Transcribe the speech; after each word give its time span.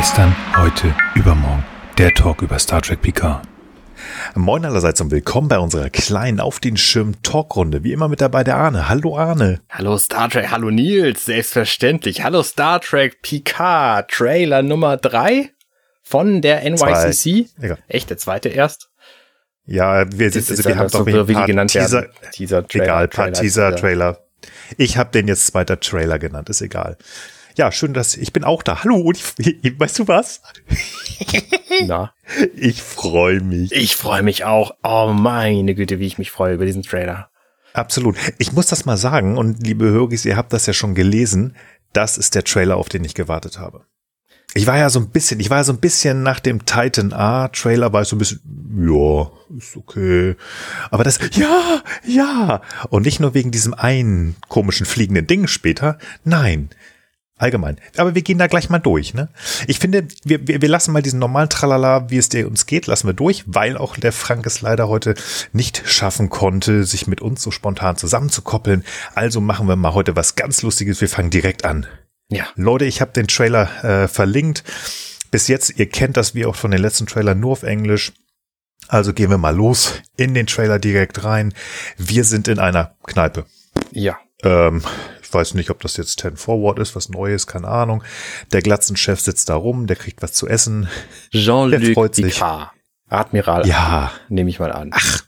Gestern, 0.00 0.34
heute, 0.56 0.94
übermorgen. 1.14 1.62
Der 1.98 2.14
Talk 2.14 2.40
über 2.40 2.58
Star 2.58 2.80
Trek 2.80 3.02
Picard. 3.02 3.46
Moin 4.34 4.64
allerseits 4.64 5.02
und 5.02 5.10
willkommen 5.10 5.48
bei 5.48 5.58
unserer 5.58 5.90
kleinen 5.90 6.40
Auf 6.40 6.58
den 6.58 6.78
Schirm 6.78 7.20
Talkrunde. 7.22 7.84
Wie 7.84 7.92
immer 7.92 8.08
mit 8.08 8.22
dabei 8.22 8.42
der 8.42 8.56
Arne. 8.56 8.88
Hallo 8.88 9.18
Arne. 9.18 9.60
Hallo 9.68 9.98
Star 9.98 10.30
Trek, 10.30 10.50
hallo 10.50 10.70
Nils, 10.70 11.26
selbstverständlich. 11.26 12.24
Hallo 12.24 12.42
Star 12.42 12.80
Trek 12.80 13.20
Picard, 13.20 14.10
Trailer 14.10 14.62
Nummer 14.62 14.96
drei 14.96 15.50
von 16.02 16.40
der 16.40 16.62
NYCC. 16.62 17.50
Echt, 17.86 18.08
der 18.08 18.16
zweite 18.16 18.48
erst? 18.48 18.88
Ja, 19.66 20.10
wir, 20.10 20.32
sind, 20.32 20.48
also 20.48 20.64
wir 20.64 20.78
haben 20.78 20.90
doch 20.90 21.06
so, 21.06 21.28
wie 21.28 21.34
paar 21.34 21.44
genannt 21.44 21.72
Teaser, 21.72 22.06
Teaser 22.32 22.66
Trailer, 22.66 22.84
egal, 22.84 23.08
paar 23.08 23.32
Teaser 23.32 23.76
Trailer. 23.76 24.18
Ich 24.78 24.96
habe 24.96 25.10
den 25.10 25.28
jetzt 25.28 25.46
zweiter 25.48 25.78
Trailer 25.78 26.18
genannt, 26.18 26.48
ist 26.48 26.62
egal. 26.62 26.96
Ja, 27.56 27.72
schön, 27.72 27.94
dass 27.94 28.16
ich 28.16 28.32
bin 28.32 28.44
auch 28.44 28.62
da. 28.62 28.82
Hallo, 28.82 28.96
und 28.96 29.18
ich, 29.38 29.78
weißt 29.78 29.98
du 29.98 30.08
was? 30.08 30.42
Na? 31.86 32.12
Ich 32.54 32.82
freue 32.82 33.40
mich. 33.40 33.72
Ich 33.72 33.96
freue 33.96 34.22
mich 34.22 34.44
auch. 34.44 34.72
Oh 34.82 35.12
meine 35.14 35.74
Güte, 35.74 35.98
wie 35.98 36.06
ich 36.06 36.18
mich 36.18 36.30
freue 36.30 36.54
über 36.54 36.66
diesen 36.66 36.82
Trailer. 36.82 37.30
Absolut. 37.72 38.16
Ich 38.38 38.52
muss 38.52 38.66
das 38.66 38.84
mal 38.84 38.96
sagen 38.96 39.38
und 39.38 39.64
liebe 39.64 39.86
Hörgis, 39.86 40.24
ihr 40.24 40.36
habt 40.36 40.52
das 40.52 40.66
ja 40.66 40.72
schon 40.72 40.94
gelesen. 40.94 41.56
Das 41.92 42.18
ist 42.18 42.34
der 42.34 42.44
Trailer, 42.44 42.76
auf 42.76 42.88
den 42.88 43.04
ich 43.04 43.14
gewartet 43.14 43.58
habe. 43.58 43.84
Ich 44.54 44.66
war 44.66 44.76
ja 44.76 44.90
so 44.90 44.98
ein 44.98 45.10
bisschen, 45.10 45.38
ich 45.38 45.50
war 45.50 45.62
so 45.62 45.72
ein 45.72 45.78
bisschen 45.78 46.24
nach 46.24 46.40
dem 46.40 46.64
Titan 46.66 47.12
A 47.12 47.48
Trailer 47.48 47.92
war 47.92 48.02
ich 48.02 48.08
so 48.08 48.16
ein 48.16 48.18
bisschen, 48.18 48.40
ja, 48.76 49.30
ist 49.56 49.76
okay. 49.76 50.34
Aber 50.90 51.04
das, 51.04 51.20
ja, 51.32 51.82
ja. 52.04 52.60
Und 52.88 53.04
nicht 53.04 53.20
nur 53.20 53.34
wegen 53.34 53.52
diesem 53.52 53.74
einen 53.74 54.34
komischen 54.48 54.86
fliegenden 54.86 55.28
Ding 55.28 55.46
später. 55.46 55.98
Nein. 56.24 56.70
Allgemein. 57.40 57.78
Aber 57.96 58.14
wir 58.14 58.20
gehen 58.20 58.36
da 58.36 58.48
gleich 58.48 58.68
mal 58.68 58.80
durch, 58.80 59.14
ne? 59.14 59.30
Ich 59.66 59.78
finde, 59.78 60.06
wir, 60.24 60.46
wir, 60.46 60.60
wir 60.60 60.68
lassen 60.68 60.92
mal 60.92 61.00
diesen 61.00 61.18
normalen 61.18 61.48
Tralala, 61.48 62.10
wie 62.10 62.18
es 62.18 62.28
dir 62.28 62.46
uns 62.46 62.66
geht, 62.66 62.86
lassen 62.86 63.08
wir 63.08 63.14
durch, 63.14 63.44
weil 63.46 63.78
auch 63.78 63.96
der 63.96 64.12
Frank 64.12 64.44
es 64.44 64.60
leider 64.60 64.88
heute 64.88 65.14
nicht 65.54 65.82
schaffen 65.86 66.28
konnte, 66.28 66.84
sich 66.84 67.06
mit 67.06 67.22
uns 67.22 67.40
so 67.42 67.50
spontan 67.50 67.96
zusammenzukoppeln. 67.96 68.84
Also 69.14 69.40
machen 69.40 69.66
wir 69.68 69.76
mal 69.76 69.94
heute 69.94 70.16
was 70.16 70.36
ganz 70.36 70.60
Lustiges. 70.60 71.00
Wir 71.00 71.08
fangen 71.08 71.30
direkt 71.30 71.64
an. 71.64 71.86
Ja. 72.28 72.46
Leute, 72.56 72.84
ich 72.84 73.00
habe 73.00 73.12
den 73.12 73.26
Trailer 73.26 73.84
äh, 73.84 74.06
verlinkt. 74.06 74.62
Bis 75.30 75.48
jetzt, 75.48 75.78
ihr 75.78 75.88
kennt 75.88 76.18
das 76.18 76.34
wie 76.34 76.44
auch 76.44 76.56
von 76.56 76.70
den 76.70 76.82
letzten 76.82 77.06
Trailern 77.06 77.40
nur 77.40 77.52
auf 77.52 77.62
Englisch. 77.62 78.12
Also 78.86 79.14
gehen 79.14 79.30
wir 79.30 79.38
mal 79.38 79.56
los 79.56 79.94
in 80.18 80.34
den 80.34 80.46
Trailer 80.46 80.78
direkt 80.78 81.24
rein. 81.24 81.54
Wir 81.96 82.24
sind 82.24 82.48
in 82.48 82.58
einer 82.58 82.96
Kneipe. 83.04 83.46
Ja. 83.92 84.18
Ähm, 84.42 84.82
ich 85.30 85.34
weiß 85.34 85.54
nicht, 85.54 85.70
ob 85.70 85.80
das 85.80 85.96
jetzt 85.96 86.18
10 86.18 86.36
Forward 86.36 86.80
ist, 86.80 86.96
was 86.96 87.08
Neues, 87.08 87.46
keine 87.46 87.68
Ahnung. 87.68 88.02
Der 88.52 88.62
Glatzenchef 88.62 89.20
sitzt 89.20 89.48
da 89.48 89.54
rum, 89.54 89.86
der 89.86 89.94
kriegt 89.94 90.22
was 90.22 90.32
zu 90.32 90.48
essen. 90.48 90.88
Jean-Luc 91.30 92.10
Picard. 92.10 92.70
Admiral. 93.08 93.64
Ja. 93.64 94.10
Nehme 94.28 94.50
ich 94.50 94.58
mal 94.58 94.72
an. 94.72 94.90
Ach, 94.92 95.22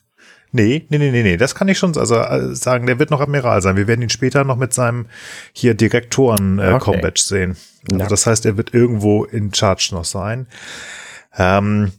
Nee, 0.54 0.86
nee, 0.90 0.98
nee, 0.98 1.10
nee, 1.10 1.22
nee, 1.22 1.38
das 1.38 1.54
kann 1.54 1.68
ich 1.68 1.78
schon 1.78 1.96
also 1.96 2.16
äh, 2.16 2.54
sagen, 2.54 2.84
der 2.84 2.98
wird 2.98 3.10
noch 3.10 3.22
Admiral 3.22 3.62
sein. 3.62 3.76
Wir 3.76 3.86
werden 3.86 4.02
ihn 4.02 4.10
später 4.10 4.44
noch 4.44 4.56
mit 4.56 4.74
seinem 4.74 5.06
hier 5.54 5.72
Direktoren 5.72 6.58
äh, 6.58 6.72
okay. 6.74 7.00
Sehen. 7.16 7.56
Also 7.90 8.06
das 8.06 8.26
heißt, 8.26 8.44
er 8.44 8.58
wird 8.58 8.74
irgendwo 8.74 9.24
in 9.24 9.54
Charge 9.54 9.90
noch 9.92 10.04
sein. 10.04 10.46
Ähm, 11.38 11.92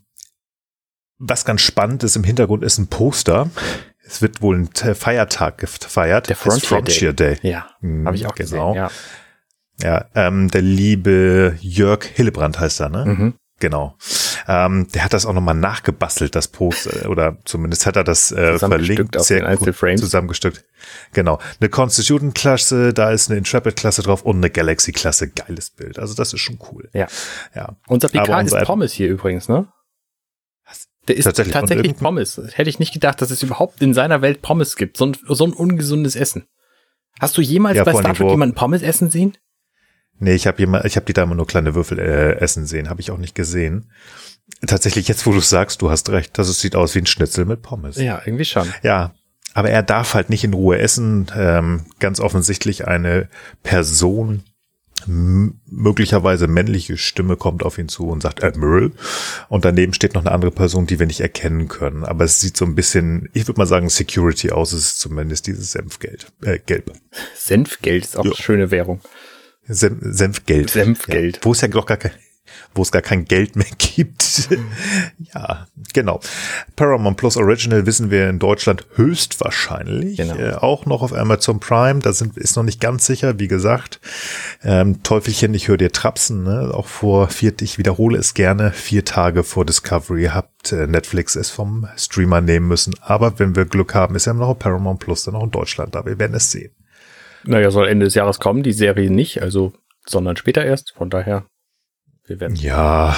was 1.17 1.45
ganz 1.45 1.61
spannend 1.61 2.03
ist, 2.03 2.15
im 2.15 2.23
Hintergrund 2.23 2.63
ist 2.63 2.77
ein 2.77 2.87
Poster. 2.87 3.49
Es 4.13 4.21
wird 4.21 4.43
wohl 4.43 4.59
ein 4.59 4.95
Feiertag 4.95 5.57
gefeiert. 5.57 6.29
Der 6.29 6.35
Frontier, 6.35 6.69
Frontier 6.69 7.13
Day. 7.13 7.35
Day. 7.41 7.51
Ja, 7.51 7.67
hm, 7.79 8.05
habe 8.05 8.15
ich 8.15 8.27
auch 8.27 8.35
genau. 8.35 8.73
gesehen. 8.73 8.89
Ja, 9.81 9.89
ja 9.89 10.05
ähm, 10.13 10.51
der 10.51 10.61
liebe 10.61 11.57
Jörg 11.59 12.05
Hillebrand 12.05 12.59
heißt 12.59 12.79
er, 12.81 12.89
ne? 12.89 13.05
Mhm. 13.05 13.33
Genau. 13.59 13.97
Ähm, 14.47 14.87
der 14.93 15.05
hat 15.05 15.13
das 15.13 15.25
auch 15.25 15.33
nochmal 15.33 15.55
nachgebastelt, 15.55 16.35
das 16.35 16.47
Post, 16.47 16.87
äh, 16.87 17.07
oder 17.07 17.37
zumindest 17.45 17.87
hat 17.87 17.95
er 17.95 18.03
das 18.03 18.31
äh, 18.31 18.59
verlinkt, 18.59 19.19
sehr 19.21 19.55
gut 19.55 19.75
zusammengestückt. 19.75 20.63
Genau. 21.13 21.39
Eine 21.59 21.69
Constitution-Klasse, 21.69 22.93
da 22.93 23.09
ist 23.09 23.31
eine 23.31 23.39
Intrepid-Klasse 23.39 24.03
drauf 24.03 24.21
und 24.21 24.37
eine 24.37 24.51
Galaxy-Klasse. 24.51 25.29
Geiles 25.29 25.71
Bild. 25.71 25.97
Also 25.97 26.13
das 26.13 26.33
ist 26.33 26.41
schon 26.41 26.59
cool. 26.71 26.89
Ja. 26.93 27.07
ja. 27.55 27.75
Unser 27.87 28.09
Picard 28.09 28.45
ist 28.45 28.63
Pommes 28.65 28.91
hier 28.91 29.07
übrigens, 29.07 29.49
ne? 29.49 29.67
Der 31.07 31.17
ist 31.17 31.25
tatsächlich, 31.25 31.53
tatsächlich 31.53 31.95
Pommes. 31.97 32.41
Hätte 32.53 32.69
ich 32.69 32.79
nicht 32.79 32.93
gedacht, 32.93 33.21
dass 33.21 33.31
es 33.31 33.43
überhaupt 33.43 33.81
in 33.81 33.93
seiner 33.93 34.21
Welt 34.21 34.41
Pommes 34.41 34.75
gibt. 34.75 34.97
So 34.97 35.07
ein, 35.07 35.17
so 35.27 35.45
ein 35.45 35.53
ungesundes 35.53 36.15
Essen. 36.15 36.45
Hast 37.19 37.37
du 37.37 37.41
jemals 37.41 37.77
ja, 37.77 37.83
bei 37.83 37.93
Star 37.93 38.13
Trek 38.13 38.29
jemanden 38.29 38.55
Pommes 38.55 38.81
essen 38.81 39.09
sehen? 39.09 39.37
Nee, 40.19 40.35
ich 40.35 40.47
habe 40.47 40.59
jemand, 40.59 40.85
ich 40.85 40.95
habe 40.95 41.05
die 41.05 41.13
da 41.13 41.23
immer 41.23 41.35
nur 41.35 41.47
kleine 41.47 41.75
Würfel 41.75 41.99
äh, 41.99 42.37
essen 42.37 42.65
sehen, 42.65 42.89
habe 42.89 43.01
ich 43.01 43.11
auch 43.11 43.17
nicht 43.17 43.35
gesehen. 43.35 43.91
Tatsächlich, 44.65 45.07
jetzt 45.07 45.25
wo 45.25 45.31
du 45.31 45.39
sagst, 45.39 45.81
du 45.81 45.89
hast 45.89 46.09
recht, 46.09 46.37
das 46.37 46.59
sieht 46.59 46.75
aus 46.75 46.95
wie 46.95 46.99
ein 46.99 47.05
Schnitzel 47.05 47.45
mit 47.45 47.61
Pommes. 47.61 47.97
Ja, 47.97 48.21
irgendwie 48.23 48.45
schon. 48.45 48.71
Ja, 48.83 49.13
aber 49.53 49.69
er 49.69 49.83
darf 49.83 50.13
halt 50.13 50.29
nicht 50.29 50.43
in 50.43 50.53
Ruhe 50.53 50.79
essen. 50.79 51.27
Ähm, 51.35 51.85
ganz 51.99 52.19
offensichtlich 52.19 52.87
eine 52.87 53.29
Person, 53.63 54.43
möglicherweise 55.07 56.47
männliche 56.47 56.97
Stimme 56.97 57.35
kommt 57.35 57.63
auf 57.63 57.77
ihn 57.77 57.89
zu 57.89 58.07
und 58.07 58.21
sagt 58.21 58.43
Admiral. 58.43 58.91
Und 59.49 59.65
daneben 59.65 59.93
steht 59.93 60.13
noch 60.13 60.21
eine 60.21 60.31
andere 60.31 60.51
Person, 60.51 60.87
die 60.87 60.99
wir 60.99 61.07
nicht 61.07 61.21
erkennen 61.21 61.67
können. 61.67 62.03
Aber 62.03 62.23
es 62.23 62.39
sieht 62.39 62.57
so 62.57 62.65
ein 62.65 62.75
bisschen, 62.75 63.29
ich 63.33 63.47
würde 63.47 63.59
mal 63.59 63.65
sagen, 63.65 63.89
Security 63.89 64.51
aus. 64.51 64.71
Es 64.73 64.85
ist 64.85 64.99
zumindest 64.99 65.47
dieses 65.47 65.71
Senfgeld, 65.71 66.27
äh, 66.43 66.59
gelb. 66.59 66.91
Senfgeld 67.35 68.05
ist 68.05 68.17
auch 68.17 68.25
ja. 68.25 68.31
eine 68.31 68.41
schöne 68.41 68.71
Währung. 68.71 69.01
Senf, 69.65 69.97
Senfgeld. 70.01 70.69
Senfgeld. 70.69 71.37
Ja, 71.37 71.45
wo 71.45 71.51
es 71.51 71.61
ja 71.61 71.67
doch 71.67 71.85
gar 71.85 71.97
kein, 71.97 72.11
wo 72.73 72.81
es 72.81 72.91
gar 72.91 73.01
kein 73.01 73.25
Geld 73.25 73.55
mehr 73.55 73.67
gibt. 73.77 74.49
ja, 75.33 75.67
genau. 75.93 76.19
Paramount 76.75 77.17
Plus 77.17 77.37
Original 77.37 77.85
wissen 77.85 78.11
wir 78.11 78.29
in 78.29 78.39
Deutschland 78.39 78.85
höchstwahrscheinlich. 78.95 80.17
Genau. 80.17 80.35
Äh, 80.35 80.53
auch 80.55 80.85
noch 80.85 81.01
auf 81.01 81.13
Amazon 81.13 81.59
Prime. 81.59 81.99
Da 81.99 82.13
sind, 82.13 82.37
ist 82.37 82.55
noch 82.55 82.63
nicht 82.63 82.79
ganz 82.79 83.05
sicher. 83.05 83.39
Wie 83.39 83.47
gesagt, 83.47 83.99
ähm, 84.63 85.03
Teufelchen, 85.03 85.53
ich 85.53 85.67
höre 85.67 85.77
dir 85.77 85.91
trapsen. 85.91 86.43
Ne? 86.43 86.71
Auch 86.73 86.87
vor 86.87 87.29
vier, 87.29 87.53
ich 87.61 87.77
wiederhole 87.77 88.17
es 88.17 88.33
gerne, 88.33 88.71
vier 88.71 89.05
Tage 89.05 89.43
vor 89.43 89.65
Discovery 89.65 90.25
habt 90.33 90.71
äh, 90.71 90.87
Netflix 90.87 91.35
es 91.35 91.49
vom 91.49 91.87
Streamer 91.97 92.41
nehmen 92.41 92.67
müssen. 92.67 92.93
Aber 93.01 93.39
wenn 93.39 93.55
wir 93.55 93.65
Glück 93.65 93.93
haben, 93.93 94.15
ist 94.15 94.25
ja 94.25 94.33
noch 94.33 94.57
Paramount 94.57 94.99
Plus 94.99 95.23
dann 95.23 95.35
auch 95.35 95.43
in 95.43 95.51
Deutschland 95.51 95.95
da. 95.95 96.05
Wir 96.05 96.19
werden 96.19 96.35
es 96.35 96.51
sehen. 96.51 96.71
Naja, 97.45 97.71
soll 97.71 97.87
Ende 97.87 98.05
des 98.05 98.15
Jahres 98.15 98.39
kommen, 98.39 98.63
die 98.63 98.73
Serie 98.73 99.09
nicht, 99.09 99.41
also, 99.41 99.73
sondern 100.05 100.37
später 100.37 100.63
erst. 100.63 100.93
Von 100.95 101.09
daher, 101.09 101.45
wir 102.25 102.39
werden. 102.39 102.55
Ja, 102.55 103.15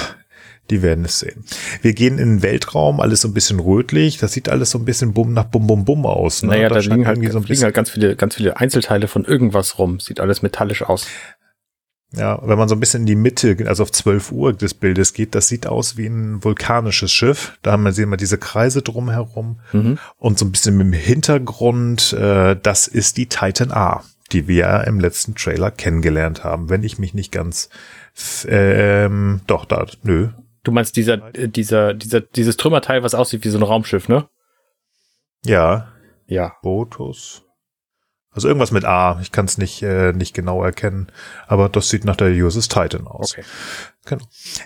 die 0.70 0.82
werden 0.82 1.04
es 1.04 1.20
sehen. 1.20 1.44
Wir 1.80 1.92
gehen 1.92 2.18
in 2.18 2.36
den 2.36 2.42
Weltraum, 2.42 3.00
alles 3.00 3.20
so 3.20 3.28
ein 3.28 3.34
bisschen 3.34 3.60
rötlich. 3.60 4.18
Das 4.18 4.32
sieht 4.32 4.48
alles 4.48 4.70
so 4.70 4.78
ein 4.78 4.84
bisschen 4.84 5.12
bumm 5.12 5.32
nach 5.32 5.44
bum 5.44 5.66
bum 5.66 5.84
bum 5.84 6.06
aus. 6.06 6.42
Ne? 6.42 6.50
Naja, 6.50 6.68
da, 6.68 6.74
da 6.76 6.80
liegen, 6.80 7.06
halt, 7.06 7.16
so 7.32 7.38
liegen 7.38 7.62
halt 7.62 7.74
ganz 7.74 7.90
viele, 7.90 8.16
ganz 8.16 8.34
viele 8.34 8.56
Einzelteile 8.56 9.06
von 9.06 9.24
irgendwas 9.24 9.78
rum. 9.78 10.00
Sieht 10.00 10.18
alles 10.18 10.42
metallisch 10.42 10.82
aus. 10.82 11.06
Ja, 12.12 12.40
wenn 12.44 12.56
man 12.56 12.68
so 12.68 12.74
ein 12.74 12.80
bisschen 12.80 13.00
in 13.00 13.06
die 13.06 13.16
Mitte, 13.16 13.56
also 13.66 13.82
auf 13.82 13.92
12 13.92 14.32
Uhr 14.32 14.52
des 14.52 14.74
Bildes 14.74 15.12
geht, 15.12 15.34
das 15.34 15.48
sieht 15.48 15.66
aus 15.66 15.96
wie 15.96 16.06
ein 16.06 16.42
vulkanisches 16.42 17.12
Schiff. 17.12 17.58
Da 17.62 17.72
haben 17.72 17.82
wir 17.82 17.92
sehen 17.92 18.10
wir 18.10 18.16
diese 18.16 18.38
Kreise 18.38 18.82
drumherum 18.82 19.60
mhm. 19.72 19.98
und 20.16 20.38
so 20.38 20.46
ein 20.46 20.52
bisschen 20.52 20.80
im 20.80 20.92
Hintergrund, 20.92 22.12
äh, 22.12 22.56
das 22.60 22.86
ist 22.86 23.16
die 23.16 23.26
Titan 23.26 23.70
A 23.70 24.02
die 24.32 24.48
wir 24.48 24.84
im 24.86 25.00
letzten 25.00 25.34
Trailer 25.34 25.70
kennengelernt 25.70 26.44
haben, 26.44 26.68
wenn 26.68 26.82
ich 26.82 26.98
mich 26.98 27.14
nicht 27.14 27.32
ganz 27.32 27.68
ähm, 28.48 29.40
doch 29.46 29.64
da 29.64 29.86
nö. 30.02 30.30
Du 30.62 30.72
meinst 30.72 30.96
dieser 30.96 31.34
äh, 31.34 31.48
dieser 31.48 31.94
dieser 31.94 32.20
dieses 32.20 32.56
Trümmerteil, 32.56 33.02
was 33.02 33.14
aussieht 33.14 33.44
wie 33.44 33.48
so 33.48 33.58
ein 33.58 33.62
Raumschiff, 33.62 34.08
ne? 34.08 34.28
Ja. 35.44 35.92
Ja. 36.26 36.54
Botus. 36.62 37.42
Also 38.30 38.48
irgendwas 38.48 38.70
mit 38.70 38.84
A. 38.84 39.18
Ich 39.22 39.32
kann 39.32 39.46
es 39.46 39.58
nicht 39.58 39.82
äh, 39.82 40.12
nicht 40.12 40.34
genau 40.34 40.62
erkennen, 40.62 41.10
aber 41.46 41.68
das 41.68 41.88
sieht 41.88 42.04
nach 42.04 42.16
der 42.16 42.28
USS 42.28 42.68
Titan 42.68 43.06
aus. 43.06 43.32
Okay. 43.32 43.44
Genau. 44.04 44.24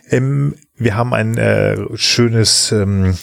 Ähm, 0.08 0.56
wir 0.74 0.96
haben 0.96 1.14
ein 1.14 1.36
äh, 1.36 1.76
schönes 1.96 2.72
ähm, 2.72 3.14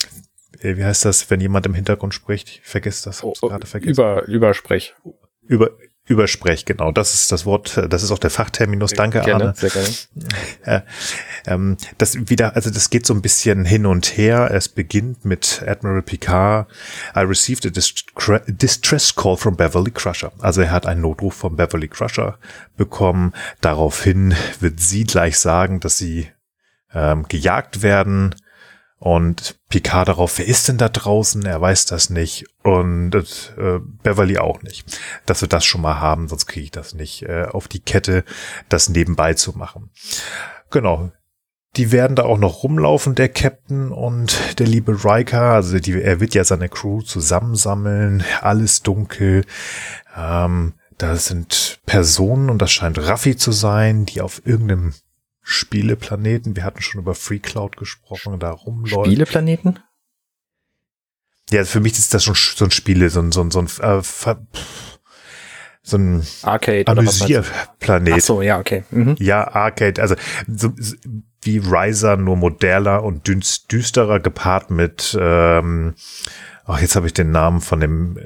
äh, 0.60 0.76
wie 0.76 0.84
heißt 0.84 1.04
das, 1.04 1.30
wenn 1.30 1.40
jemand 1.40 1.66
im 1.66 1.74
Hintergrund 1.74 2.14
spricht? 2.14 2.48
Ich 2.48 2.60
vergesse 2.62 3.04
das, 3.04 3.22
hab's 3.22 3.42
oh, 3.42 3.48
gerade 3.48 3.66
vergessen. 3.66 3.92
Über 3.92 4.26
Übersprech. 4.26 4.94
Über 5.42 5.70
Übersprech, 6.08 6.64
genau. 6.64 6.90
Das 6.90 7.14
ist 7.14 7.30
das 7.30 7.44
Wort, 7.44 7.80
das 7.88 8.02
ist 8.02 8.10
auch 8.10 8.18
der 8.18 8.30
Fachterminus. 8.30 8.92
Danke, 8.92 9.20
gerne, 9.20 9.44
Arne. 9.44 9.54
Sehr 9.56 9.70
gerne. 9.70 9.88
Äh, 10.64 10.80
ähm, 11.46 11.76
das 11.98 12.28
wieder, 12.28 12.56
also 12.56 12.70
das 12.70 12.90
geht 12.90 13.06
so 13.06 13.14
ein 13.14 13.22
bisschen 13.22 13.64
hin 13.64 13.86
und 13.86 14.16
her. 14.16 14.50
Es 14.52 14.68
beginnt 14.68 15.24
mit 15.24 15.62
Admiral 15.66 16.02
Picard. 16.02 16.68
I 17.16 17.20
received 17.20 17.64
a 17.64 17.70
distress 17.70 19.14
call 19.14 19.36
from 19.36 19.56
Beverly 19.56 19.90
Crusher. 19.90 20.32
Also 20.40 20.62
er 20.62 20.70
hat 20.70 20.86
einen 20.86 21.00
Notruf 21.00 21.34
von 21.34 21.56
Beverly 21.56 21.88
Crusher 21.88 22.38
bekommen. 22.76 23.32
Daraufhin 23.60 24.34
wird 24.60 24.80
sie 24.80 25.04
gleich 25.04 25.38
sagen, 25.38 25.80
dass 25.80 25.96
sie 25.96 26.28
ähm, 26.92 27.26
gejagt 27.28 27.82
werden 27.82 28.34
und 29.00 29.60
Picard 29.68 30.08
darauf, 30.08 30.38
wer 30.38 30.46
ist 30.46 30.66
denn 30.66 30.76
da 30.76 30.88
draußen? 30.88 31.44
Er 31.44 31.60
weiß 31.60 31.86
das 31.86 32.10
nicht. 32.10 32.46
Und 32.64 33.14
äh, 33.56 33.78
Beverly 34.02 34.38
auch 34.38 34.62
nicht. 34.62 34.98
Dass 35.24 35.40
wir 35.40 35.48
das 35.48 35.64
schon 35.64 35.82
mal 35.82 36.00
haben, 36.00 36.26
sonst 36.26 36.46
kriege 36.46 36.64
ich 36.64 36.70
das 36.72 36.94
nicht 36.94 37.22
äh, 37.22 37.46
auf 37.48 37.68
die 37.68 37.80
Kette, 37.80 38.24
das 38.68 38.88
nebenbei 38.88 39.34
zu 39.34 39.56
machen. 39.56 39.90
Genau. 40.70 41.10
die 41.76 41.92
werden 41.92 42.16
da 42.16 42.24
auch 42.24 42.38
noch 42.38 42.64
rumlaufen, 42.64 43.14
der 43.14 43.28
Captain 43.28 43.92
und 43.92 44.58
der 44.58 44.66
liebe 44.66 45.04
Riker. 45.04 45.52
Also 45.52 45.78
die, 45.78 46.02
er 46.02 46.18
wird 46.18 46.34
ja 46.34 46.42
seine 46.42 46.68
Crew 46.68 47.02
zusammensammeln, 47.02 48.24
alles 48.40 48.82
dunkel. 48.82 49.44
Ähm, 50.16 50.74
da 50.96 51.14
sind 51.14 51.78
Personen 51.86 52.50
und 52.50 52.60
das 52.60 52.72
scheint 52.72 52.98
Raffi 52.98 53.36
zu 53.36 53.52
sein, 53.52 54.06
die 54.06 54.20
auf 54.20 54.42
irgendeinem 54.44 54.94
Spieleplaneten, 55.50 56.56
wir 56.56 56.64
hatten 56.64 56.82
schon 56.82 57.00
über 57.00 57.14
Free 57.14 57.38
Cloud 57.38 57.78
gesprochen, 57.78 58.38
da 58.38 58.50
rumläuft. 58.50 59.06
Spieleplaneten? 59.06 59.78
Ja, 61.48 61.64
für 61.64 61.80
mich 61.80 61.94
ist 61.94 62.12
das 62.12 62.22
schon 62.22 62.34
so 62.34 62.66
ein 62.66 62.70
Spiele, 62.70 63.08
so 63.08 63.20
ein, 63.20 63.32
so 63.32 63.40
ein, 63.40 63.50
so 63.50 63.60
ein, 63.60 63.66
äh, 63.80 64.02
so 65.82 65.96
ein 65.96 66.22
Arcade 66.42 66.86
Amüsierplanet. 66.86 68.14
Ach 68.18 68.20
so, 68.20 68.42
ja, 68.42 68.58
okay. 68.58 68.84
Mhm. 68.90 69.16
Ja, 69.20 69.48
Arcade, 69.48 70.02
also 70.02 70.16
so, 70.46 70.74
wie 71.40 71.56
Riser, 71.56 72.18
nur 72.18 72.36
moderner 72.36 73.02
und 73.02 73.26
düsterer 73.72 74.20
gepaart 74.20 74.70
mit, 74.70 75.16
ähm, 75.18 75.94
ach, 76.66 76.78
jetzt 76.82 76.94
habe 76.94 77.06
ich 77.06 77.14
den 77.14 77.30
Namen 77.30 77.62
von 77.62 77.80
dem 77.80 78.18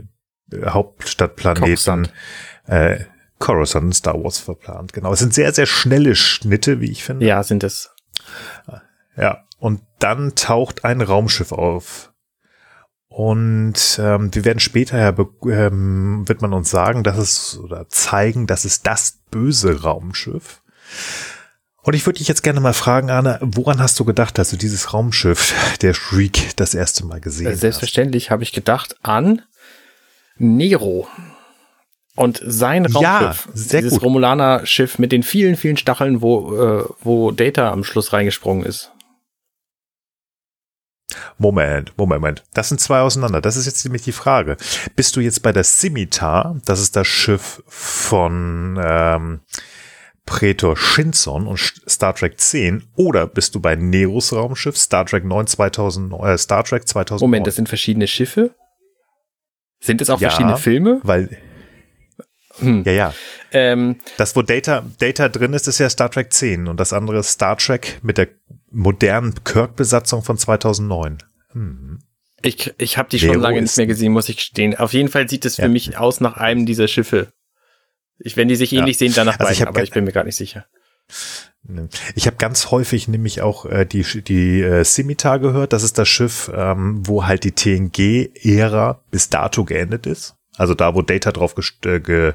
äh, 0.50 0.66
Hauptstadtplaneten. 0.66 2.08
Äh, 2.66 3.04
Coruscant 3.42 3.94
Star 3.94 4.14
Wars 4.22 4.38
verplant. 4.38 4.92
Genau. 4.92 5.12
Es 5.12 5.18
sind 5.18 5.34
sehr, 5.34 5.52
sehr 5.52 5.66
schnelle 5.66 6.14
Schnitte, 6.14 6.80
wie 6.80 6.92
ich 6.92 7.02
finde. 7.02 7.26
Ja, 7.26 7.42
sind 7.42 7.64
es. 7.64 7.90
Ja. 9.16 9.44
Und 9.58 9.82
dann 9.98 10.36
taucht 10.36 10.84
ein 10.84 11.00
Raumschiff 11.00 11.50
auf. 11.50 12.12
Und 13.08 13.98
ähm, 14.00 14.32
wir 14.32 14.44
werden 14.44 14.60
später 14.60 14.96
ja 14.96 15.14
ähm, 15.50 16.22
wird 16.26 16.40
man 16.40 16.52
uns 16.52 16.70
sagen, 16.70 17.02
dass 17.02 17.18
es 17.18 17.58
oder 17.58 17.88
zeigen, 17.88 18.46
dass 18.46 18.64
es 18.64 18.82
das 18.82 19.18
böse 19.30 19.82
Raumschiff. 19.82 20.62
Und 21.82 21.94
ich 21.94 22.06
würde 22.06 22.18
dich 22.18 22.28
jetzt 22.28 22.42
gerne 22.42 22.60
mal 22.60 22.72
fragen, 22.72 23.10
Anna, 23.10 23.38
woran 23.42 23.80
hast 23.80 23.98
du 23.98 24.04
gedacht, 24.04 24.38
dass 24.38 24.50
du 24.50 24.56
dieses 24.56 24.94
Raumschiff, 24.94 25.52
der 25.80 25.94
Shriek, 25.94 26.56
das 26.56 26.74
erste 26.74 27.04
Mal 27.04 27.20
gesehen 27.20 27.48
hast? 27.48 27.60
Selbstverständlich 27.60 28.30
habe 28.30 28.44
ich 28.44 28.52
gedacht 28.52 28.96
an 29.02 29.42
Nero. 30.38 31.08
Und 32.14 32.42
sein 32.44 32.84
Raumschiff, 32.84 33.48
ja, 33.54 33.80
dieses 33.80 33.94
gut. 33.94 34.02
Romulaner-Schiff 34.02 34.98
mit 34.98 35.12
den 35.12 35.22
vielen, 35.22 35.56
vielen 35.56 35.78
Stacheln, 35.78 36.20
wo, 36.20 36.56
äh, 36.56 36.84
wo 37.00 37.30
Data 37.30 37.70
am 37.70 37.84
Schluss 37.84 38.12
reingesprungen 38.12 38.66
ist. 38.66 38.92
Moment, 41.38 41.92
Moment, 41.96 42.20
Moment. 42.20 42.44
Das 42.54 42.68
sind 42.68 42.80
zwei 42.80 43.00
auseinander. 43.00 43.40
Das 43.40 43.56
ist 43.56 43.66
jetzt 43.66 43.84
nämlich 43.84 44.02
die 44.02 44.12
Frage. 44.12 44.56
Bist 44.96 45.16
du 45.16 45.20
jetzt 45.20 45.42
bei 45.42 45.52
der 45.52 45.64
Scimitar, 45.64 46.60
das 46.64 46.80
ist 46.80 46.96
das 46.96 47.06
Schiff 47.06 47.62
von 47.66 48.78
ähm, 48.82 49.40
Praetor 50.26 50.76
Shinson 50.76 51.46
und 51.46 51.58
Star 51.88 52.14
Trek 52.14 52.38
10, 52.38 52.84
oder 52.96 53.26
bist 53.26 53.54
du 53.54 53.60
bei 53.60 53.74
Neros 53.74 54.32
Raumschiff 54.32 54.76
Star 54.76 55.04
Trek 55.04 55.24
9 55.24 55.46
2000, 55.46 56.12
äh, 56.12 56.38
Star 56.38 56.64
Trek 56.64 56.86
2000? 56.86 57.20
Moment, 57.22 57.46
das 57.46 57.56
sind 57.56 57.68
verschiedene 57.68 58.06
Schiffe? 58.06 58.54
Sind 59.80 60.00
es 60.00 60.10
auch 60.10 60.20
ja, 60.20 60.30
verschiedene 60.30 60.56
Filme? 60.58 61.00
Weil 61.02 61.36
hm. 62.58 62.82
Ja, 62.84 62.93
ja. 62.93 63.14
Ähm, 63.52 63.96
das, 64.16 64.37
wo 64.37 64.43
Data, 64.43 64.84
Data 64.99 65.28
drin 65.28 65.52
ist, 65.52 65.69
ist 65.69 65.78
ja 65.78 65.88
Star 65.88 66.10
Trek 66.10 66.32
10 66.32 66.69
und 66.69 66.78
das 66.78 66.93
andere 66.93 67.19
ist 67.19 67.31
Star 67.31 67.56
Trek 67.56 68.00
mit 68.02 68.19
der 68.19 68.28
modernen 68.70 69.44
Kirk-Besatzung 69.44 70.22
von 70.22 70.37
2009. 70.37 71.19
Hm. 71.52 72.00
Ich, 72.43 72.75
ich 72.78 72.99
habe 72.99 73.08
die 73.08 73.20
schon 73.20 73.38
lange 73.38 73.62
nicht 73.62 73.76
mehr 73.76 73.87
gesehen, 73.87 74.12
muss 74.12 74.28
ich 74.28 74.40
stehen. 74.40 74.76
Auf 74.76 74.93
jeden 74.93 75.08
Fall 75.08 75.28
sieht 75.28 75.44
es 75.44 75.58
ja. 75.58 75.64
für 75.64 75.70
mich 75.70 75.96
aus 75.96 76.20
nach 76.20 76.37
einem 76.37 76.66
dieser 76.66 76.88
Schiffe. 76.88 77.32
Ich, 78.19 78.37
wenn 78.37 78.49
die 78.49 78.56
sich 78.56 78.72
ähnlich 78.72 78.96
ja. 78.96 79.06
sehen, 79.06 79.12
danach 79.14 79.38
also 79.38 79.50
beiden, 79.50 79.69
aber 79.69 79.82
ich 79.82 79.90
bin 79.90 80.05
mir 80.05 80.12
gar 80.12 80.25
nicht 80.25 80.37
sicher. 80.37 80.66
Ich 82.16 82.26
habe 82.26 82.37
ganz 82.38 82.72
häufig 82.72 83.06
nämlich 83.06 83.40
auch 83.40 83.66
äh, 83.66 83.87
die, 83.87 84.02
die 84.22 84.62
äh, 84.62 84.84
Scimitar 84.84 85.38
gehört. 85.38 85.72
Das 85.72 85.84
ist 85.84 85.96
das 85.96 86.08
Schiff, 86.08 86.50
ähm, 86.52 87.06
wo 87.06 87.26
halt 87.26 87.44
die 87.44 87.52
TNG-Ära 87.52 89.05
bis 89.10 89.28
dato 89.28 89.64
geendet 89.64 90.06
ist. 90.06 90.34
Also 90.56 90.75
da, 90.75 90.94
wo 90.94 91.02
Data 91.02 91.32
drauf 91.32 91.54
gest 91.54 91.84
äh, 91.87 92.00
ge 92.00 92.34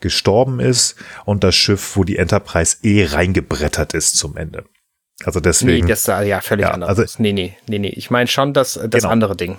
gestorben 0.00 0.60
ist 0.60 0.96
und 1.24 1.42
das 1.42 1.54
Schiff, 1.54 1.96
wo 1.96 2.04
die 2.04 2.18
Enterprise 2.18 2.76
eh 2.82 3.06
reingebrettert 3.06 3.94
ist 3.94 4.16
zum 4.16 4.36
Ende. 4.36 4.66
Also 5.24 5.40
deswegen. 5.40 5.86
Nee, 5.86 5.90
das 5.90 6.04
sah 6.04 6.20
ja 6.22 6.42
völlig 6.42 6.66
ja, 6.66 6.72
anders. 6.72 6.98
Also, 6.98 7.22
nee, 7.22 7.32
nee, 7.32 7.56
nee, 7.66 7.78
nee. 7.78 7.88
Ich 7.96 8.10
meine 8.10 8.26
schon 8.26 8.52
das, 8.52 8.74
das 8.74 8.90
genau. 8.90 9.08
andere 9.08 9.36
Ding. 9.36 9.58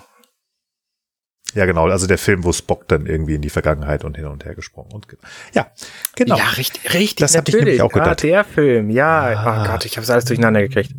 Ja, 1.54 1.66
genau. 1.66 1.88
Also 1.88 2.06
der 2.06 2.18
Film, 2.18 2.44
wo 2.44 2.52
Spock 2.52 2.86
dann 2.88 3.06
irgendwie 3.06 3.34
in 3.34 3.42
die 3.42 3.50
Vergangenheit 3.50 4.04
und 4.04 4.16
hin 4.16 4.26
und 4.26 4.44
her 4.44 4.54
gesprungen 4.54 4.92
und 4.92 5.06
ja, 5.54 5.70
genau. 6.14 6.36
Ja, 6.36 6.50
richtig, 6.50 6.94
richtig. 6.94 7.16
Das 7.16 7.34
natürlich. 7.34 7.60
ich 7.60 7.64
nämlich 7.64 7.82
auch 7.82 7.92
gedacht. 7.92 8.10
Ah, 8.10 8.14
der 8.14 8.44
Film, 8.44 8.90
ja. 8.90 9.20
Ah. 9.34 9.64
Oh 9.64 9.72
Gott, 9.72 9.84
ich 9.86 9.96
habe 9.96 10.06
alles 10.12 10.26
durcheinander 10.26 10.60
gekriegt. 10.60 10.92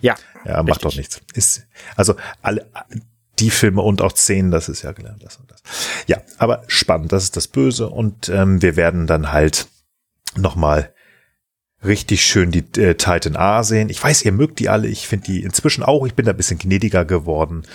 Ja. 0.00 0.16
Ja, 0.44 0.62
macht 0.62 0.68
richtig. 0.68 0.82
doch 0.82 0.96
nichts. 0.96 1.22
Ist 1.34 1.66
also 1.96 2.16
alle 2.42 2.66
die 3.40 3.50
Filme 3.50 3.82
und 3.82 4.02
auch 4.02 4.14
Szenen, 4.14 4.50
das 4.50 4.68
ist 4.68 4.82
ja 4.82 4.92
gelernt, 4.92 5.22
das 5.22 5.36
und 5.36 5.50
das. 5.50 5.62
Ja, 6.06 6.18
aber 6.38 6.62
spannend, 6.66 7.12
das 7.12 7.24
ist 7.24 7.36
das 7.36 7.48
Böse 7.48 7.88
und 7.88 8.28
ähm, 8.28 8.62
wir 8.62 8.76
werden 8.76 9.06
dann 9.06 9.32
halt 9.32 9.66
nochmal 10.36 10.92
richtig 11.84 12.24
schön 12.24 12.50
die 12.50 12.64
äh, 12.80 12.94
Titan 12.94 13.36
A 13.36 13.62
sehen. 13.62 13.88
Ich 13.88 14.02
weiß, 14.02 14.24
ihr 14.24 14.32
mögt 14.32 14.58
die 14.58 14.68
alle, 14.68 14.88
ich 14.88 15.08
finde 15.08 15.26
die 15.26 15.42
inzwischen 15.42 15.82
auch, 15.82 16.06
ich 16.06 16.14
bin 16.14 16.26
da 16.26 16.32
ein 16.32 16.36
bisschen 16.36 16.58
gnädiger 16.58 17.04
geworden. 17.04 17.66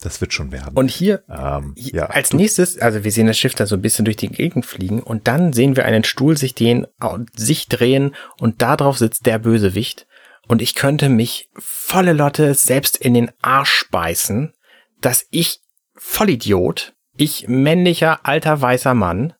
Das 0.00 0.20
wird 0.20 0.32
schon 0.32 0.52
werden. 0.52 0.76
Und 0.76 0.92
hier, 0.92 1.24
ähm, 1.28 1.72
ja. 1.74 2.06
als 2.06 2.32
nächstes, 2.32 2.78
also 2.78 3.02
wir 3.02 3.10
sehen 3.10 3.26
das 3.26 3.36
Schiff 3.36 3.56
da 3.56 3.66
so 3.66 3.74
ein 3.74 3.82
bisschen 3.82 4.04
durch 4.04 4.16
die 4.16 4.28
Gegend 4.28 4.64
fliegen 4.64 5.02
und 5.02 5.26
dann 5.26 5.52
sehen 5.52 5.74
wir 5.74 5.86
einen 5.86 6.04
Stuhl 6.04 6.36
sich 6.36 6.54
den, 6.54 6.86
sich 7.34 7.66
drehen 7.66 8.14
und 8.38 8.62
da 8.62 8.76
drauf 8.76 8.96
sitzt 8.96 9.26
der 9.26 9.40
Bösewicht. 9.40 10.06
Und 10.46 10.62
ich 10.62 10.74
könnte 10.74 11.08
mich 11.08 11.50
volle 11.58 12.12
Lotte 12.12 12.54
selbst 12.54 12.96
in 12.96 13.12
den 13.12 13.30
Arsch 13.42 13.86
beißen, 13.90 14.54
dass 15.00 15.26
ich 15.30 15.60
Vollidiot, 15.94 16.94
ich 17.16 17.48
männlicher 17.48 18.20
alter 18.24 18.60
weißer 18.60 18.94
Mann, 18.94 19.34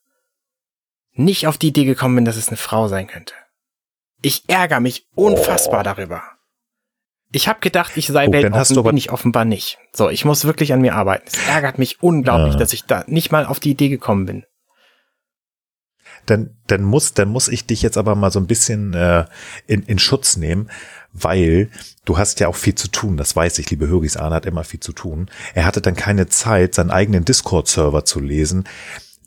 nicht 1.12 1.46
auf 1.46 1.58
die 1.58 1.69
Idee 1.69 1.84
gekommen 1.84 2.16
bin, 2.16 2.25
dass 2.25 2.37
es 2.37 2.49
eine 2.49 2.56
Frau 2.56 2.88
sein 2.88 3.06
könnte. 3.06 3.34
Ich 4.22 4.44
ärgere 4.49 4.81
mich 4.81 5.06
unfassbar 5.14 5.81
oh. 5.81 5.84
darüber. 5.84 6.22
Ich 7.31 7.46
habe 7.46 7.60
gedacht, 7.60 7.96
ich 7.96 8.06
sei 8.06 8.28
oh, 8.28 8.32
weltoffen, 8.32 8.82
bin 8.82 8.96
ich 8.96 9.10
offenbar 9.12 9.44
nicht. 9.44 9.78
So, 9.93 10.08
ich 10.08 10.25
muss 10.25 10.44
wirklich 10.44 10.72
an 10.72 10.81
mir 10.81 10.94
arbeiten. 10.94 11.26
Es 11.26 11.46
ärgert 11.46 11.78
mich 11.78 12.02
unglaublich, 12.02 12.55
ah. 12.55 12.58
dass 12.58 12.72
ich 12.72 12.84
da 12.84 13.05
nicht 13.06 13.31
mal 13.31 13.44
auf 13.44 13.60
die 13.60 13.70
Idee 13.70 13.88
gekommen 13.88 14.26
bin. 14.26 14.44
Dann, 16.24 16.56
dann 16.67 16.82
muss, 16.82 17.15
dann 17.15 17.29
muss 17.29 17.48
ich 17.48 17.67
dich 17.67 17.82
jetzt 17.82 17.96
aber 17.96 18.15
mal 18.15 18.31
so 18.31 18.41
ein 18.41 18.46
bisschen 18.46 18.94
äh, 18.94 19.27
in, 19.67 19.82
in 19.82 19.98
Schutz 19.98 20.36
nehmen, 20.36 20.70
weil 21.20 21.69
du 22.05 22.19
hast 22.19 22.41
ja 22.41 22.48
auch 22.48 22.56
viel 22.56 22.75
zu 22.75 22.89
tun. 22.89 23.17
Das 23.17 23.34
weiß 23.37 23.58
ich, 23.58 23.70
liebe 23.70 23.89
Hörgis 23.89 24.17
Arne 24.17 24.37
hat 24.37 24.46
immer 24.46 24.65
viel 24.65 24.81
zu 24.81 24.93
tun. 24.93 25.31
Er 25.55 25.65
hatte 25.65 25.81
dann 25.81 25.96
keine 25.96 26.29
Zeit, 26.29 26.75
seinen 26.75 26.91
eigenen 26.91 27.25
Discord-Server 27.25 28.05
zu 28.05 28.20
lesen 28.20 28.65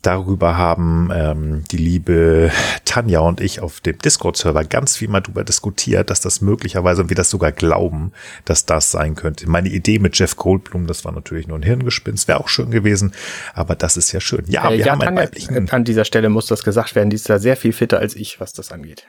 darüber 0.02 0.56
haben 0.58 1.10
ähm, 1.14 1.64
die 1.70 1.76
liebe 1.76 2.50
Tanja 2.84 3.20
und 3.20 3.40
ich 3.40 3.60
auf 3.60 3.80
dem 3.80 3.98
Discord-Server 3.98 4.64
ganz 4.64 4.96
viel 4.96 5.08
mal 5.08 5.20
darüber 5.20 5.44
diskutiert, 5.44 6.10
dass 6.10 6.20
das 6.20 6.40
möglicherweise 6.40 7.02
und 7.02 7.08
wir 7.08 7.16
das 7.16 7.30
sogar 7.30 7.52
glauben, 7.52 8.12
dass 8.44 8.66
das 8.66 8.90
sein 8.90 9.14
könnte. 9.14 9.48
Meine 9.48 9.68
Idee 9.68 10.00
mit 10.00 10.18
Jeff 10.18 10.36
Goldblum, 10.36 10.86
das 10.86 11.04
war 11.04 11.12
natürlich 11.12 11.46
nur 11.46 11.58
ein 11.58 11.62
Hirngespinst, 11.62 12.28
wäre 12.28 12.40
auch 12.40 12.48
schön 12.48 12.70
gewesen, 12.70 13.12
aber 13.54 13.76
das 13.76 13.96
ist 13.96 14.12
ja 14.12 14.20
schön. 14.20 14.44
Ja, 14.48 14.68
äh, 14.68 14.78
wir 14.78 14.86
ja, 14.86 14.92
haben 14.92 15.00
Tanja, 15.00 15.22
weiblichen. 15.22 15.70
An 15.70 15.84
dieser 15.84 16.04
Stelle 16.04 16.28
muss 16.28 16.46
das 16.46 16.64
gesagt 16.64 16.94
werden, 16.94 17.10
die 17.10 17.16
ist 17.16 17.30
da 17.30 17.38
sehr 17.38 17.56
viel 17.56 17.72
fitter 17.72 18.00
als 18.00 18.16
ich, 18.16 18.40
was 18.40 18.52
das 18.52 18.72
angeht. 18.72 19.06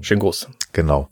Schön 0.00 0.18
groß. 0.18 0.48
Genau. 0.72 1.10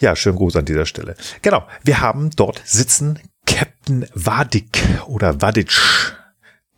Ja, 0.00 0.16
schön 0.16 0.36
Gruß 0.36 0.56
an 0.56 0.64
dieser 0.64 0.86
Stelle. 0.86 1.14
Genau, 1.42 1.64
wir 1.82 2.00
haben 2.00 2.30
dort 2.34 2.60
sitzen 2.64 3.18
Captain 3.46 4.06
Vadik 4.14 4.82
oder 5.06 5.40
Vadic 5.40 6.16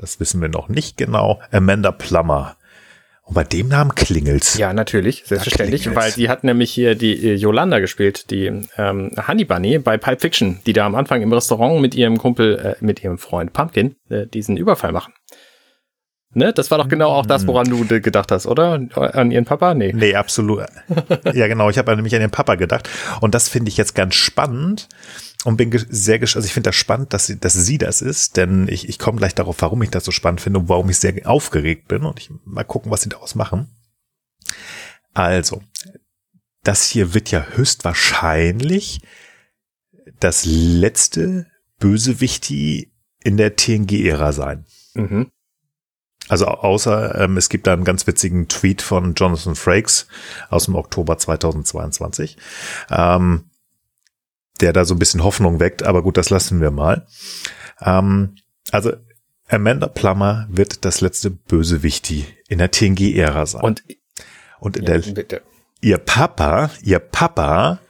das 0.02 0.18
wissen 0.18 0.42
wir 0.42 0.48
noch 0.48 0.68
nicht 0.68 0.96
genau, 0.96 1.40
Amanda 1.52 1.92
Plummer. 1.92 2.56
Und 3.22 3.34
bei 3.34 3.44
dem 3.44 3.68
Namen 3.68 3.94
klingelt's. 3.94 4.58
Ja, 4.58 4.72
natürlich, 4.72 5.22
selbstverständlich, 5.24 5.94
weil 5.94 6.10
sie 6.10 6.28
hat 6.28 6.42
nämlich 6.42 6.72
hier 6.72 6.96
die 6.96 7.14
äh, 7.24 7.34
Yolanda 7.34 7.78
gespielt, 7.78 8.32
die 8.32 8.46
ähm, 8.76 9.12
Honey 9.28 9.44
Bunny 9.44 9.78
bei 9.78 9.96
Pulp 9.96 10.20
Fiction, 10.20 10.58
die 10.66 10.72
da 10.72 10.86
am 10.86 10.96
Anfang 10.96 11.22
im 11.22 11.32
Restaurant 11.32 11.80
mit 11.80 11.94
ihrem 11.94 12.18
Kumpel, 12.18 12.58
äh, 12.58 12.84
mit 12.84 13.02
ihrem 13.04 13.16
Freund 13.16 13.52
Pumpkin 13.52 13.94
äh, 14.10 14.26
diesen 14.26 14.56
Überfall 14.56 14.90
machen. 14.90 15.14
Ne? 16.34 16.52
Das 16.52 16.70
war 16.70 16.78
doch 16.78 16.88
genau 16.88 17.10
auch 17.10 17.26
das, 17.26 17.46
woran 17.46 17.68
du 17.68 17.84
gedacht 18.00 18.32
hast, 18.32 18.46
oder? 18.46 18.80
An 18.94 19.30
ihren 19.30 19.44
Papa? 19.44 19.74
Nee. 19.74 19.92
Nee, 19.94 20.14
absolut. 20.14 20.64
ja, 21.34 21.46
genau. 21.46 21.68
Ich 21.68 21.78
habe 21.78 21.94
nämlich 21.94 22.14
an 22.14 22.20
den 22.20 22.30
Papa 22.30 22.54
gedacht. 22.54 22.88
Und 23.20 23.34
das 23.34 23.48
finde 23.48 23.68
ich 23.68 23.76
jetzt 23.76 23.94
ganz 23.94 24.14
spannend, 24.14 24.88
und 25.44 25.56
bin 25.56 25.70
sehr 25.88 26.18
gespannt, 26.18 26.36
also 26.36 26.46
ich 26.46 26.54
finde 26.54 26.68
das 26.68 26.76
spannend, 26.76 27.12
dass 27.12 27.26
sie, 27.26 27.38
dass 27.38 27.54
sie 27.54 27.78
das 27.78 28.00
ist, 28.00 28.36
denn 28.36 28.68
ich, 28.68 28.88
ich 28.88 28.98
komme 28.98 29.18
gleich 29.18 29.34
darauf, 29.34 29.60
warum 29.60 29.82
ich 29.82 29.90
das 29.90 30.04
so 30.04 30.12
spannend 30.12 30.40
finde 30.40 30.60
und 30.60 30.68
warum 30.68 30.88
ich 30.88 30.98
sehr 30.98 31.14
aufgeregt 31.28 31.88
bin 31.88 32.04
und 32.04 32.18
ich 32.18 32.30
mal 32.44 32.64
gucken, 32.64 32.92
was 32.92 33.02
sie 33.02 33.08
daraus 33.08 33.34
machen. 33.34 33.68
Also, 35.14 35.62
das 36.62 36.88
hier 36.88 37.12
wird 37.14 37.30
ja 37.30 37.44
höchstwahrscheinlich 37.54 39.00
das 40.20 40.44
letzte 40.44 41.46
Bösewichti 41.78 42.92
in 43.22 43.36
der 43.36 43.56
TNG-Ära 43.56 44.32
sein. 44.32 44.64
Mhm. 44.94 45.30
Also 46.32 46.46
außer 46.46 47.20
ähm, 47.20 47.36
es 47.36 47.50
gibt 47.50 47.66
da 47.66 47.74
einen 47.74 47.84
ganz 47.84 48.06
witzigen 48.06 48.48
Tweet 48.48 48.80
von 48.80 49.12
Jonathan 49.12 49.54
Frakes 49.54 50.06
aus 50.48 50.64
dem 50.64 50.76
Oktober 50.76 51.18
2022, 51.18 52.38
ähm, 52.88 53.50
der 54.62 54.72
da 54.72 54.86
so 54.86 54.94
ein 54.94 54.98
bisschen 54.98 55.22
Hoffnung 55.22 55.60
weckt, 55.60 55.82
aber 55.82 56.02
gut, 56.02 56.16
das 56.16 56.30
lassen 56.30 56.62
wir 56.62 56.70
mal. 56.70 57.06
Ähm, 57.82 58.36
also 58.70 58.94
Amanda 59.46 59.88
Plummer 59.88 60.46
wird 60.48 60.86
das 60.86 61.02
letzte 61.02 61.28
Bösewichti 61.28 62.24
in 62.48 62.56
der 62.56 62.70
TNG-Ära 62.70 63.44
sein. 63.44 63.60
Und, 63.60 63.82
und 64.58 64.78
in 64.78 64.86
ja, 64.86 64.96
der, 64.96 65.12
bitte. 65.12 65.42
ihr 65.82 65.98
Papa, 65.98 66.70
ihr 66.82 66.98
Papa, 66.98 67.80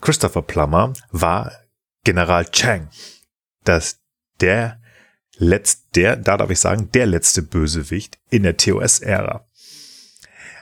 Christopher 0.00 0.42
Plummer, 0.42 0.92
war 1.10 1.50
General 2.04 2.44
Chang. 2.44 2.90
Das, 3.64 3.98
der 4.38 4.80
letzt, 5.38 5.86
der, 5.94 6.16
da 6.16 6.36
darf 6.36 6.50
ich 6.50 6.60
sagen, 6.60 6.90
der 6.92 7.06
letzte 7.06 7.42
Bösewicht 7.42 8.18
in 8.30 8.42
der 8.42 8.56
TOS-Ära. 8.56 9.46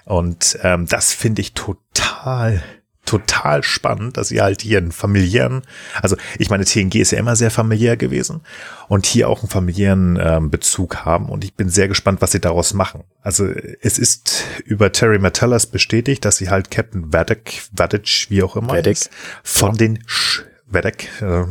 Und 0.04 0.58
ähm, 0.62 0.86
das 0.86 1.12
finde 1.12 1.42
ich 1.42 1.52
total 1.54 2.62
total 3.06 3.62
spannend, 3.62 4.16
dass 4.16 4.28
sie 4.28 4.42
halt 4.42 4.60
hier 4.60 4.78
einen 4.78 4.92
familiären, 4.92 5.62
also 6.02 6.16
ich 6.38 6.50
meine, 6.50 6.64
TNG 6.64 6.96
ist 6.96 7.12
ja 7.12 7.18
immer 7.18 7.36
sehr 7.36 7.50
familiär 7.50 7.96
gewesen 7.96 8.42
und 8.88 9.06
hier 9.06 9.28
auch 9.30 9.40
einen 9.40 9.48
familiären 9.48 10.18
ähm, 10.20 10.50
Bezug 10.50 11.04
haben 11.04 11.28
und 11.30 11.44
ich 11.44 11.54
bin 11.54 11.70
sehr 11.70 11.88
gespannt, 11.88 12.20
was 12.20 12.32
sie 12.32 12.40
daraus 12.40 12.74
machen. 12.74 13.04
Also 13.22 13.48
es 13.80 13.98
ist 13.98 14.44
über 14.64 14.92
Terry 14.92 15.18
Metallas 15.18 15.66
bestätigt, 15.66 16.24
dass 16.24 16.36
sie 16.36 16.50
halt 16.50 16.70
Captain 16.70 17.12
Vadek, 17.12 17.62
Vadek, 17.72 18.26
wie 18.28 18.42
auch 18.42 18.56
immer, 18.56 18.74
Vadek. 18.74 18.92
Ist, 18.92 19.10
von 19.42 19.76
den 19.76 20.00
Sh 20.06 20.42
Vadek, 20.66 21.08
äh, 21.22 21.44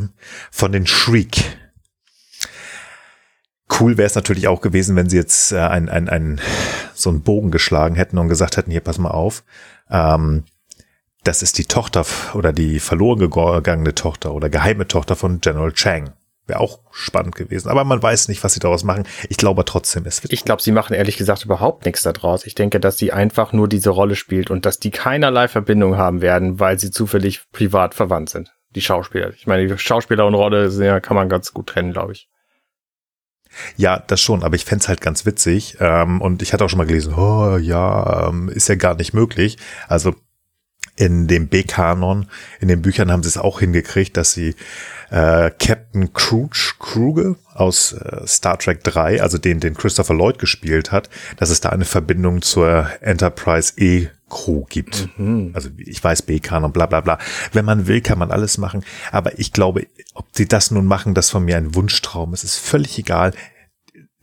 von 0.50 0.72
den 0.72 0.86
Shriek. 0.86 1.42
Cool 3.68 3.98
wäre 3.98 4.06
es 4.06 4.14
natürlich 4.14 4.48
auch 4.48 4.60
gewesen, 4.60 4.96
wenn 4.96 5.08
sie 5.08 5.16
jetzt 5.16 5.52
äh, 5.52 5.58
ein, 5.58 5.88
ein, 5.88 6.08
ein, 6.08 6.40
so 6.94 7.10
einen 7.10 7.22
Bogen 7.22 7.50
geschlagen 7.50 7.96
hätten 7.96 8.18
und 8.18 8.28
gesagt 8.28 8.56
hätten, 8.56 8.70
hier, 8.70 8.80
pass 8.80 8.98
mal 8.98 9.10
auf, 9.10 9.42
ähm, 9.90 10.44
das 11.24 11.42
ist 11.42 11.58
die 11.58 11.64
Tochter 11.64 12.06
oder 12.34 12.52
die 12.52 12.78
verloren 12.78 13.18
gegangene 13.18 13.94
Tochter 13.94 14.32
oder 14.32 14.48
geheime 14.48 14.86
Tochter 14.86 15.16
von 15.16 15.40
General 15.40 15.72
Chang. 15.72 16.12
Wäre 16.46 16.60
auch 16.60 16.78
spannend 16.92 17.34
gewesen. 17.34 17.68
Aber 17.68 17.82
man 17.82 18.00
weiß 18.00 18.28
nicht, 18.28 18.44
was 18.44 18.54
sie 18.54 18.60
daraus 18.60 18.84
machen. 18.84 19.04
Ich 19.28 19.36
glaube 19.36 19.64
trotzdem, 19.64 20.06
es 20.06 20.22
wird. 20.22 20.32
Ich 20.32 20.44
glaube, 20.44 20.62
sie 20.62 20.70
machen 20.70 20.94
ehrlich 20.94 21.16
gesagt 21.16 21.44
überhaupt 21.44 21.84
nichts 21.84 22.04
daraus. 22.04 22.46
Ich 22.46 22.54
denke, 22.54 22.78
dass 22.78 22.98
sie 22.98 23.12
einfach 23.12 23.52
nur 23.52 23.68
diese 23.68 23.90
Rolle 23.90 24.14
spielt 24.14 24.52
und 24.52 24.64
dass 24.64 24.78
die 24.78 24.92
keinerlei 24.92 25.48
Verbindung 25.48 25.96
haben 25.96 26.22
werden, 26.22 26.60
weil 26.60 26.78
sie 26.78 26.92
zufällig 26.92 27.50
privat 27.50 27.96
verwandt 27.96 28.30
sind. 28.30 28.54
Die 28.76 28.80
Schauspieler. 28.80 29.30
Ich 29.30 29.48
meine, 29.48 29.66
die 29.66 29.76
Schauspieler 29.76 30.24
und 30.24 30.34
Rolle 30.34 30.68
ja, 30.68 31.00
kann 31.00 31.16
man 31.16 31.28
ganz 31.28 31.52
gut 31.52 31.66
trennen, 31.66 31.92
glaube 31.92 32.12
ich. 32.12 32.28
Ja, 33.76 34.02
das 34.06 34.20
schon, 34.20 34.42
aber 34.42 34.56
ich 34.56 34.64
fände 34.64 34.86
halt 34.88 35.00
ganz 35.00 35.26
witzig. 35.26 35.76
Ähm, 35.80 36.20
und 36.20 36.42
ich 36.42 36.52
hatte 36.52 36.64
auch 36.64 36.68
schon 36.68 36.78
mal 36.78 36.86
gelesen, 36.86 37.14
oh 37.14 37.56
ja, 37.56 38.28
ähm, 38.28 38.48
ist 38.48 38.68
ja 38.68 38.74
gar 38.74 38.94
nicht 38.94 39.14
möglich. 39.14 39.58
Also 39.88 40.14
in 40.96 41.26
dem 41.26 41.48
B-Kanon, 41.48 42.26
in 42.58 42.68
den 42.68 42.82
Büchern 42.82 43.12
haben 43.12 43.22
sie 43.22 43.28
es 43.28 43.36
auch 43.36 43.60
hingekriegt, 43.60 44.16
dass 44.16 44.32
sie 44.32 44.54
äh, 45.10 45.50
Captain 45.50 46.12
Kruge, 46.12 46.58
Kruge 46.78 47.36
aus 47.54 47.92
äh, 47.92 48.26
Star 48.26 48.58
Trek 48.58 48.82
3, 48.82 49.22
also 49.22 49.38
den, 49.38 49.60
den 49.60 49.74
Christopher 49.74 50.14
Lloyd 50.14 50.38
gespielt 50.38 50.92
hat, 50.92 51.10
dass 51.36 51.50
es 51.50 51.60
da 51.60 51.68
eine 51.68 51.84
Verbindung 51.84 52.42
zur 52.42 52.88
Enterprise 53.00 53.74
E 53.76 54.08
Crew 54.28 54.64
gibt. 54.68 55.08
Mhm. 55.18 55.52
Also 55.54 55.70
ich 55.78 56.02
weiß 56.02 56.22
B-Kanon, 56.22 56.72
bla 56.72 56.86
bla 56.86 57.00
bla. 57.00 57.18
Wenn 57.52 57.64
man 57.64 57.86
will, 57.86 58.00
kann 58.00 58.18
man 58.18 58.30
alles 58.30 58.58
machen. 58.58 58.84
Aber 59.12 59.38
ich 59.38 59.52
glaube, 59.52 59.86
ob 60.14 60.26
sie 60.32 60.46
das 60.46 60.70
nun 60.70 60.86
machen, 60.86 61.14
das 61.14 61.30
von 61.30 61.44
mir 61.44 61.56
ein 61.56 61.74
Wunschtraum. 61.74 62.32
Es 62.32 62.44
ist 62.44 62.56
völlig 62.56 62.98
egal 62.98 63.32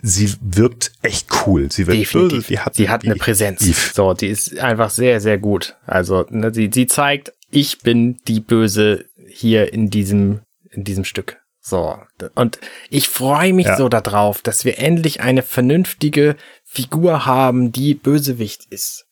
sie 0.04 0.36
wirkt 0.42 0.92
echt 1.02 1.30
cool. 1.48 1.72
Sie 1.72 1.88
wird 1.88 1.98
Definitiv. 1.98 2.32
böse. 2.32 2.48
Sie 2.48 2.60
hat, 2.60 2.76
sie 2.76 2.90
hat 2.90 3.06
eine 3.06 3.16
Präsenz. 3.16 3.62
Eve. 3.62 3.94
So, 3.94 4.14
die 4.14 4.28
ist 4.28 4.60
einfach 4.60 4.90
sehr, 4.90 5.22
sehr 5.22 5.40
gut. 5.40 5.78
Also, 5.86 6.26
ne, 6.30 6.54
sie, 6.54 6.70
sie 6.72 6.86
zeigt, 6.86 7.34
ich 7.50 7.80
bin 7.80 8.20
die 8.28 8.42
Böse 8.42 9.06
hier 9.28 9.74
in 9.74 9.90
diesem, 9.90 10.42
in 10.70 10.84
diesem 10.84 11.06
Stück. 11.06 11.38
So. 11.62 11.98
Und 12.36 12.60
ich 12.90 13.08
freue 13.08 13.54
mich 13.54 13.68
ja. 13.68 13.78
so 13.78 13.88
darauf, 13.88 14.42
dass 14.42 14.66
wir 14.66 14.78
endlich 14.78 15.22
eine 15.22 15.42
vernünftige 15.42 16.36
Figur 16.66 17.26
haben, 17.26 17.72
die 17.72 17.94
Bösewicht 17.94 18.66
ist. 18.70 19.06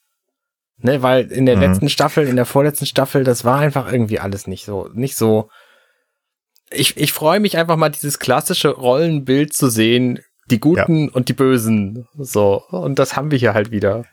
Ne, 0.83 1.03
weil 1.03 1.31
in 1.31 1.45
der 1.45 1.55
mhm. 1.57 1.61
letzten 1.61 1.89
Staffel, 1.89 2.27
in 2.27 2.35
der 2.35 2.45
vorletzten 2.45 2.85
Staffel, 2.85 3.23
das 3.23 3.45
war 3.45 3.59
einfach 3.59 3.91
irgendwie 3.91 4.19
alles 4.19 4.47
nicht 4.47 4.65
so, 4.65 4.89
nicht 4.93 5.15
so. 5.15 5.49
Ich, 6.71 6.97
ich 6.97 7.13
freue 7.13 7.39
mich 7.39 7.57
einfach 7.57 7.75
mal, 7.75 7.89
dieses 7.89 8.17
klassische 8.17 8.69
Rollenbild 8.69 9.53
zu 9.53 9.69
sehen, 9.69 10.19
die 10.49 10.59
Guten 10.59 11.05
ja. 11.05 11.11
und 11.13 11.29
die 11.29 11.33
Bösen. 11.33 12.07
So. 12.17 12.63
Und 12.69 12.97
das 12.97 13.15
haben 13.15 13.29
wir 13.31 13.37
hier 13.37 13.53
halt 13.53 13.71
wieder. 13.71 14.05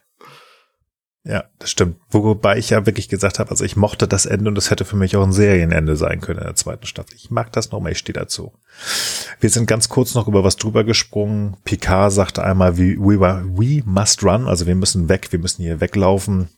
Ja, 1.25 1.45
das 1.59 1.71
stimmt. 1.71 1.97
Wobei 2.11 2.57
ich 2.57 2.71
ja 2.71 2.87
wirklich 2.87 3.09
gesagt 3.09 3.39
habe, 3.39 3.51
also 3.51 3.63
ich 3.63 3.77
mochte 3.77 4.09
das 4.09 4.25
Ende 4.25 4.49
und 4.49 4.55
das 4.55 4.71
hätte 4.71 4.87
für 4.87 4.97
mich 4.97 5.15
auch 5.15 5.23
ein 5.23 5.33
Serienende 5.33 5.95
sein 5.95 6.23
können 6.23 6.39
in 6.39 6.47
der 6.47 6.55
zweiten 6.55 6.87
Staffel. 6.87 7.15
Ich 7.17 7.31
mag 7.31 7.53
das 7.53 7.71
nochmal, 7.71 7.93
ich 7.93 7.99
stehe 7.99 8.19
dazu. 8.19 8.55
Wir 9.39 9.51
sind 9.51 9.67
ganz 9.67 9.91
kurz 9.91 10.15
noch 10.15 10.27
über 10.27 10.43
was 10.43 10.57
drüber 10.57 10.85
gesprungen. 10.85 11.57
Picard 11.65 12.13
sagte 12.13 12.43
einmal, 12.43 12.79
we, 12.79 12.97
we, 12.99 13.21
we 13.21 13.83
must 13.85 14.25
run, 14.25 14.47
also 14.47 14.67
wir 14.67 14.75
müssen 14.75 15.11
weg, 15.11 15.29
wir 15.31 15.39
müssen 15.39 15.63
hier 15.63 15.83
weglaufen. 15.83 16.49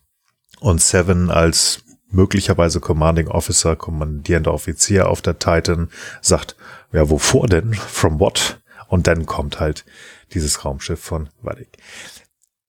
Und 0.61 0.79
Seven 0.79 1.31
als 1.31 1.83
möglicherweise 2.11 2.79
Commanding 2.79 3.27
Officer, 3.27 3.75
kommandierender 3.75 4.53
Offizier 4.53 5.09
auf 5.09 5.23
der 5.23 5.39
Titan 5.39 5.89
sagt, 6.21 6.55
ja, 6.91 7.09
wovor 7.09 7.47
denn? 7.47 7.73
From 7.73 8.19
what? 8.19 8.61
Und 8.87 9.07
dann 9.07 9.25
kommt 9.25 9.59
halt 9.59 9.85
dieses 10.33 10.63
Raumschiff 10.63 10.99
von 10.99 11.29
Vadik. 11.41 11.79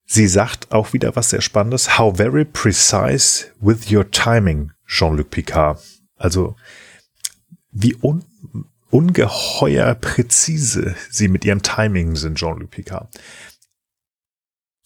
Sie 0.06 0.26
sagt 0.26 0.72
auch 0.72 0.94
wieder 0.94 1.16
was 1.16 1.30
sehr 1.30 1.42
Spannendes. 1.42 1.99
How 1.99 2.16
very 2.16 2.46
precise 2.46 3.50
with 3.61 3.92
your 3.92 4.11
timing, 4.11 4.72
Jean-Luc 4.87 5.28
Picard. 5.28 5.78
Also, 6.16 6.56
wie 7.72 7.94
un 7.96 8.25
ungeheuer 8.90 9.94
präzise 9.96 10.94
sie 11.11 11.28
mit 11.28 11.44
ihrem 11.44 11.62
Timing 11.62 12.16
sind, 12.16 12.38
Jean-Luc 12.38 12.70
Picard. 12.70 13.08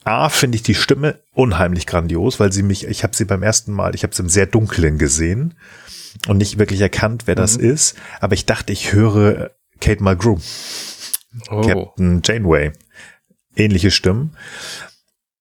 A, 0.06 0.28
finde 0.28 0.56
ich 0.56 0.62
die 0.62 0.74
Stimme 0.74 1.20
unheimlich 1.32 1.86
grandios, 1.86 2.38
weil 2.38 2.52
sie 2.52 2.62
mich, 2.62 2.86
ich 2.86 3.02
habe 3.02 3.16
sie 3.16 3.24
beim 3.24 3.42
ersten 3.42 3.72
Mal, 3.72 3.94
ich 3.94 4.02
habe 4.04 4.14
sie 4.14 4.22
im 4.22 4.28
sehr 4.28 4.46
dunklen 4.46 4.98
gesehen 4.98 5.54
und 6.28 6.38
nicht 6.38 6.58
wirklich 6.58 6.80
erkannt, 6.80 7.24
wer 7.26 7.34
mhm. 7.34 7.40
das 7.40 7.56
ist, 7.56 7.96
aber 8.20 8.34
ich 8.34 8.46
dachte, 8.46 8.72
ich 8.72 8.92
höre 8.92 9.50
Kate 9.80 10.02
Mulgrew 10.02 10.38
oh. 11.50 11.60
Captain 11.62 12.22
Janeway. 12.24 12.72
Ähnliche 13.56 13.90
Stimmen. 13.90 14.36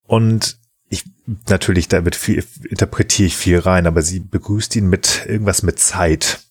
Und 0.04 0.58
ich, 0.90 1.04
natürlich, 1.48 1.88
da 1.88 2.06
wird 2.06 2.16
viel, 2.16 2.44
interpretiere 2.70 3.28
ich 3.28 3.36
viel 3.36 3.60
rein, 3.60 3.88
aber 3.88 4.02
sie 4.02 4.20
begrüßt 4.20 4.76
ihn 4.76 4.88
mit 4.88 5.26
irgendwas 5.28 5.64
mit 5.64 5.80
Zeit. 5.80 6.42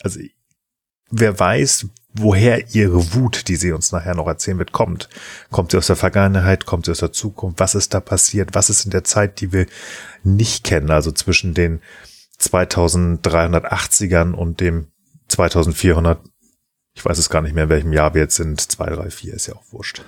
Also, 0.00 0.20
wer 1.10 1.38
weiß, 1.38 1.88
woher 2.14 2.74
ihre 2.74 3.14
Wut, 3.14 3.48
die 3.48 3.56
sie 3.56 3.72
uns 3.72 3.92
nachher 3.92 4.14
noch 4.14 4.26
erzählen 4.26 4.58
wird, 4.58 4.72
kommt. 4.72 5.08
Kommt 5.50 5.72
sie 5.72 5.78
aus 5.78 5.88
der 5.88 5.96
Vergangenheit, 5.96 6.64
kommt 6.64 6.86
sie 6.86 6.92
aus 6.92 6.98
der 6.98 7.12
Zukunft? 7.12 7.60
Was 7.60 7.74
ist 7.74 7.92
da 7.92 8.00
passiert? 8.00 8.54
Was 8.54 8.70
ist 8.70 8.84
in 8.84 8.90
der 8.90 9.04
Zeit, 9.04 9.40
die 9.40 9.52
wir 9.52 9.66
nicht 10.22 10.64
kennen? 10.64 10.90
Also 10.90 11.12
zwischen 11.12 11.54
den 11.54 11.80
2380ern 12.40 14.32
und 14.32 14.60
dem 14.60 14.88
2400 15.28 16.20
ich 16.94 17.04
weiß 17.04 17.18
es 17.18 17.28
gar 17.28 17.42
nicht 17.42 17.54
mehr, 17.54 17.64
in 17.64 17.70
welchem 17.70 17.92
Jahr 17.92 18.14
wir 18.14 18.22
jetzt 18.22 18.36
sind. 18.36 18.60
Zwei, 18.60 18.86
drei, 18.86 19.10
vier 19.10 19.34
ist 19.34 19.46
ja 19.46 19.54
auch 19.54 19.72
wurscht. 19.72 20.02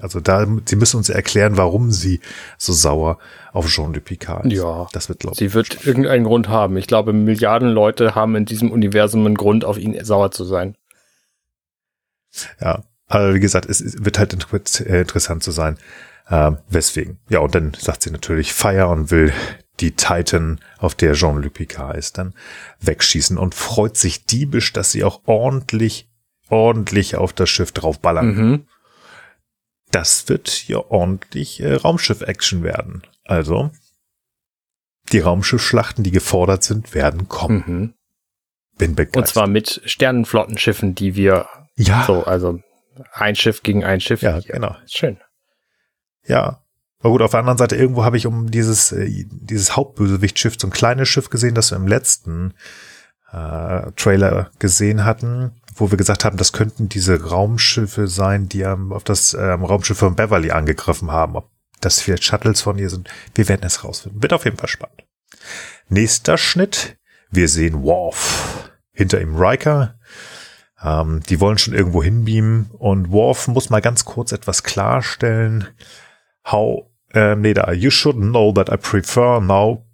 Also 0.00 0.20
da, 0.20 0.46
sie 0.64 0.76
müssen 0.76 0.96
uns 0.96 1.08
erklären, 1.08 1.56
warum 1.56 1.90
sie 1.90 2.20
so 2.58 2.72
sauer 2.72 3.18
auf 3.52 3.68
Jean-Luc 3.68 4.04
Picard 4.04 4.46
ist. 4.46 4.52
Ja. 4.52 4.88
Das 4.92 5.08
wird, 5.08 5.20
glaube 5.20 5.34
ich. 5.34 5.38
Sie 5.38 5.54
wird 5.54 5.84
irgendeinen 5.86 6.24
Grund 6.24 6.48
haben. 6.48 6.76
Ich 6.76 6.86
glaube, 6.86 7.12
Milliarden 7.12 7.68
Leute 7.68 8.14
haben 8.14 8.34
in 8.34 8.44
diesem 8.44 8.70
Universum 8.70 9.26
einen 9.26 9.34
Grund, 9.34 9.64
auf 9.64 9.78
ihn 9.78 10.02
sauer 10.04 10.30
zu 10.30 10.44
sein. 10.44 10.76
Ja. 12.60 12.82
Aber 13.06 13.34
wie 13.34 13.40
gesagt, 13.40 13.68
es 13.68 14.04
wird 14.04 14.18
halt 14.18 14.32
äh, 14.80 15.00
interessant 15.00 15.42
zu 15.42 15.50
sein. 15.50 15.78
Ähm, 16.30 16.58
weswegen. 16.68 17.18
Ja, 17.28 17.40
und 17.40 17.54
dann 17.56 17.74
sagt 17.74 18.02
sie 18.02 18.10
natürlich 18.10 18.52
Fire 18.52 18.86
und 18.86 19.10
will 19.10 19.32
die 19.80 19.92
Titan, 19.92 20.60
auf 20.78 20.94
der 20.94 21.14
Jean-Luc 21.14 21.54
Picard 21.54 21.96
ist, 21.96 22.18
dann 22.18 22.34
wegschießen 22.80 23.36
und 23.36 23.54
freut 23.54 23.96
sich 23.96 24.26
diebisch, 24.26 24.72
dass 24.72 24.92
sie 24.92 25.02
auch 25.02 25.22
ordentlich, 25.26 26.08
ordentlich 26.48 27.16
auf 27.16 27.32
das 27.32 27.50
Schiff 27.50 27.72
draufballern. 27.72 28.34
Mhm. 28.34 28.66
Das 29.90 30.28
wird 30.28 30.68
ja 30.68 30.78
ordentlich 30.78 31.60
äh, 31.60 31.74
Raumschiff-Action 31.74 32.62
werden. 32.62 33.02
Also, 33.24 33.72
die 35.10 35.18
Raumschiffschlachten, 35.18 36.04
die 36.04 36.12
gefordert 36.12 36.62
sind, 36.62 36.94
werden 36.94 37.28
kommen. 37.28 37.64
Mhm. 37.66 37.94
Bin 38.78 38.94
begeistert. 38.94 39.16
Und 39.16 39.26
zwar 39.26 39.46
mit 39.48 39.82
Sternenflottenschiffen, 39.84 40.94
die 40.94 41.16
wir 41.16 41.48
ja. 41.88 42.04
so, 42.06 42.24
also 42.24 42.60
ein 43.12 43.34
Schiff 43.36 43.62
gegen 43.62 43.84
ein 43.84 44.00
Schiff. 44.00 44.22
Ja, 44.22 44.40
genau. 44.40 44.76
Schön. 44.86 45.18
Ja, 46.26 46.62
aber 47.00 47.10
gut, 47.10 47.22
auf 47.22 47.30
der 47.30 47.40
anderen 47.40 47.58
Seite, 47.58 47.76
irgendwo 47.76 48.04
habe 48.04 48.16
ich 48.16 48.26
um 48.26 48.50
dieses, 48.50 48.92
äh, 48.92 49.24
dieses 49.30 49.74
Hauptbösewichtschiff 49.74 50.56
so 50.58 50.68
ein 50.68 50.72
kleines 50.72 51.08
Schiff 51.08 51.30
gesehen, 51.30 51.54
das 51.54 51.70
wir 51.70 51.76
im 51.76 51.86
letzten 51.86 52.54
äh, 53.32 53.92
Trailer 53.96 54.50
gesehen 54.58 55.04
hatten. 55.04 55.52
wo 55.76 55.90
wir 55.90 55.96
gesagt 55.96 56.26
haben, 56.26 56.36
das 56.36 56.52
könnten 56.52 56.90
diese 56.90 57.30
Raumschiffe 57.30 58.06
sein, 58.06 58.48
die 58.48 58.60
ähm, 58.62 58.92
auf 58.92 59.02
das 59.02 59.32
ähm, 59.32 59.64
Raumschiff 59.64 59.96
von 59.96 60.14
Beverly 60.14 60.50
angegriffen 60.50 61.10
haben. 61.10 61.36
Ob 61.36 61.48
das 61.80 62.02
vielleicht 62.02 62.24
Shuttles 62.24 62.60
von 62.60 62.76
ihr 62.76 62.90
sind, 62.90 63.08
wir 63.34 63.48
werden 63.48 63.62
es 63.64 63.82
rausfinden. 63.82 64.22
Wird 64.22 64.34
auf 64.34 64.44
jeden 64.44 64.58
Fall 64.58 64.68
spannend. 64.68 65.04
Nächster 65.88 66.36
Schnitt. 66.36 66.98
Wir 67.30 67.48
sehen 67.48 67.82
Worf. 67.82 68.70
Hinter 68.92 69.22
ihm 69.22 69.36
Riker. 69.36 69.94
Ähm, 70.82 71.20
die 71.28 71.40
wollen 71.40 71.58
schon 71.58 71.74
irgendwo 71.74 72.02
hinbeamen 72.02 72.70
und 72.78 73.10
Worf 73.10 73.48
muss 73.48 73.70
mal 73.70 73.80
ganz 73.80 74.04
kurz 74.04 74.32
etwas 74.32 74.62
klarstellen. 74.62 75.66
How, 76.50 76.86
ähm, 77.12 77.42
nee, 77.42 77.54
da, 77.54 77.72
you 77.72 77.90
should 77.90 78.16
know 78.16 78.52
that 78.52 78.70
I 78.70 78.76
prefer 78.76 79.40
now 79.40 79.86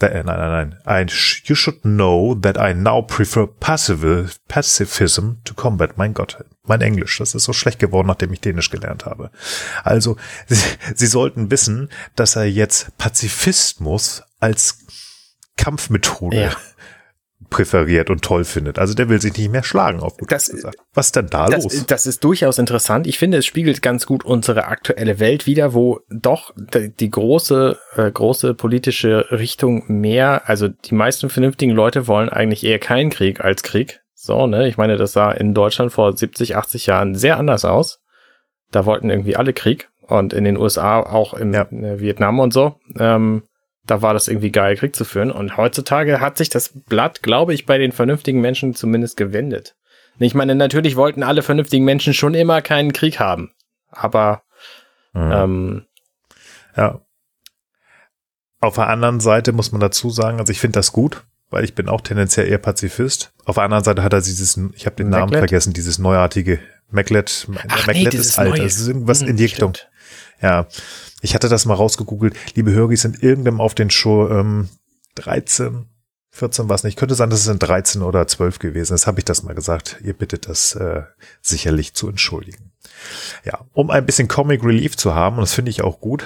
That, 0.00 0.12
äh, 0.12 0.24
nein, 0.24 0.38
nein, 0.38 0.72
nein. 0.86 1.06
I, 1.06 1.12
you 1.44 1.54
should 1.54 1.82
know 1.82 2.34
that 2.34 2.56
I 2.56 2.72
now 2.72 3.02
prefer 3.02 3.46
passive, 3.46 4.34
pacifism 4.48 5.42
to 5.44 5.52
combat. 5.52 5.98
Mein 5.98 6.14
Gott, 6.14 6.42
mein 6.64 6.80
Englisch, 6.80 7.18
das 7.18 7.34
ist 7.34 7.44
so 7.44 7.52
schlecht 7.52 7.78
geworden, 7.78 8.08
nachdem 8.08 8.32
ich 8.32 8.40
Dänisch 8.40 8.70
gelernt 8.70 9.04
habe. 9.04 9.30
Also, 9.84 10.16
Sie, 10.46 10.64
Sie 10.94 11.06
sollten 11.06 11.50
wissen, 11.50 11.90
dass 12.16 12.34
er 12.34 12.44
jetzt 12.44 12.96
Pazifismus 12.96 14.22
als 14.38 14.86
Kampfmethode 15.58 16.44
ja 16.44 16.56
präferiert 17.50 18.10
und 18.10 18.22
toll 18.22 18.44
findet. 18.44 18.78
Also 18.78 18.94
der 18.94 19.08
will 19.08 19.20
sich 19.20 19.36
nicht 19.36 19.50
mehr 19.50 19.62
schlagen, 19.62 20.00
auf 20.00 20.16
gut 20.16 20.30
das, 20.32 20.48
gesagt. 20.48 20.76
Was 20.94 21.06
ist 21.06 21.16
denn 21.16 21.26
da 21.26 21.46
das, 21.46 21.64
los? 21.64 21.86
Das 21.86 22.06
ist 22.06 22.24
durchaus 22.24 22.58
interessant. 22.58 23.06
Ich 23.06 23.18
finde, 23.18 23.38
es 23.38 23.46
spiegelt 23.46 23.82
ganz 23.82 24.06
gut 24.06 24.24
unsere 24.24 24.66
aktuelle 24.66 25.18
Welt 25.18 25.46
wieder, 25.46 25.74
wo 25.74 26.00
doch 26.08 26.54
die 26.56 27.10
große, 27.10 27.78
äh, 27.96 28.10
große 28.10 28.54
politische 28.54 29.26
Richtung 29.30 29.84
mehr, 29.88 30.48
also 30.48 30.68
die 30.68 30.94
meisten 30.94 31.28
vernünftigen 31.28 31.72
Leute 31.72 32.06
wollen 32.06 32.28
eigentlich 32.28 32.64
eher 32.64 32.78
keinen 32.78 33.10
Krieg 33.10 33.40
als 33.40 33.62
Krieg. 33.62 34.00
So, 34.14 34.46
ne? 34.46 34.68
Ich 34.68 34.76
meine, 34.76 34.96
das 34.96 35.12
sah 35.12 35.32
in 35.32 35.54
Deutschland 35.54 35.92
vor 35.92 36.16
70, 36.16 36.56
80 36.56 36.86
Jahren 36.86 37.14
sehr 37.14 37.38
anders 37.38 37.64
aus. 37.64 38.00
Da 38.70 38.86
wollten 38.86 39.10
irgendwie 39.10 39.36
alle 39.36 39.52
Krieg 39.52 39.88
und 40.10 40.32
in 40.32 40.44
den 40.44 40.56
USA 40.56 41.00
auch 41.00 41.34
im 41.34 41.54
ja. 41.54 41.66
Vietnam 41.70 42.38
und 42.38 42.52
so. 42.52 42.76
Ähm, 42.98 43.44
da 43.86 44.02
war 44.02 44.14
das 44.14 44.28
irgendwie 44.28 44.52
geil, 44.52 44.76
Krieg 44.76 44.94
zu 44.94 45.04
führen. 45.04 45.30
Und 45.30 45.56
heutzutage 45.56 46.20
hat 46.20 46.38
sich 46.38 46.48
das 46.48 46.70
Blatt, 46.86 47.22
glaube 47.22 47.54
ich, 47.54 47.66
bei 47.66 47.78
den 47.78 47.92
vernünftigen 47.92 48.40
Menschen 48.40 48.74
zumindest 48.74 49.16
gewendet. 49.16 49.76
Ich 50.18 50.34
meine, 50.34 50.54
natürlich 50.54 50.96
wollten 50.96 51.22
alle 51.22 51.42
vernünftigen 51.42 51.84
Menschen 51.84 52.12
schon 52.12 52.34
immer 52.34 52.60
keinen 52.60 52.92
Krieg 52.92 53.18
haben. 53.18 53.52
Aber 53.90 54.42
mhm. 55.12 55.32
ähm, 55.32 55.86
ja. 56.76 57.00
Auf 58.60 58.74
der 58.74 58.88
anderen 58.88 59.20
Seite 59.20 59.52
muss 59.52 59.72
man 59.72 59.80
dazu 59.80 60.10
sagen, 60.10 60.38
also 60.38 60.50
ich 60.52 60.60
finde 60.60 60.78
das 60.78 60.92
gut, 60.92 61.24
weil 61.48 61.64
ich 61.64 61.74
bin 61.74 61.88
auch 61.88 62.02
tendenziell 62.02 62.46
eher 62.46 62.58
Pazifist. 62.58 63.32
Auf 63.46 63.54
der 63.54 63.64
anderen 63.64 63.84
Seite 63.84 64.02
hat 64.02 64.12
er 64.12 64.20
dieses, 64.20 64.60
ich 64.74 64.84
habe 64.84 64.96
den 64.96 65.08
Maclet? 65.08 65.30
Namen 65.30 65.38
vergessen, 65.38 65.72
dieses 65.72 65.98
neuartige 65.98 66.60
Maclet. 66.90 67.48
Ach, 67.68 67.86
Maclet 67.86 68.12
nee, 68.12 68.20
ist 68.20 68.38
alt, 68.38 68.58
das 68.58 68.78
ist 68.78 68.88
irgendwas 68.88 69.22
hm, 69.22 69.28
in 69.28 69.36
die 69.36 69.44
Richtung. 69.44 69.72
Ja, 70.42 70.66
ich 71.20 71.34
hatte 71.34 71.48
das 71.48 71.66
mal 71.66 71.74
rausgegoogelt. 71.74 72.34
Liebe 72.54 72.72
Hörer, 72.72 72.96
sind 72.96 73.22
irgendeinem 73.22 73.60
auf 73.60 73.74
den 73.74 73.90
Show 73.90 74.28
ähm, 74.28 74.68
13, 75.16 75.86
14 76.30 76.68
war 76.68 76.76
es 76.76 76.84
nicht. 76.84 76.96
Könnte 76.96 77.14
sein, 77.14 77.30
dass 77.30 77.40
es 77.40 77.48
in 77.48 77.58
13 77.58 78.02
oder 78.02 78.26
12 78.26 78.58
gewesen 78.58 78.94
ist. 78.94 79.06
Habe 79.06 79.18
ich 79.18 79.24
das 79.24 79.42
mal 79.42 79.54
gesagt. 79.54 79.98
Ihr 80.02 80.14
bittet 80.14 80.48
das 80.48 80.74
äh, 80.74 81.02
sicherlich 81.42 81.94
zu 81.94 82.08
entschuldigen. 82.08 82.72
Ja, 83.44 83.60
um 83.72 83.90
ein 83.90 84.06
bisschen 84.06 84.28
Comic 84.28 84.64
Relief 84.64 84.96
zu 84.96 85.14
haben, 85.14 85.36
und 85.36 85.42
das 85.42 85.54
finde 85.54 85.70
ich 85.70 85.82
auch 85.82 86.00
gut, 86.00 86.24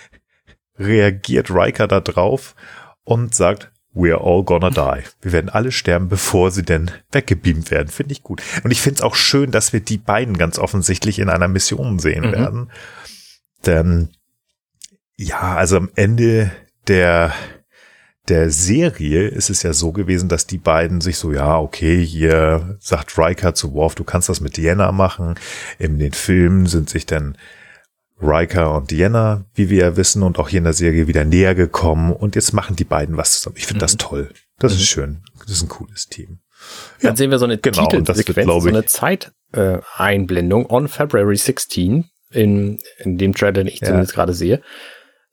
reagiert 0.78 1.50
Riker 1.50 1.86
da 1.86 2.00
drauf 2.00 2.54
und 3.04 3.34
sagt, 3.34 3.70
We're 3.92 4.24
all 4.24 4.44
gonna 4.44 4.70
die. 4.70 5.04
Wir 5.20 5.32
werden 5.32 5.48
alle 5.48 5.72
sterben, 5.72 6.08
bevor 6.08 6.52
sie 6.52 6.62
denn 6.62 6.92
weggebeamt 7.10 7.72
werden. 7.72 7.88
Finde 7.88 8.12
ich 8.12 8.22
gut. 8.22 8.40
Und 8.62 8.70
ich 8.70 8.80
finde 8.80 8.98
es 8.98 9.02
auch 9.02 9.16
schön, 9.16 9.50
dass 9.50 9.72
wir 9.72 9.80
die 9.80 9.98
beiden 9.98 10.38
ganz 10.38 10.60
offensichtlich 10.60 11.18
in 11.18 11.28
einer 11.28 11.48
Mission 11.48 11.98
sehen 11.98 12.28
mhm. 12.28 12.32
werden. 12.32 12.70
Denn 13.66 14.10
ja, 15.16 15.56
also 15.56 15.76
am 15.76 15.90
Ende 15.94 16.50
der 16.88 17.32
der 18.30 18.50
Serie 18.50 19.26
ist 19.26 19.50
es 19.50 19.62
ja 19.64 19.72
so 19.72 19.90
gewesen, 19.92 20.28
dass 20.28 20.46
die 20.46 20.58
beiden 20.58 21.00
sich 21.00 21.16
so, 21.16 21.32
ja, 21.32 21.58
okay, 21.58 22.04
hier 22.04 22.76
sagt 22.78 23.18
Riker 23.18 23.54
zu 23.54 23.74
Worf, 23.74 23.96
du 23.96 24.04
kannst 24.04 24.28
das 24.28 24.40
mit 24.40 24.56
Diana 24.56 24.92
machen. 24.92 25.34
In 25.78 25.98
den 25.98 26.12
Filmen 26.12 26.66
sind 26.66 26.88
sich 26.88 27.06
dann 27.06 27.36
Riker 28.22 28.76
und 28.76 28.90
Diana, 28.90 29.46
wie 29.54 29.68
wir 29.68 29.78
ja 29.78 29.96
wissen, 29.96 30.22
und 30.22 30.38
auch 30.38 30.48
hier 30.48 30.58
in 30.58 30.64
der 30.64 30.74
Serie 30.74 31.08
wieder 31.08 31.24
näher 31.24 31.54
gekommen 31.54 32.12
und 32.12 32.36
jetzt 32.36 32.52
machen 32.52 32.76
die 32.76 32.84
beiden 32.84 33.16
was 33.16 33.32
zusammen. 33.32 33.56
Ich 33.58 33.66
finde 33.66 33.78
mhm. 33.78 33.86
das 33.86 33.96
toll. 33.96 34.30
Das 34.58 34.74
mhm. 34.74 34.78
ist 34.78 34.86
schön. 34.86 35.22
Das 35.40 35.50
ist 35.50 35.62
ein 35.62 35.68
cooles 35.68 36.08
Team. 36.08 36.38
Dann 37.00 37.12
ja, 37.12 37.16
sehen 37.16 37.30
wir 37.30 37.38
so 37.38 37.46
eine 37.46 37.58
genau, 37.58 37.88
Titelsequenz, 37.88 38.46
so 38.46 38.68
eine 38.68 38.84
Zeiteinblendung 38.84 40.66
on 40.66 40.88
February 40.88 41.36
16 41.36 42.04
in, 42.30 42.78
in 42.98 43.18
dem 43.18 43.34
Trailer, 43.34 43.52
den 43.52 43.66
ich 43.66 43.80
ja. 43.80 43.88
zumindest 43.88 44.14
gerade 44.14 44.32
sehe. 44.32 44.62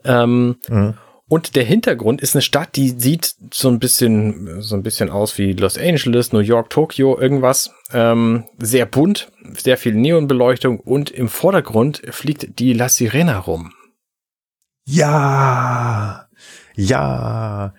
Ähm, 0.03 0.57
mhm. 0.67 0.95
Und 1.29 1.57
der 1.57 1.65
Hintergrund 1.65 2.21
ist 2.21 2.35
eine 2.35 2.41
Stadt, 2.41 2.77
die 2.77 2.89
sieht 2.91 3.35
so 3.53 3.67
ein 3.67 3.79
bisschen, 3.79 4.61
so 4.61 4.75
ein 4.75 4.83
bisschen 4.83 5.09
aus 5.09 5.37
wie 5.37 5.51
Los 5.51 5.77
Angeles, 5.77 6.31
New 6.31 6.39
York, 6.39 6.69
Tokio, 6.69 7.19
irgendwas. 7.19 7.71
Ähm, 7.91 8.45
sehr 8.59 8.85
bunt, 8.85 9.29
sehr 9.57 9.77
viel 9.77 9.93
Neonbeleuchtung 9.93 10.79
und 10.79 11.11
im 11.11 11.27
Vordergrund 11.27 12.01
fliegt 12.11 12.59
die 12.59 12.71
La 12.71 12.87
Sirena 12.87 13.39
rum. 13.39 13.73
Ja, 14.85 16.29
ja. 16.75 17.73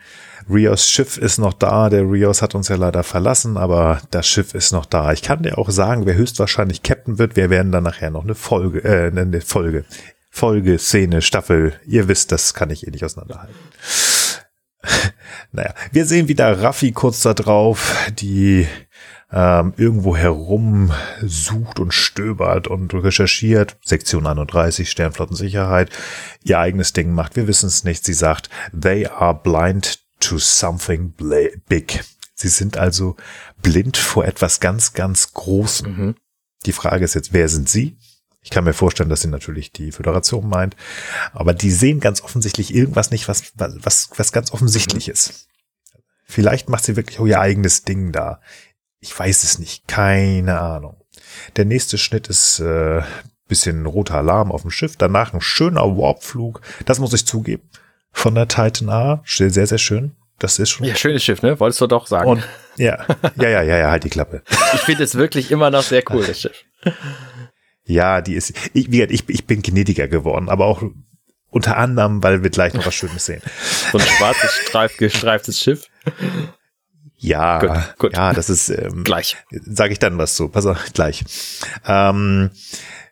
Rios 0.50 0.88
Schiff 0.88 1.18
ist 1.18 1.38
noch 1.38 1.52
da. 1.52 1.90
Der 1.90 2.02
Rios 2.02 2.42
hat 2.42 2.54
uns 2.54 2.68
ja 2.68 2.76
leider 2.76 3.02
verlassen, 3.02 3.56
aber 3.56 4.00
das 4.11 4.26
Schiff 4.26 4.54
ist 4.54 4.72
noch 4.72 4.87
da. 4.87 5.12
Ich 5.12 5.22
kann 5.22 5.42
dir 5.42 5.58
auch 5.58 5.70
sagen, 5.70 6.06
wer 6.06 6.14
höchstwahrscheinlich 6.14 6.82
Captain 6.82 7.18
wird. 7.18 7.37
Wir 7.37 7.50
werden 7.50 7.72
dann 7.72 7.84
nachher 7.84 8.11
noch 8.11 8.24
eine 8.24 8.34
Folge, 8.34 8.84
äh, 8.84 9.08
eine 9.08 9.40
Folge, 9.40 9.84
Folge, 10.30 10.78
Szene, 10.78 11.22
Staffel. 11.22 11.74
Ihr 11.87 12.08
wisst, 12.08 12.32
das 12.32 12.54
kann 12.54 12.70
ich 12.70 12.87
eh 12.87 12.90
nicht 12.90 13.04
auseinanderhalten. 13.04 13.54
naja, 15.52 15.74
wir 15.92 16.06
sehen 16.06 16.28
wieder 16.28 16.62
Raffi 16.62 16.92
kurz 16.92 17.22
da 17.22 17.34
drauf, 17.34 17.94
die 18.18 18.66
ähm, 19.30 19.74
irgendwo 19.76 20.16
herum 20.16 20.92
sucht 21.22 21.78
und 21.78 21.92
stöbert 21.92 22.68
und 22.68 22.94
recherchiert. 22.94 23.76
Sektion 23.84 24.26
31, 24.26 24.90
Sternflottensicherheit, 24.90 25.90
ihr 26.44 26.58
eigenes 26.58 26.92
Ding 26.92 27.12
macht. 27.12 27.37
Wir 27.37 27.46
wissen 27.46 27.66
es 27.66 27.84
nicht. 27.84 28.04
Sie 28.04 28.14
sagt, 28.14 28.48
they 28.72 29.06
are 29.06 29.34
blind 29.34 30.08
to 30.20 30.38
something 30.38 31.14
big. 31.68 32.04
Sie 32.35 32.48
sind 32.48 32.76
also 32.76 33.16
blind 33.62 33.96
vor 33.96 34.24
etwas 34.24 34.61
ganz, 34.61 34.92
ganz 34.92 35.33
Großem. 35.33 35.96
Mhm. 35.96 36.14
Die 36.66 36.72
Frage 36.72 37.04
ist 37.04 37.14
jetzt, 37.14 37.33
wer 37.33 37.48
sind 37.48 37.68
Sie? 37.68 37.96
Ich 38.40 38.50
kann 38.50 38.64
mir 38.64 38.72
vorstellen, 38.72 39.09
dass 39.09 39.22
sie 39.22 39.28
natürlich 39.28 39.72
die 39.72 39.92
Föderation 39.92 40.48
meint. 40.48 40.76
Aber 41.33 41.52
die 41.52 41.70
sehen 41.70 42.00
ganz 42.00 42.22
offensichtlich 42.22 42.72
irgendwas 42.72 43.11
nicht, 43.11 43.28
was, 43.28 43.52
was, 43.57 44.11
was 44.16 44.33
ganz 44.33 44.52
offensichtlich 44.52 45.09
mhm. 45.09 45.12
ist. 45.12 45.48
Vielleicht 46.24 46.68
macht 46.68 46.85
sie 46.85 46.96
wirklich 46.96 47.18
auch 47.18 47.26
ihr 47.26 47.40
eigenes 47.40 47.83
Ding 47.83 48.12
da. 48.12 48.40
Ich 49.00 49.18
weiß 49.18 49.42
es 49.42 49.59
nicht. 49.59 49.88
Keine 49.88 50.61
Ahnung. 50.61 51.02
Der 51.57 51.64
nächste 51.64 51.98
Schnitt 51.98 52.28
ist 52.28 52.61
äh, 52.61 53.02
bisschen 53.48 53.85
roter 53.87 54.14
Alarm 54.14 54.52
auf 54.52 54.62
dem 54.62 54.70
Schiff. 54.70 54.96
Danach 54.96 55.35
ein 55.35 55.40
schöner 55.40 55.96
Warpflug. 55.98 56.61
Das 56.85 57.00
muss 57.00 57.12
ich 57.12 57.26
zugeben 57.26 57.68
von 58.18 58.35
der 58.35 58.48
Titan 58.48 58.88
A. 58.88 59.22
Sehr, 59.24 59.50
sehr 59.50 59.78
schön. 59.78 60.16
Das 60.38 60.59
ist 60.59 60.70
schon. 60.70 60.87
Ja, 60.87 60.94
schönes 60.94 61.24
Schiff, 61.24 61.42
ne? 61.42 61.59
Wolltest 61.59 61.81
du 61.81 61.87
doch 61.87 62.07
sagen. 62.07 62.28
Und, 62.28 62.48
ja, 62.76 63.04
ja, 63.37 63.48
ja, 63.48 63.62
ja, 63.62 63.76
ja, 63.78 63.90
halt 63.90 64.04
die 64.04 64.11
Klappe. 64.11 64.42
Ich 64.74 64.81
finde 64.81 65.04
es 65.04 65.14
wirklich 65.14 65.50
immer 65.50 65.70
noch 65.70 65.83
sehr 65.83 66.02
cool, 66.11 66.24
das 66.24 66.40
Schiff. 66.40 66.64
Ja, 67.85 68.20
die 68.20 68.35
ist, 68.35 68.52
ich, 68.74 68.90
wie 68.92 68.98
gesagt, 68.98 69.12
ich, 69.12 69.28
ich 69.28 69.46
bin 69.46 69.62
gnädiger 69.62 70.09
geworden, 70.09 70.48
aber 70.48 70.66
auch 70.66 70.83
unter 71.50 71.76
anderem, 71.76 72.22
weil 72.22 72.42
wir 72.42 72.50
gleich 72.50 72.74
noch 72.74 72.87
was 72.87 72.94
Schönes 72.94 73.24
sehen. 73.24 73.42
So 73.92 73.98
ein 73.98 74.04
schwarzes, 74.04 74.52
streif, 74.66 74.96
gestreiftes 74.98 75.61
Schiff. 75.61 75.87
Ja, 77.16 77.59
gut, 77.59 77.98
gut. 77.98 78.12
ja, 78.12 78.33
das 78.33 78.50
ist 78.50 78.68
ähm, 78.68 79.02
gleich. 79.02 79.37
Sage 79.50 79.92
ich 79.92 79.98
dann 79.98 80.18
was 80.18 80.37
zu. 80.37 80.48
Pass 80.48 80.66
auf, 80.66 80.92
gleich. 80.92 81.24
Ähm, 81.87 82.50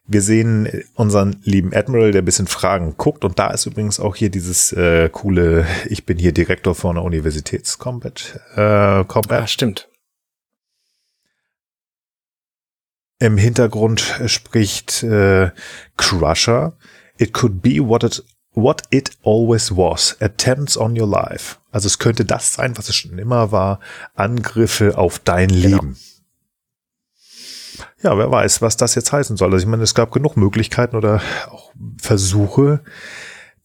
wir 0.09 0.23
sehen 0.23 0.69
unseren 0.95 1.41
lieben 1.43 1.75
Admiral, 1.75 2.13
der 2.13 2.23
ein 2.23 2.25
bisschen 2.25 2.47
Fragen 2.47 2.97
guckt. 2.97 3.25
Und 3.25 3.39
da 3.39 3.49
ist 3.49 3.67
übrigens 3.67 3.99
auch 3.99 4.17
hier 4.17 4.31
dieses 4.31 4.73
äh, 4.73 5.09
coole, 5.11 5.67
ich 5.89 6.07
bin 6.07 6.19
hier 6.19 6.33
Direktor 6.33 6.75
von 6.75 6.97
der 6.97 7.05
Universitätscombat. 7.05 8.41
Äh, 8.55 9.05
Combat. 9.05 9.43
Ah, 9.43 9.47
stimmt. 9.47 9.89
Im 13.19 13.39
Hintergrund 13.39 14.21
spricht 14.27 15.03
äh, 15.03 15.51
Crusher. 15.97 16.77
It 17.19 17.33
could 17.33 17.63
be 17.63 17.79
what 17.81 18.05
it, 18.05 18.23
what 18.53 18.83
it 18.91 19.11
always 19.25 19.73
was. 19.73 20.17
Attempts 20.21 20.77
on 20.77 21.01
your 21.01 21.09
life. 21.09 21.57
Also 21.71 21.87
es 21.87 21.99
könnte 21.99 22.25
das 22.25 22.53
sein, 22.55 22.77
was 22.77 22.89
es 22.89 22.95
schon 22.95 23.19
immer 23.19 23.51
war. 23.53 23.81
Angriffe 24.15 24.99
auf 24.99 25.19
dein 25.19 25.49
genau. 25.49 25.79
Leben 25.79 25.97
ja, 28.07 28.17
wer 28.17 28.31
weiß, 28.31 28.63
was 28.63 28.77
das 28.77 28.95
jetzt 28.95 29.13
heißen 29.13 29.37
soll. 29.37 29.53
Also 29.53 29.65
ich 29.65 29.71
meine, 29.71 29.83
es 29.83 29.95
gab 29.95 30.13
genug 30.13 30.37
Möglichkeiten 30.37 30.95
oder 30.95 31.21
auch 31.51 31.73
Versuche, 32.01 32.85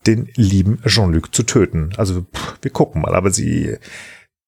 den 0.07 0.29
lieben 0.35 0.81
Jean-Luc 0.85 1.33
zu 1.33 1.43
töten. 1.43 1.91
Also 1.97 2.23
pff, 2.23 2.55
wir 2.61 2.71
gucken 2.71 3.03
mal, 3.03 3.13
aber 3.13 3.29
sie, 3.29 3.77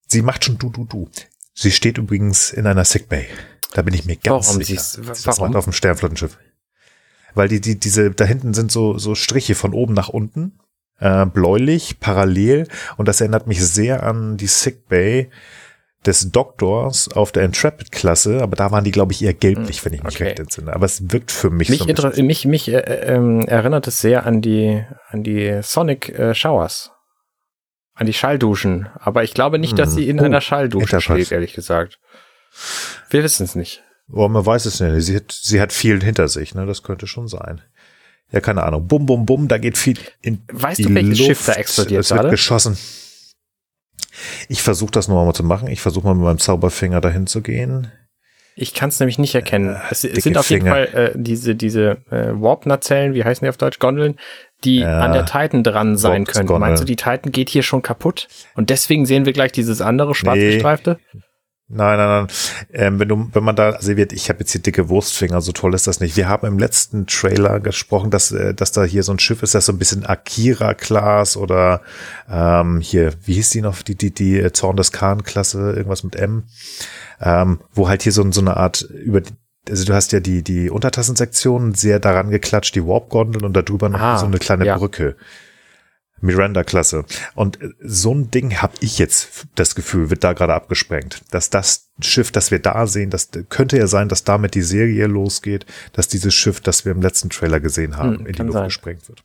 sie 0.07 0.23
macht 0.23 0.45
schon 0.45 0.57
du, 0.57 0.69
du, 0.69 0.85
du. 0.85 1.09
Sie 1.53 1.71
steht 1.71 1.99
übrigens 1.99 2.51
in 2.51 2.65
einer 2.65 2.85
Sickbay. 2.85 3.27
Da 3.73 3.83
bin 3.83 3.93
ich 3.93 4.05
mir 4.05 4.15
ganz 4.15 4.47
warum 4.47 4.63
sicher. 4.63 4.81
Siehst, 4.81 5.27
warum? 5.27 5.55
auf 5.55 5.65
dem 5.65 5.73
Sternflottenschiff. 5.73 6.39
Weil 7.35 7.47
die, 7.47 7.61
die, 7.61 7.79
diese, 7.79 8.09
da 8.09 8.25
hinten 8.25 8.55
sind 8.55 8.71
so, 8.71 8.97
so 8.97 9.13
Striche 9.13 9.53
von 9.53 9.73
oben 9.73 9.93
nach 9.93 10.09
unten, 10.09 10.59
äh, 10.99 11.27
bläulich, 11.27 11.99
parallel. 11.99 12.67
Und 12.97 13.07
das 13.07 13.21
erinnert 13.21 13.45
mich 13.45 13.63
sehr 13.63 14.01
an 14.01 14.37
die 14.37 14.47
Sick 14.47 14.87
Bay 14.87 15.29
des 16.05 16.31
Doktors 16.31 17.09
auf 17.09 17.31
der 17.31 17.43
Intrepid-Klasse, 17.43 18.41
aber 18.41 18.55
da 18.55 18.71
waren 18.71 18.83
die, 18.83 18.91
glaube 18.91 19.13
ich, 19.13 19.23
eher 19.23 19.33
gelblich, 19.33 19.83
wenn 19.85 19.93
ich 19.93 20.03
mich 20.03 20.15
okay. 20.15 20.25
recht 20.25 20.39
entsinne. 20.39 20.73
Aber 20.73 20.85
es 20.85 21.11
wirkt 21.11 21.31
für 21.31 21.49
mich 21.49 21.69
mich 21.69 21.79
so. 21.79 22.23
Mich, 22.23 22.45
mich 22.45 22.67
äh, 22.67 22.77
äh, 22.77 23.45
erinnert 23.45 23.87
es 23.87 23.97
sehr 23.97 24.25
an 24.25 24.41
die, 24.41 24.83
an 25.09 25.23
die 25.23 25.59
Sonic 25.61 26.09
äh, 26.09 26.33
Showers. 26.33 26.91
An 27.93 28.07
die 28.07 28.13
Schallduschen. 28.13 28.89
Aber 28.95 29.23
ich 29.23 29.33
glaube 29.33 29.59
nicht, 29.59 29.77
dass 29.77 29.89
hm. 29.89 29.95
sie 29.95 30.09
in 30.09 30.19
oh, 30.19 30.23
einer 30.23 30.41
Schalldusche 30.41 30.99
steht, 30.99 31.31
ehrlich 31.31 31.53
gesagt. 31.53 31.99
Wir 33.09 33.23
wissen 33.23 33.43
es 33.43 33.55
nicht. 33.55 33.83
Oh, 34.11 34.27
man 34.27 34.45
weiß 34.45 34.65
es 34.65 34.79
nicht. 34.79 35.05
Sie 35.05 35.15
hat, 35.15 35.31
sie 35.31 35.61
hat 35.61 35.71
viel 35.71 36.03
hinter 36.03 36.27
sich, 36.27 36.55
ne? 36.55 36.65
Das 36.65 36.83
könnte 36.83 37.07
schon 37.07 37.27
sein. 37.27 37.61
Ja, 38.31 38.41
keine 38.41 38.63
Ahnung. 38.63 38.87
Bum, 38.87 39.05
bum, 39.05 39.25
bum, 39.25 39.47
da 39.47 39.59
geht 39.59 39.77
viel 39.77 39.97
in 40.21 40.43
Weißt 40.51 40.83
du, 40.83 40.93
welches 40.93 41.19
Luft. 41.19 41.27
Schiff 41.27 41.45
da 41.45 41.53
explodiert 41.53 42.01
es 42.01 42.09
wird 42.09 42.19
gerade? 42.19 42.31
geschossen. 42.31 42.77
Ich 44.47 44.61
versuche 44.61 44.91
das 44.91 45.07
nur 45.07 45.23
mal 45.23 45.33
zu 45.33 45.43
machen. 45.43 45.67
Ich 45.67 45.81
versuche 45.81 46.07
mal 46.07 46.15
mit 46.15 46.23
meinem 46.23 46.39
Zauberfinger 46.39 47.01
dahin 47.01 47.27
zu 47.27 47.41
gehen. 47.41 47.91
Ich 48.55 48.73
kann 48.73 48.89
es 48.89 48.99
nämlich 48.99 49.17
nicht 49.17 49.33
erkennen. 49.33 49.75
Äh, 49.75 49.79
es, 49.89 50.01
sind 50.01 50.37
auf 50.37 50.49
jeden 50.49 50.63
Finger. 50.63 50.75
Fall 50.75 50.85
äh, 50.93 51.11
diese, 51.15 51.55
diese 51.55 51.97
äh, 52.11 52.31
Warp-Nacellen, 52.33 53.13
wie 53.13 53.23
heißen 53.23 53.43
die 53.43 53.49
auf 53.49 53.57
Deutsch? 53.57 53.79
Gondeln, 53.79 54.17
die 54.63 54.79
ja, 54.79 54.99
an 54.99 55.13
der 55.13 55.25
Titan 55.25 55.63
dran 55.63 55.97
sein 55.97 56.25
können. 56.25 56.59
Meinst 56.59 56.81
du, 56.81 56.85
die 56.85 56.95
Titan 56.95 57.31
geht 57.31 57.49
hier 57.49 57.63
schon 57.63 57.81
kaputt? 57.81 58.27
Und 58.55 58.69
deswegen 58.69 59.05
sehen 59.05 59.25
wir 59.25 59.33
gleich 59.33 59.51
dieses 59.51 59.81
andere 59.81 60.13
schwarz 60.13 60.37
gestreifte? 60.37 60.99
Nein, 61.75 61.97
nein, 61.97 62.07
nein. 62.07 62.27
Ähm, 62.71 62.99
wenn 62.99 63.07
du, 63.07 63.29
wenn 63.33 63.43
man 63.43 63.55
da 63.55 63.81
serviert, 63.81 64.13
ich 64.13 64.29
habe 64.29 64.39
jetzt 64.39 64.51
hier 64.51 64.61
dicke 64.61 64.89
Wurstfinger, 64.89 65.41
so 65.41 65.51
toll 65.51 65.73
ist 65.73 65.87
das 65.87 65.99
nicht. 65.99 66.15
Wir 66.15 66.29
haben 66.29 66.45
im 66.45 66.59
letzten 66.59 67.07
Trailer 67.07 67.59
gesprochen, 67.59 68.11
dass, 68.11 68.31
äh, 68.31 68.53
dass 68.53 68.71
da 68.71 68.83
hier 68.83 69.01
so 69.01 69.11
ein 69.11 69.19
Schiff 69.19 69.41
ist, 69.41 69.55
das 69.55 69.65
so 69.65 69.71
ein 69.71 69.79
bisschen 69.79 70.05
Akira-Class 70.05 71.35
oder 71.35 71.81
ähm, 72.29 72.79
hier, 72.79 73.13
wie 73.25 73.33
hieß 73.33 73.49
die 73.49 73.61
noch, 73.61 73.81
die, 73.81 73.95
die, 73.95 74.13
die 74.13 74.39
äh, 74.39 74.53
Zorn 74.53 74.77
des 74.77 74.91
Khan-Klasse, 74.91 75.73
irgendwas 75.73 76.03
mit 76.03 76.15
M, 76.15 76.43
ähm, 77.19 77.59
wo 77.73 77.89
halt 77.89 78.03
hier 78.03 78.11
so, 78.11 78.29
so 78.31 78.41
eine 78.41 78.57
Art 78.57 78.81
über 78.81 79.21
also 79.69 79.85
du 79.85 79.93
hast 79.93 80.11
ja 80.11 80.19
die, 80.19 80.43
die 80.43 80.69
Untertassensektion 80.69 81.73
sehr 81.73 81.99
daran 81.99 82.29
geklatscht, 82.29 82.75
die 82.75 82.85
Warp-Gondel 82.85 83.45
und 83.45 83.53
darüber 83.53 83.87
noch 83.87 84.01
ah, 84.01 84.17
so 84.17 84.25
eine 84.25 84.37
kleine 84.37 84.65
ja. 84.65 84.77
Brücke. 84.77 85.15
Miranda-Klasse. 86.23 87.05
Und 87.35 87.61
äh, 87.61 87.69
so 87.81 88.13
ein 88.13 88.31
Ding 88.31 88.61
habe 88.61 88.73
ich 88.79 88.97
jetzt 88.97 89.45
das 89.55 89.75
Gefühl, 89.75 90.09
wird 90.09 90.23
da 90.23 90.33
gerade 90.33 90.53
abgesprengt. 90.53 91.21
Dass 91.31 91.49
das 91.49 91.89
Schiff, 92.01 92.31
das 92.31 92.49
wir 92.49 92.59
da 92.59 92.87
sehen, 92.87 93.09
das 93.09 93.29
könnte 93.49 93.77
ja 93.77 93.87
sein, 93.87 94.09
dass 94.09 94.23
damit 94.23 94.55
die 94.55 94.61
Serie 94.61 95.07
losgeht, 95.07 95.65
dass 95.91 96.07
dieses 96.07 96.33
Schiff, 96.33 96.61
das 96.61 96.85
wir 96.85 96.91
im 96.91 97.01
letzten 97.01 97.29
Trailer 97.29 97.59
gesehen 97.59 97.97
haben, 97.97 98.19
hm, 98.19 98.25
in 98.25 98.33
die 98.33 98.41
Luft 98.41 98.53
sein. 98.53 98.65
gesprengt 98.65 99.09
wird. 99.09 99.23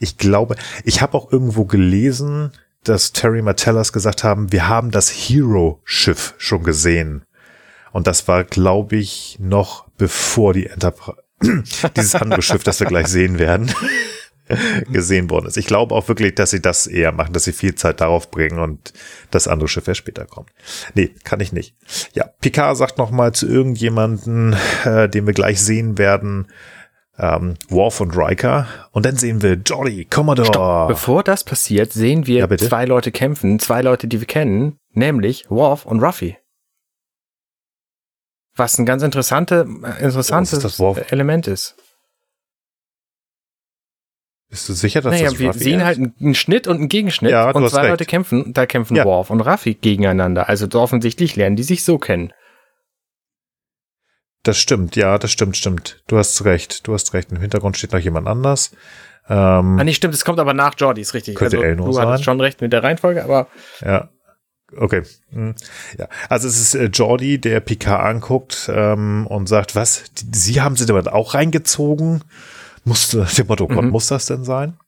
Ich 0.00 0.18
glaube, 0.18 0.56
ich 0.84 1.00
habe 1.00 1.16
auch 1.16 1.30
irgendwo 1.30 1.64
gelesen, 1.64 2.52
dass 2.82 3.12
Terry 3.12 3.42
Martellas 3.42 3.92
gesagt 3.92 4.24
haben, 4.24 4.50
wir 4.50 4.68
haben 4.68 4.90
das 4.90 5.10
Hero-Schiff 5.10 6.34
schon 6.38 6.64
gesehen. 6.64 7.24
Und 7.92 8.06
das 8.06 8.26
war, 8.26 8.42
glaube 8.42 8.96
ich, 8.96 9.36
noch 9.38 9.86
bevor 9.98 10.54
die 10.54 10.66
Enterprise, 10.66 11.22
dieses 11.96 12.14
andere 12.16 12.42
Schiff, 12.42 12.64
das 12.64 12.80
wir 12.80 12.86
gleich 12.86 13.06
sehen 13.06 13.38
werden. 13.38 13.72
gesehen 14.92 15.30
worden 15.30 15.46
ist. 15.46 15.56
Ich 15.56 15.66
glaube 15.66 15.94
auch 15.94 16.08
wirklich, 16.08 16.34
dass 16.34 16.50
sie 16.50 16.60
das 16.60 16.86
eher 16.86 17.12
machen, 17.12 17.32
dass 17.32 17.44
sie 17.44 17.52
viel 17.52 17.74
Zeit 17.74 18.00
darauf 18.00 18.30
bringen 18.30 18.58
und 18.58 18.92
das 19.30 19.48
andere 19.48 19.68
Schiff 19.68 19.86
erst 19.88 19.98
später 19.98 20.26
kommt. 20.26 20.50
Nee, 20.94 21.10
kann 21.24 21.40
ich 21.40 21.52
nicht. 21.52 21.74
Ja, 22.14 22.26
Picard 22.40 22.76
sagt 22.76 22.98
noch 22.98 23.10
mal 23.10 23.32
zu 23.32 23.46
irgendjemanden, 23.46 24.56
äh, 24.84 25.08
den 25.08 25.26
wir 25.26 25.34
gleich 25.34 25.62
sehen 25.62 25.98
werden, 25.98 26.48
ähm, 27.18 27.54
Worf 27.68 28.00
und 28.00 28.16
Riker. 28.16 28.66
Und 28.90 29.06
dann 29.06 29.16
sehen 29.16 29.42
wir 29.42 29.54
Jolly, 29.54 30.06
Commodore. 30.06 30.46
Stopp. 30.46 30.88
Bevor 30.88 31.22
das 31.22 31.44
passiert, 31.44 31.92
sehen 31.92 32.26
wir 32.26 32.46
ja, 32.48 32.58
zwei 32.58 32.84
Leute 32.84 33.12
kämpfen, 33.12 33.58
zwei 33.58 33.82
Leute, 33.82 34.08
die 34.08 34.20
wir 34.20 34.26
kennen, 34.26 34.78
nämlich 34.92 35.44
Worf 35.48 35.86
und 35.86 36.02
Ruffy. 36.02 36.36
Was 38.54 38.78
ein 38.78 38.84
ganz 38.84 39.02
interessante, 39.02 39.66
interessantes 40.00 40.78
Element 41.08 41.46
ist. 41.46 41.76
Bist 44.52 44.68
du 44.68 44.74
sicher, 44.74 45.00
dass 45.00 45.14
naja, 45.14 45.30
das 45.30 45.38
wir 45.38 45.46
Ruffy 45.46 45.58
sehen 45.60 45.80
ist? 45.80 45.86
halt 45.86 45.98
einen 46.20 46.34
Schnitt 46.34 46.66
und 46.66 46.76
einen 46.76 46.88
Gegenschnitt 46.90 47.30
ja, 47.30 47.50
und 47.52 47.70
zwei 47.70 47.80
recht. 47.80 47.90
Leute 47.92 48.04
kämpfen, 48.04 48.52
da 48.52 48.66
kämpfen 48.66 48.94
ja. 48.94 49.06
Worf 49.06 49.30
und 49.30 49.40
Raffi 49.40 49.72
gegeneinander. 49.72 50.50
Also 50.50 50.68
offensichtlich 50.78 51.36
lernen 51.36 51.56
die 51.56 51.62
sich 51.62 51.84
so 51.84 51.96
kennen. 51.96 52.34
Das 54.42 54.58
stimmt, 54.58 54.94
ja, 54.94 55.16
das 55.16 55.32
stimmt, 55.32 55.56
stimmt. 55.56 56.02
Du 56.06 56.18
hast 56.18 56.44
recht, 56.44 56.86
du 56.86 56.92
hast 56.92 57.14
recht. 57.14 57.32
Im 57.32 57.40
Hintergrund 57.40 57.78
steht 57.78 57.92
noch 57.94 57.98
jemand 58.00 58.28
anders. 58.28 58.72
Ähm, 59.26 59.78
ah, 59.80 59.84
nee, 59.84 59.94
stimmt, 59.94 60.12
es 60.12 60.22
kommt 60.22 60.38
aber 60.38 60.52
nach 60.52 60.74
Jordi, 60.76 61.00
ist 61.00 61.14
richtig. 61.14 61.36
Könnte 61.36 61.56
also, 61.56 61.66
Elno 61.66 61.86
du 61.86 61.92
sein. 61.92 62.08
hattest 62.08 62.24
schon 62.24 62.38
recht 62.38 62.60
mit 62.60 62.74
der 62.74 62.82
Reihenfolge, 62.82 63.24
aber. 63.24 63.48
Ja. 63.82 64.10
Okay. 64.76 65.00
Hm. 65.30 65.54
Ja. 65.98 66.08
Also 66.28 66.46
es 66.46 66.60
ist 66.60 66.74
äh, 66.74 66.90
Jordi, 66.92 67.40
der 67.40 67.60
Picard 67.60 68.04
anguckt 68.04 68.70
ähm, 68.70 69.26
und 69.28 69.48
sagt, 69.48 69.74
was? 69.74 70.04
Die, 70.12 70.26
Sie 70.38 70.60
haben 70.60 70.76
sie 70.76 70.84
damit 70.84 71.08
auch 71.08 71.32
reingezogen? 71.32 72.22
Musste, 72.84 73.26
dem 73.36 73.46
Motto, 73.46 73.68
mhm. 73.68 73.90
muss 73.90 74.08
das 74.08 74.26
denn 74.26 74.44
sein? 74.44 74.78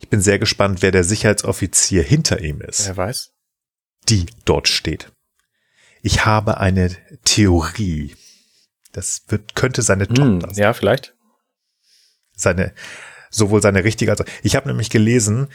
Ich 0.00 0.08
bin 0.08 0.20
sehr 0.20 0.38
gespannt, 0.38 0.82
wer 0.82 0.90
der 0.90 1.04
Sicherheitsoffizier 1.04 2.02
hinter 2.02 2.40
ihm 2.40 2.60
ist. 2.60 2.86
Wer 2.86 2.96
weiß? 2.96 3.32
Die 4.08 4.26
dort 4.44 4.66
steht. 4.66 5.12
Ich 6.02 6.24
habe 6.26 6.58
eine 6.58 6.90
Theorie. 7.24 8.16
Das 8.90 9.22
wird, 9.28 9.54
könnte 9.54 9.82
seine 9.82 10.08
hm, 10.08 10.14
Tochter 10.14 10.54
sein. 10.54 10.62
Ja, 10.62 10.72
vielleicht. 10.72 11.14
Seine, 12.34 12.74
sowohl 13.30 13.62
seine 13.62 13.84
richtige 13.84 14.10
als 14.10 14.20
auch. 14.20 14.26
Ich 14.42 14.56
habe 14.56 14.68
nämlich 14.68 14.90
gelesen, 14.90 15.48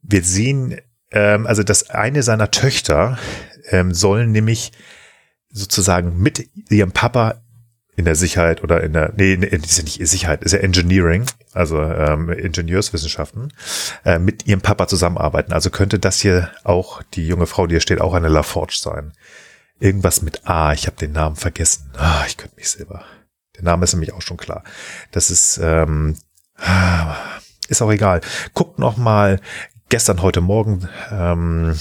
wir 0.00 0.24
sehen, 0.24 0.80
ähm, 1.10 1.46
also 1.46 1.62
dass 1.62 1.90
eine 1.90 2.22
seiner 2.22 2.50
Töchter 2.50 3.18
ähm, 3.68 3.92
sollen 3.92 4.32
nämlich 4.32 4.72
sozusagen 5.50 6.18
mit 6.18 6.48
ihrem 6.70 6.92
Papa 6.92 7.41
in 7.94 8.04
der 8.06 8.14
Sicherheit 8.14 8.62
oder 8.62 8.82
in 8.82 8.94
der, 8.94 9.12
nee, 9.16 9.34
ist 9.34 9.76
ja 9.76 9.84
nicht 9.84 10.06
Sicherheit, 10.08 10.42
ist 10.42 10.52
ja 10.52 10.60
Engineering, 10.60 11.26
also 11.52 11.82
ähm, 11.82 12.30
Ingenieurswissenschaften, 12.30 13.52
äh, 14.04 14.18
mit 14.18 14.46
ihrem 14.46 14.62
Papa 14.62 14.88
zusammenarbeiten. 14.88 15.52
Also 15.52 15.70
könnte 15.70 15.98
das 15.98 16.20
hier 16.20 16.50
auch, 16.64 17.02
die 17.14 17.26
junge 17.26 17.46
Frau, 17.46 17.66
die 17.66 17.74
hier 17.74 17.80
steht, 17.80 18.00
auch 18.00 18.14
eine 18.14 18.28
LaForge 18.28 18.76
sein. 18.80 19.12
Irgendwas 19.78 20.22
mit 20.22 20.46
A, 20.46 20.72
ich 20.72 20.86
habe 20.86 20.96
den 20.96 21.12
Namen 21.12 21.36
vergessen. 21.36 21.90
Ah, 21.96 22.24
ich 22.26 22.36
könnte 22.36 22.56
mich 22.56 22.70
selber. 22.70 23.04
Der 23.56 23.64
Name 23.64 23.84
ist 23.84 23.92
nämlich 23.92 24.14
auch 24.14 24.22
schon 24.22 24.38
klar. 24.38 24.64
Das 25.10 25.30
ist, 25.30 25.60
ähm, 25.62 26.16
ist 27.68 27.82
auch 27.82 27.90
egal. 27.90 28.22
Guckt 28.54 28.78
noch 28.78 28.96
mal 28.96 29.38
gestern, 29.90 30.22
heute 30.22 30.40
Morgen, 30.40 30.88
ähm, 31.10 31.78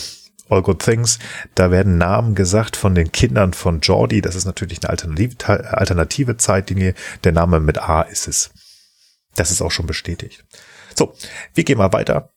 All 0.52 0.62
Good 0.62 0.80
Things. 0.80 1.20
Da 1.56 1.72
werden 1.72 1.98
Namen 1.98 2.36
gesagt 2.36 2.76
von 2.76 2.94
den 2.94 3.12
Kindern 3.12 3.54
von 3.54 3.80
Jordi. 3.80 4.22
Das 4.22 4.36
ist 4.36 4.46
natürlich 4.46 4.84
eine 4.84 4.90
alternative, 4.90 5.74
alternative 5.78 6.38
Zeitlinie. 6.38 6.94
Der 7.24 7.32
Name 7.32 7.60
mit 7.60 7.78
A 7.78 8.02
ist 8.02 8.28
es. 8.28 8.52
Das 9.36 9.52
ist 9.52 9.62
auch 9.62 9.72
schon 9.72 9.88
bestätigt. 9.88 10.44
So, 10.96 11.14
wir 11.54 11.64
gehen 11.64 11.78
mal 11.78 11.94
weiter. 11.94 12.30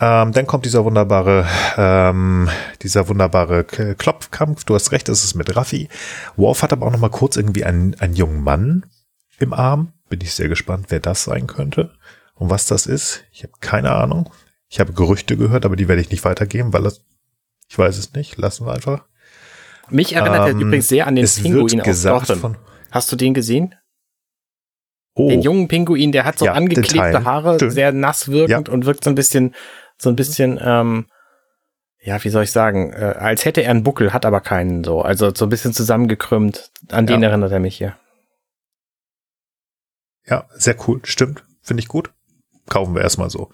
Ähm, 0.00 0.32
dann 0.32 0.46
kommt 0.46 0.64
dieser 0.64 0.84
wunderbare, 0.84 1.46
ähm, 1.76 2.48
dieser 2.82 3.08
wunderbare 3.08 3.64
Klopfkampf. 3.64 4.64
Du 4.64 4.74
hast 4.74 4.92
recht, 4.92 5.08
es 5.08 5.24
ist 5.24 5.34
mit 5.34 5.54
Raffi. 5.54 5.88
Worf 6.36 6.62
hat 6.62 6.72
aber 6.72 6.86
auch 6.86 6.92
noch 6.92 7.00
mal 7.00 7.10
kurz 7.10 7.36
irgendwie 7.36 7.64
einen, 7.64 7.94
einen 7.96 8.14
jungen 8.14 8.42
Mann 8.42 8.86
im 9.38 9.52
Arm. 9.52 9.92
Bin 10.08 10.20
ich 10.20 10.34
sehr 10.34 10.48
gespannt, 10.48 10.86
wer 10.88 11.00
das 11.00 11.24
sein 11.24 11.46
könnte 11.46 11.92
und 12.34 12.48
was 12.48 12.66
das 12.66 12.86
ist. 12.86 13.24
Ich 13.32 13.42
habe 13.42 13.52
keine 13.60 13.90
Ahnung. 13.92 14.30
Ich 14.68 14.80
habe 14.80 14.92
Gerüchte 14.92 15.36
gehört, 15.36 15.64
aber 15.64 15.76
die 15.76 15.88
werde 15.88 16.00
ich 16.00 16.10
nicht 16.10 16.24
weitergeben, 16.24 16.72
weil 16.72 16.84
das 16.84 17.02
ich 17.68 17.78
weiß 17.78 17.98
es 17.98 18.14
nicht. 18.14 18.36
Lassen 18.36 18.66
wir 18.66 18.72
einfach. 18.72 19.04
Mich 19.90 20.14
erinnert 20.14 20.48
ähm, 20.48 20.56
er 20.56 20.66
übrigens 20.66 20.88
sehr 20.88 21.06
an 21.06 21.16
den 21.16 21.26
Pinguin 21.26 21.80
aus 21.80 22.02
Gotham. 22.02 22.56
Hast 22.90 23.12
du 23.12 23.16
den 23.16 23.34
gesehen? 23.34 23.74
Oh. 25.14 25.28
Den 25.28 25.42
jungen 25.42 25.68
Pinguin, 25.68 26.12
der 26.12 26.24
hat 26.24 26.38
so 26.38 26.46
ja, 26.46 26.52
angeklebte 26.52 27.24
Haare, 27.24 27.56
Stimmt. 27.56 27.72
sehr 27.72 27.92
nass 27.92 28.28
wirkend 28.28 28.68
ja. 28.68 28.74
und 28.74 28.86
wirkt 28.86 29.04
so 29.04 29.10
ein 29.10 29.16
bisschen, 29.16 29.54
so 29.96 30.10
ein 30.10 30.16
bisschen, 30.16 30.60
ähm, 30.62 31.06
ja, 32.00 32.22
wie 32.22 32.28
soll 32.28 32.44
ich 32.44 32.52
sagen, 32.52 32.92
äh, 32.92 33.14
als 33.18 33.44
hätte 33.44 33.62
er 33.62 33.70
einen 33.70 33.82
Buckel, 33.82 34.12
hat 34.12 34.24
aber 34.24 34.40
keinen 34.40 34.84
so. 34.84 35.02
Also 35.02 35.34
so 35.34 35.46
ein 35.46 35.48
bisschen 35.48 35.72
zusammengekrümmt. 35.72 36.70
An 36.90 37.06
den 37.06 37.22
ja. 37.22 37.28
erinnert 37.30 37.50
er 37.50 37.58
mich 37.58 37.76
hier. 37.76 37.96
Ja, 40.26 40.46
sehr 40.54 40.76
cool. 40.86 41.00
Stimmt. 41.04 41.44
Finde 41.62 41.82
ich 41.82 41.88
gut 41.88 42.12
kaufen 42.68 42.94
wir 42.94 43.02
erstmal 43.02 43.30
so. 43.30 43.50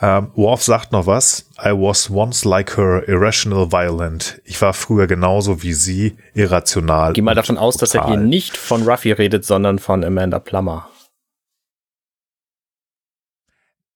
Ähm, 0.00 0.30
Worf 0.34 0.62
sagt 0.62 0.92
noch 0.92 1.06
was. 1.06 1.50
I 1.58 1.70
was 1.70 2.10
once 2.10 2.44
like 2.44 2.76
her, 2.76 3.08
irrational, 3.08 3.70
violent. 3.72 4.40
Ich 4.44 4.60
war 4.62 4.72
früher 4.74 5.06
genauso 5.06 5.62
wie 5.62 5.72
sie, 5.72 6.16
irrational. 6.34 7.12
Geh 7.12 7.22
mal 7.22 7.34
davon 7.34 7.58
aus, 7.58 7.76
dass 7.76 7.94
er 7.94 8.06
hier 8.06 8.16
nicht 8.16 8.56
von 8.56 8.88
Ruffy 8.88 9.12
redet, 9.12 9.44
sondern 9.44 9.78
von 9.78 10.04
Amanda 10.04 10.38
Plummer. 10.38 10.88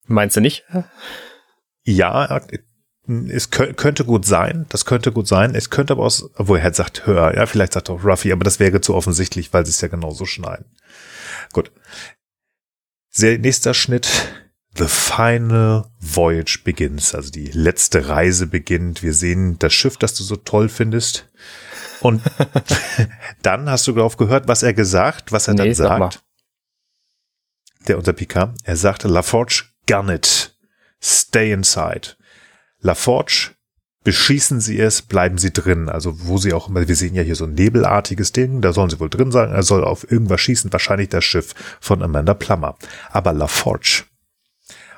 Meinst 0.07 0.37
du 0.37 0.41
nicht? 0.41 0.65
Ja, 1.83 2.41
es 3.29 3.51
könnte 3.51 4.05
gut 4.05 4.25
sein, 4.25 4.65
das 4.71 4.87
könnte 4.87 5.13
gut 5.13 5.29
sein. 5.29 5.55
Es 5.55 5.69
könnte 5.69 5.93
aber 5.93 6.07
auch, 6.07 6.21
obwohl 6.37 6.59
er 6.59 6.73
sagt, 6.73 7.07
hör, 7.07 7.35
ja, 7.37 7.47
vielleicht 7.47 7.75
sagt 7.75 7.91
auch 7.91 8.03
Ruffy, 8.03 8.33
aber 8.33 8.45
das 8.45 8.61
wäre 8.61 8.81
zu 8.81 8.95
offensichtlich, 8.95 9.53
weil 9.53 9.67
sie 9.67 9.71
es 9.71 9.81
ja 9.81 9.89
genauso 9.89 10.25
schneiden. 10.25 10.67
Gut. 11.53 11.71
Sehr, 13.11 13.39
nächster 13.39 13.75
Schnitt. 13.75 14.09
The 14.77 14.89
final 14.89 15.87
voyage 16.01 16.63
begins. 16.65 17.15
Also 17.15 17.31
die 17.31 17.47
letzte 17.47 18.09
Reise 18.09 18.47
beginnt. 18.47 19.03
Wir 19.03 19.15
sehen 19.15 19.59
das 19.59 19.73
Schiff, 19.73 19.97
das 19.97 20.15
du 20.15 20.25
so 20.25 20.37
toll 20.37 20.69
findest. 20.69 21.31
Und 22.01 22.23
dann 23.43 23.71
hast 23.71 23.87
du 23.87 23.93
darauf 23.93 24.17
gehört, 24.17 24.49
was 24.49 24.63
er 24.63 24.75
gesagt, 24.75 25.31
was 25.31 25.47
er 25.47 25.55
nee, 25.55 25.63
dann 25.63 25.75
sagt. 25.75 26.25
Der 27.87 27.99
unter 27.99 28.13
Picard. 28.13 28.57
Er 28.65 28.77
sagte, 28.77 29.09
LaForge, 29.09 29.65
gun 29.87 30.09
it. 30.09 30.57
Stay 31.01 31.53
inside. 31.53 32.17
LaForge, 32.81 33.53
beschießen 34.03 34.61
Sie 34.61 34.81
es, 34.81 35.03
bleiben 35.03 35.39
Sie 35.39 35.53
drin. 35.53 35.89
Also 35.89 36.27
wo 36.27 36.39
Sie 36.39 36.53
auch 36.53 36.69
immer, 36.69 36.87
wir 36.89 36.97
sehen 36.97 37.15
ja 37.15 37.23
hier 37.23 37.37
so 37.37 37.45
ein 37.45 37.55
nebelartiges 37.55 38.33
Ding, 38.33 38.61
da 38.61 38.73
sollen 38.73 38.91
Sie 38.91 38.99
wohl 38.99 39.11
drin 39.11 39.31
sein. 39.31 39.53
Er 39.53 39.63
soll 39.63 39.85
auf 39.85 40.11
irgendwas 40.11 40.41
schießen, 40.41 40.73
wahrscheinlich 40.73 41.11
das 41.11 41.25
Schiff 41.25 41.55
von 41.81 42.03
Amanda 42.03 42.35
Plummer. 42.35 42.77
Aber 43.11 43.33
LaForge 43.33 44.05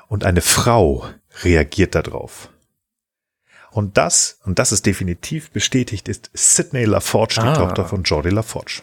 und 0.07 0.23
eine 0.23 0.41
Frau 0.41 1.05
reagiert 1.43 1.95
darauf. 1.95 2.49
Und 3.71 3.97
das, 3.97 4.39
und 4.43 4.59
das 4.59 4.71
ist 4.71 4.85
definitiv 4.85 5.51
bestätigt, 5.51 6.07
ist 6.07 6.31
Sydney 6.33 6.85
LaForge, 6.85 7.35
die 7.35 7.47
ah. 7.47 7.53
Tochter 7.53 7.85
von 7.85 8.03
Jordi 8.03 8.29
LaForge. 8.29 8.81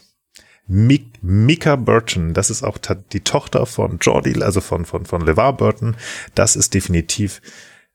Mika 0.66 1.76
Burton, 1.76 2.32
das 2.32 2.48
ist 2.48 2.62
auch 2.62 2.78
die 2.78 3.20
Tochter 3.20 3.66
von 3.66 3.98
Jordi, 3.98 4.42
also 4.42 4.60
von, 4.60 4.84
von, 4.84 5.04
von 5.04 5.20
LeVar 5.20 5.56
Burton. 5.56 5.96
Das 6.34 6.56
ist 6.56 6.72
definitiv 6.72 7.42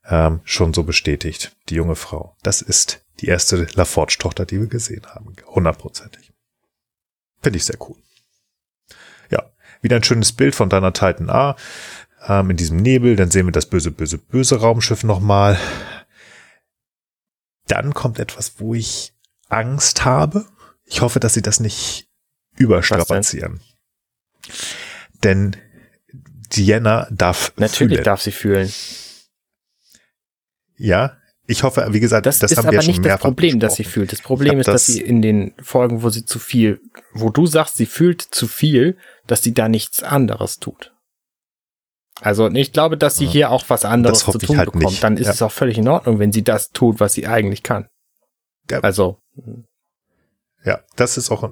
ähm, 0.06 0.42
schon 0.44 0.74
so 0.74 0.84
bestätigt, 0.84 1.56
die 1.70 1.76
junge 1.76 1.96
Frau. 1.96 2.36
Das 2.44 2.62
ist 2.62 3.04
die 3.22 3.28
erste 3.28 3.68
LaForge-Tochter, 3.74 4.46
die 4.46 4.60
wir 4.60 4.68
gesehen 4.68 5.06
haben. 5.08 5.36
Hundertprozentig. 5.48 6.32
Finde 7.42 7.58
ich 7.58 7.66
sehr 7.66 7.80
cool. 7.88 7.98
Ja, 9.30 9.50
wieder 9.82 9.96
ein 9.96 10.04
schönes 10.04 10.34
Bild 10.34 10.56
von 10.56 10.70
deiner 10.70 10.94
Titan 10.94 11.30
A 11.30 11.56
ähm, 12.28 12.50
in 12.52 12.58
diesem 12.58 12.78
Nebel. 12.78 13.16
Dann 13.16 13.32
sehen 13.32 13.48
wir 13.48 13.52
das 13.52 13.68
böse, 13.68 13.92
böse, 13.92 14.18
böse 14.18 14.60
Raumschiff 14.60 15.04
nochmal. 15.04 15.58
Dann 17.68 17.94
kommt 17.94 18.20
etwas, 18.20 18.60
wo 18.60 18.74
ich 18.74 19.14
Angst 19.48 20.06
habe. 20.06 20.46
Ich 20.86 21.02
hoffe, 21.02 21.20
dass 21.20 21.34
sie 21.34 21.42
das 21.42 21.60
nicht 21.60 22.08
überstrapazieren. 22.58 23.62
Denn? 25.24 25.52
denn 25.52 25.62
Diana 26.52 27.08
darf 27.12 27.54
Natürlich 27.58 27.98
fühlen. 27.98 28.04
darf 28.04 28.22
sie 28.22 28.32
fühlen. 28.32 28.72
Ja, 30.78 31.18
ich 31.46 31.64
hoffe, 31.64 31.86
wie 31.92 32.00
gesagt, 32.00 32.26
das, 32.26 32.40
das 32.40 32.52
ist 32.52 32.58
haben 32.58 32.66
wir 32.66 32.74
aber 32.74 32.82
schon 32.84 32.94
nicht 32.94 33.06
das 33.06 33.20
Problem, 33.20 33.60
dass 33.60 33.76
sie 33.76 33.84
fühlt. 33.84 34.12
Das 34.12 34.22
Problem 34.22 34.60
ist, 34.60 34.68
das 34.68 34.74
dass 34.74 34.86
sie 34.86 35.02
in 35.02 35.22
den 35.22 35.54
Folgen, 35.62 36.04
wo 36.04 36.10
sie 36.10 36.26
zu 36.26 36.40
viel, 36.40 36.80
wo 37.14 37.30
du 37.30 37.48
sagst, 37.48 37.78
sie 37.78 37.88
fühlt 37.88 38.22
zu 38.22 38.48
viel, 38.48 38.98
dass 39.26 39.42
sie 39.42 39.54
da 39.54 39.68
nichts 39.68 40.04
anderes 40.04 40.60
tut. 40.60 40.94
Also 42.22 42.50
ich 42.50 42.74
glaube, 42.74 42.98
dass 42.98 43.18
sie 43.18 43.26
hier 43.26 43.52
auch 43.52 43.64
was 43.68 43.86
anderes 43.86 44.20
zu 44.20 44.38
tun 44.38 44.58
halt 44.58 44.72
bekommt. 44.72 44.92
Nicht. 44.92 45.04
Dann 45.04 45.18
ist 45.18 45.28
ja. 45.28 45.34
es 45.34 45.42
auch 45.42 45.52
völlig 45.52 45.78
in 45.78 45.88
Ordnung, 45.88 46.20
wenn 46.20 46.32
sie 46.32 46.44
das 46.44 46.70
tut, 46.72 47.00
was 47.00 47.14
sie 47.14 47.28
eigentlich 47.28 47.64
kann. 47.64 47.88
Ja. 48.70 48.80
Also. 48.82 49.20
Ja, 50.66 50.82
das 50.98 51.18
ist 51.18 51.32
auch, 51.32 51.50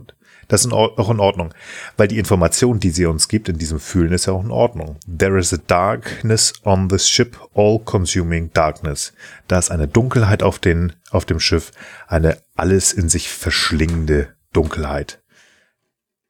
das 0.49 0.65
ist 0.65 0.73
auch 0.73 1.10
in 1.10 1.19
Ordnung. 1.19 1.53
Weil 1.95 2.10
die 2.10 2.19
Information, 2.19 2.80
die 2.80 2.89
sie 2.89 3.06
uns 3.06 3.30
gibt 3.30 3.47
in 3.47 3.58
diesem 3.58 3.80
Fühlen, 3.80 4.12
ist 4.12 4.25
ja 4.25 4.34
auch 4.34 4.43
in 4.43 4.51
Ordnung. 4.51 4.97
There 5.08 5.39
is 5.39 5.53
a 5.53 5.58
darkness 5.65 6.53
on 6.63 6.89
this 6.89 7.08
ship, 7.10 7.38
all 7.56 7.80
consuming 7.80 8.51
darkness. 8.53 9.13
Da 9.47 9.60
ist 9.60 9.71
eine 9.71 9.88
Dunkelheit 9.88 10.43
auf, 10.43 10.60
den, 10.60 10.93
auf 11.10 11.25
dem 11.25 11.39
Schiff, 11.39 11.71
eine 12.08 12.38
alles 12.56 12.91
in 12.91 13.08
sich 13.08 13.30
verschlingende 13.30 14.36
Dunkelheit. 14.51 15.21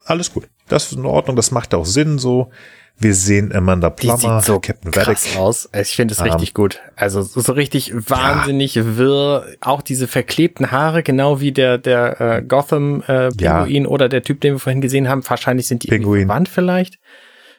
Alles 0.05 0.31
gut. 0.31 0.47
Das 0.67 0.91
ist 0.91 0.97
in 0.97 1.05
Ordnung, 1.05 1.35
das 1.35 1.51
macht 1.51 1.73
auch 1.73 1.85
Sinn 1.85 2.19
so. 2.19 2.51
Wir 2.99 3.13
sehen 3.13 3.53
Amanda 3.53 3.91
Plummer, 3.91 4.41
so 4.41 4.59
Captain 4.59 4.91
krass 4.91 5.37
aus. 5.37 5.69
Ich 5.79 5.95
finde 5.95 6.13
es 6.13 6.19
um, 6.19 6.25
richtig 6.25 6.55
gut. 6.55 6.81
Also 6.95 7.21
so, 7.21 7.53
richtig 7.53 7.93
wahnsinnig 7.93 8.73
ja. 8.73 8.97
wirr. 8.97 9.45
Auch 9.61 9.83
diese 9.83 10.07
verklebten 10.07 10.71
Haare, 10.71 11.03
genau 11.03 11.39
wie 11.39 11.51
der 11.51 11.77
der 11.77 12.19
äh, 12.19 12.41
Gotham 12.41 13.03
äh, 13.07 13.29
Pinguin 13.29 13.83
ja. 13.83 13.89
oder 13.89 14.09
der 14.09 14.23
Typ, 14.23 14.41
den 14.41 14.55
wir 14.55 14.59
vorhin 14.59 14.81
gesehen 14.81 15.07
haben. 15.07 15.21
Wahrscheinlich 15.27 15.67
sind 15.67 15.83
die 15.83 15.89
Pinguin. 15.89 16.25
verwandt 16.25 16.49
vielleicht. 16.49 16.97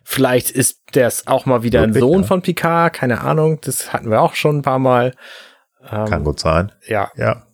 Vielleicht 0.03 0.51
ist 0.51 0.81
das 0.93 1.29
auch 1.29 1.47
mal 1.47 1.63
wieder 1.63 1.83
Wirklich, 1.83 1.97
ein 1.97 2.01
Sohn 2.01 2.21
ja. 2.23 2.27
von 2.27 2.43
Picard. 2.43 2.95
Keine 2.95 3.21
Ahnung. 3.21 3.61
Das 3.61 3.93
hatten 3.93 4.11
wir 4.11 4.21
auch 4.21 4.35
schon 4.35 4.59
ein 4.59 4.63
paar 4.63 4.81
Mal. 4.81 5.13
Ähm, 5.89 6.07
Kann 6.07 6.25
gut 6.25 6.41
sein. 6.41 6.73
Ja. 6.89 7.13
Ja 7.17 7.45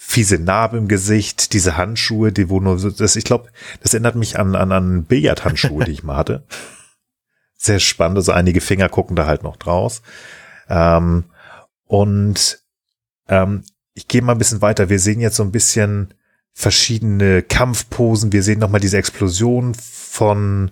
fiese 0.00 0.38
Narbe 0.38 0.78
im 0.78 0.86
Gesicht, 0.86 1.52
diese 1.52 1.76
Handschuhe, 1.76 2.30
die 2.30 2.48
wo 2.48 2.60
nur 2.60 2.78
so, 2.78 2.88
das, 2.88 3.16
ich 3.16 3.24
glaube, 3.24 3.50
das 3.82 3.92
erinnert 3.92 4.14
mich 4.14 4.38
an, 4.38 4.54
an, 4.54 4.70
an 4.70 5.04
Billardhandschuhe, 5.04 5.84
die 5.84 5.90
ich 5.90 6.04
mal 6.04 6.16
hatte 6.16 6.44
sehr 7.58 7.80
spannend. 7.80 8.16
Also 8.16 8.30
einige 8.30 8.60
Finger 8.60 8.88
gucken 8.88 9.16
da 9.16 9.26
halt 9.26 9.42
noch 9.42 9.56
draus. 9.56 10.02
Ähm, 10.70 11.24
und 11.86 12.62
ähm, 13.28 13.64
ich 13.92 14.06
gehe 14.06 14.22
mal 14.22 14.32
ein 14.32 14.38
bisschen 14.38 14.62
weiter. 14.62 14.88
Wir 14.88 15.00
sehen 15.00 15.20
jetzt 15.20 15.36
so 15.36 15.42
ein 15.42 15.50
bisschen 15.50 16.14
verschiedene 16.52 17.42
Kampfposen. 17.42 18.32
Wir 18.32 18.44
sehen 18.44 18.60
nochmal 18.60 18.80
diese 18.80 18.98
Explosion 18.98 19.74
von, 19.74 20.70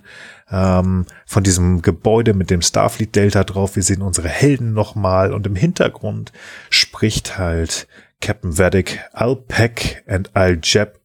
ähm, 0.51 1.05
von 1.27 1.43
diesem 1.43 1.83
Gebäude 1.83 2.33
mit 2.33 2.49
dem 2.49 2.63
Starfleet 2.63 3.15
Delta 3.15 3.43
drauf. 3.43 3.75
Wir 3.75 3.83
sehen 3.83 4.03
unsere 4.03 4.29
Helden 4.29 4.73
nochmal 4.73 5.35
und 5.35 5.47
im 5.47 5.57
Hintergrund 5.57 6.33
spricht 6.71 7.39
halt 7.39 7.89
Captain 8.21 8.57
Vedic, 8.57 9.01
I'll 9.15 9.37
pack 9.37 10.03
and 10.07 10.31
I'll 10.35 10.59
jab 10.61 10.99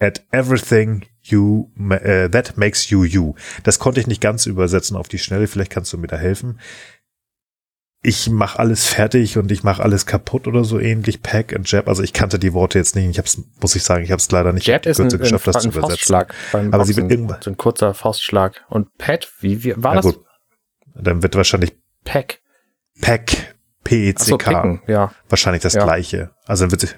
at 0.00 0.22
everything 0.32 1.06
you, 1.22 1.70
uh, 1.78 2.28
that 2.28 2.56
makes 2.56 2.90
you 2.90 3.04
you. 3.04 3.34
Das 3.62 3.78
konnte 3.78 4.00
ich 4.00 4.06
nicht 4.06 4.20
ganz 4.20 4.46
übersetzen 4.46 4.96
auf 4.96 5.08
die 5.08 5.18
Schnelle. 5.18 5.46
Vielleicht 5.46 5.70
kannst 5.70 5.92
du 5.92 5.98
mir 5.98 6.08
da 6.08 6.16
helfen. 6.16 6.58
Ich 8.04 8.28
mache 8.28 8.58
alles 8.58 8.88
fertig 8.88 9.38
und 9.38 9.52
ich 9.52 9.62
mache 9.62 9.80
alles 9.80 10.06
kaputt 10.06 10.48
oder 10.48 10.64
so 10.64 10.80
ähnlich. 10.80 11.22
Pack 11.22 11.54
and 11.54 11.70
Jab. 11.70 11.86
Also 11.86 12.02
ich 12.02 12.12
kannte 12.12 12.40
die 12.40 12.52
Worte 12.52 12.78
jetzt 12.78 12.96
nicht. 12.96 13.08
Ich 13.08 13.18
hab's, 13.18 13.40
muss 13.60 13.76
ich 13.76 13.84
sagen, 13.84 14.02
ich 14.02 14.10
habe 14.10 14.18
es 14.18 14.28
leider 14.32 14.52
nicht 14.52 14.66
Jab 14.66 14.84
ist 14.86 15.00
ein, 15.00 15.08
geschafft, 15.08 15.46
ein, 15.46 15.52
das 15.52 15.56
ein 15.56 15.62
zu 15.62 15.68
übersetzen. 15.68 15.90
Faustschlag 15.90 16.34
beim 16.50 16.74
Aber 16.74 16.84
sie 16.84 16.96
wird 16.96 17.08
irgendwann 17.08 17.40
so 17.40 17.50
ein 17.50 17.56
kurzer 17.56 17.94
Faustschlag. 17.94 18.64
Und 18.68 18.98
Pat, 18.98 19.30
wie, 19.38 19.62
wie 19.62 19.74
war 19.76 19.94
Na 19.94 20.00
das? 20.00 20.14
Gut. 20.14 20.24
Dann 20.96 21.22
wird 21.22 21.36
wahrscheinlich 21.36 21.72
Pack. 22.04 22.40
Pack. 23.00 23.54
P-E-C-K. 23.84 24.80
So, 24.86 24.92
ja. 24.92 25.12
Wahrscheinlich 25.28 25.62
das 25.62 25.74
ja. 25.74 25.84
gleiche. 25.84 26.30
Also 26.46 26.70
wird 26.70 26.82
sie, 26.82 26.88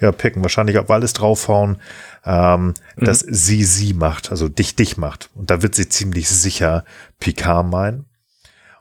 ja, 0.00 0.12
picken, 0.12 0.42
wahrscheinlich 0.42 0.78
auf 0.78 0.90
alles 0.90 1.12
draufhauen, 1.12 1.80
ähm, 2.24 2.74
mhm. 2.96 3.04
dass 3.04 3.20
sie 3.20 3.64
sie 3.64 3.94
macht, 3.94 4.30
also 4.30 4.48
dich 4.48 4.76
dich 4.76 4.96
macht. 4.96 5.30
Und 5.34 5.50
da 5.50 5.62
wird 5.62 5.74
sie 5.74 5.88
ziemlich 5.88 6.28
sicher 6.28 6.84
Picard 7.18 7.66
meinen. 7.66 8.06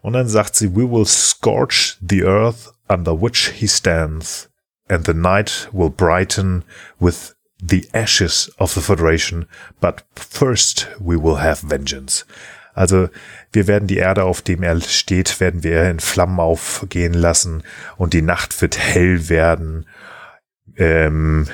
Und 0.01 0.13
dann 0.13 0.27
sagt 0.27 0.55
sie, 0.55 0.75
we 0.75 0.89
will 0.89 1.05
scorch 1.05 1.97
the 2.07 2.23
earth 2.23 2.73
under 2.87 3.19
which 3.19 3.51
he 3.55 3.67
stands, 3.67 4.49
and 4.87 5.05
the 5.05 5.13
night 5.13 5.69
will 5.71 5.89
brighten 5.89 6.63
with 6.99 7.35
the 7.57 7.87
ashes 7.93 8.51
of 8.59 8.73
the 8.73 8.81
Federation, 8.81 9.47
but 9.79 10.03
first 10.15 10.87
we 10.99 11.17
will 11.17 11.37
have 11.37 11.61
vengeance. 11.67 12.25
Also 12.75 13.07
wir 13.53 13.67
werden 13.67 13.87
die 13.87 13.97
Erde, 13.97 14.25
auf 14.25 14.41
dem 14.41 14.61
er 14.61 14.79
steht, 14.81 15.39
werden 15.39 15.63
wir 15.63 15.89
in 15.89 16.01
Flammen 16.01 16.39
aufgehen 16.39 17.13
lassen 17.13 17.63
und 17.95 18.13
die 18.13 18.21
Nacht 18.21 18.61
wird 18.61 18.77
hell 18.77 19.29
werden 19.29 19.87
ähm, 20.75 21.47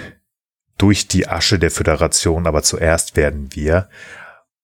durch 0.78 1.08
die 1.08 1.28
Asche 1.28 1.60
der 1.60 1.70
Föderation, 1.70 2.48
aber 2.48 2.64
zuerst 2.64 3.16
werden 3.16 3.50
wir 3.52 3.88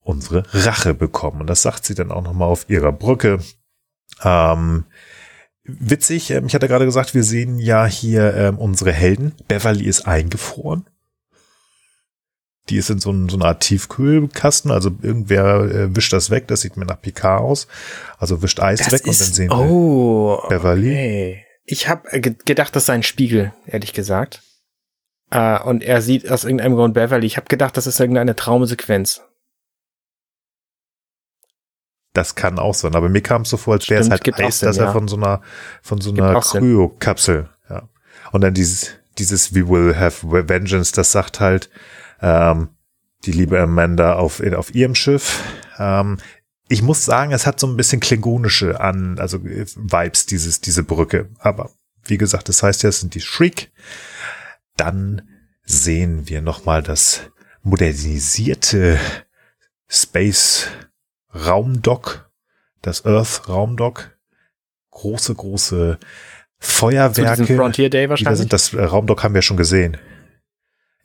unsere 0.02 0.44
Rache 0.52 0.96
bekommen. 0.96 1.42
Und 1.42 1.48
das 1.48 1.62
sagt 1.62 1.86
sie 1.86 1.94
dann 1.94 2.12
auch 2.12 2.24
nochmal 2.24 2.48
auf 2.48 2.70
ihrer 2.70 2.92
Brücke. 2.92 3.40
Ähm, 4.24 4.86
witzig, 5.64 6.32
ähm, 6.32 6.48
ich 6.48 6.56
hatte 6.56 6.68
gerade 6.68 6.86
gesagt, 6.86 7.14
wir 7.14 7.24
sehen 7.24 7.60
ja 7.60 7.86
hier 7.86 8.34
ähm, 8.36 8.58
unsere 8.58 8.92
Helden. 8.92 9.34
Beverly 9.48 9.86
ist 9.86 10.08
eingefroren. 10.08 10.88
Die 12.70 12.78
ist 12.78 12.90
in 12.90 13.00
so, 13.00 13.12
ein, 13.12 13.30
so 13.30 13.38
einer 13.38 13.46
Art 13.46 13.62
Tiefkühlkasten, 13.62 14.72
also 14.72 14.92
irgendwer 15.02 15.62
äh, 15.62 15.96
wischt 15.96 16.12
das 16.12 16.30
weg, 16.30 16.48
das 16.48 16.62
sieht 16.62 16.76
mir 16.76 16.86
nach 16.86 17.02
Picard 17.02 17.42
aus. 17.42 17.68
Also 18.18 18.42
wischt 18.42 18.60
Eis 18.60 18.80
das 18.80 18.92
weg 18.92 19.08
ist, 19.08 19.22
und 19.22 19.28
dann 19.28 19.34
sehen 19.34 19.50
wir 19.50 19.58
oh, 19.58 20.44
Beverly. 20.50 20.92
Okay. 20.92 21.46
Ich 21.66 21.88
habe 21.88 22.12
äh, 22.12 22.20
gedacht, 22.20 22.76
das 22.76 22.86
sei 22.86 22.94
ein 22.94 23.04
Spiegel, 23.04 23.54
ehrlich 23.66 23.94
gesagt. 23.94 24.42
Uh, 25.34 25.60
und 25.66 25.84
er 25.84 26.02
sieht 26.02 26.32
aus 26.32 26.46
irgendeinem 26.46 26.76
Grund 26.76 26.94
Beverly. 26.94 27.28
Ich 27.28 27.36
habe 27.36 27.48
gedacht, 27.48 27.76
das 27.76 27.86
ist 27.86 28.00
irgendeine 28.00 28.36
Traumsequenz. 28.36 29.22
Das 32.14 32.34
kann 32.36 32.58
auch 32.58 32.74
sein, 32.74 32.96
aber 32.96 33.10
mir 33.10 33.22
kam 33.22 33.42
es 33.44 33.50
so 33.50 33.58
vor, 33.58 33.74
als 33.74 33.90
wäre 33.90 34.02
es 34.02 34.10
halt 34.10 34.26
heiß, 34.26 34.60
dass 34.60 34.78
ja. 34.78 34.86
er 34.86 34.92
von 34.94 35.08
so 35.08 35.18
einer 35.18 35.42
von 35.82 36.02
so 36.02 36.12
einer 36.12 36.40
Kryokapsel, 36.40 37.50
ja. 37.70 37.90
Und 38.32 38.42
dann 38.42 38.54
dieses 38.54 38.92
dieses 39.20 39.54
We 39.54 39.68
will 39.68 39.96
have 39.96 40.26
vengeance, 40.26 40.94
das 40.94 41.12
sagt 41.12 41.40
halt 41.40 41.70
ähm, 42.22 42.70
die 43.26 43.32
liebe 43.32 43.60
Amanda 43.60 44.16
auf 44.16 44.42
auf 44.42 44.74
ihrem 44.74 44.96
Schiff. 44.96 45.42
Ähm, 45.78 46.18
ich 46.70 46.82
muss 46.82 47.06
sagen, 47.06 47.32
es 47.32 47.46
hat 47.46 47.60
so 47.60 47.68
ein 47.68 47.78
bisschen 47.78 48.00
klingonische 48.00 48.80
an, 48.80 49.20
also 49.20 49.44
Vibes 49.44 50.26
dieses 50.26 50.62
diese 50.62 50.84
Brücke, 50.84 51.30
aber 51.40 51.72
wie 52.04 52.18
gesagt, 52.18 52.50
das 52.50 52.64
heißt 52.64 52.84
ja, 52.84 52.90
es 52.90 53.00
sind 53.00 53.16
die 53.16 53.22
Shriek. 53.22 53.72
Dann 54.76 55.24
sehen 55.64 56.30
wir 56.30 56.42
nochmal 56.42 56.82
das 56.84 57.22
modernisierte 57.64 59.00
Space 59.88 60.68
Raumdock, 61.34 62.30
das 62.82 63.06
Earth 63.06 63.50
Raumdock. 63.50 64.18
Große, 64.92 65.36
große 65.36 66.00
Feuerwerke. 66.60 67.46
Zu 67.46 67.56
Frontier 67.56 67.90
Day 67.90 68.10
wahrscheinlich. 68.10 68.50
Das 68.50 68.74
äh, 68.74 68.84
Raumdock 68.84 69.24
haben 69.24 69.36
wir 69.36 69.42
schon 69.42 69.58
gesehen. 69.58 69.98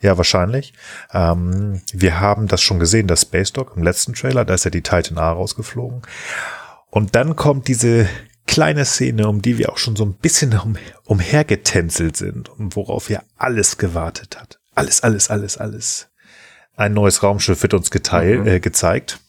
Ja, 0.03 0.17
wahrscheinlich. 0.19 0.75
Ähm, 1.13 1.81
wir 1.93 2.21
haben 2.21 2.49
das 2.49 2.61
schon 2.61 2.81
gesehen, 2.81 3.07
das 3.07 3.23
Space 3.23 3.53
Dock 3.53 3.75
im 3.77 3.85
letzten 3.85 4.15
Trailer. 4.15 4.45
Da 4.45 4.55
ist 4.55 4.65
ja 4.65 4.71
die 4.71 4.83
Titan 4.83 5.17
A 5.17 5.31
rausgeflogen. 5.31 6.03
Und 6.91 7.15
dann 7.15 7.37
kommt 7.37 7.69
diese 7.69 8.09
kleine 8.47 8.85
Szene, 8.85 9.29
um 9.29 9.41
die 9.41 9.59
wir 9.59 9.71
auch 9.71 9.79
schon 9.79 9.95
so 9.95 10.05
ein 10.05 10.15
bisschen 10.15 10.59
um, 10.59 10.77
umhergetänzelt 11.05 12.17
sind 12.17 12.49
und 12.49 12.75
worauf 12.75 13.09
ja 13.09 13.23
alles 13.37 13.79
gewartet 13.79 14.39
hat. 14.39 14.59
Alles, 14.75 15.03
alles, 15.03 15.31
alles, 15.31 15.57
alles. 15.57 16.09
Ein 16.75 16.95
neues 16.95 17.23
Raumschiff 17.23 17.63
wird 17.63 17.75
uns 17.75 17.91
geteilt, 17.93 18.41
mhm. 18.41 18.47
äh, 18.49 18.61
gezeigt. 18.61 19.21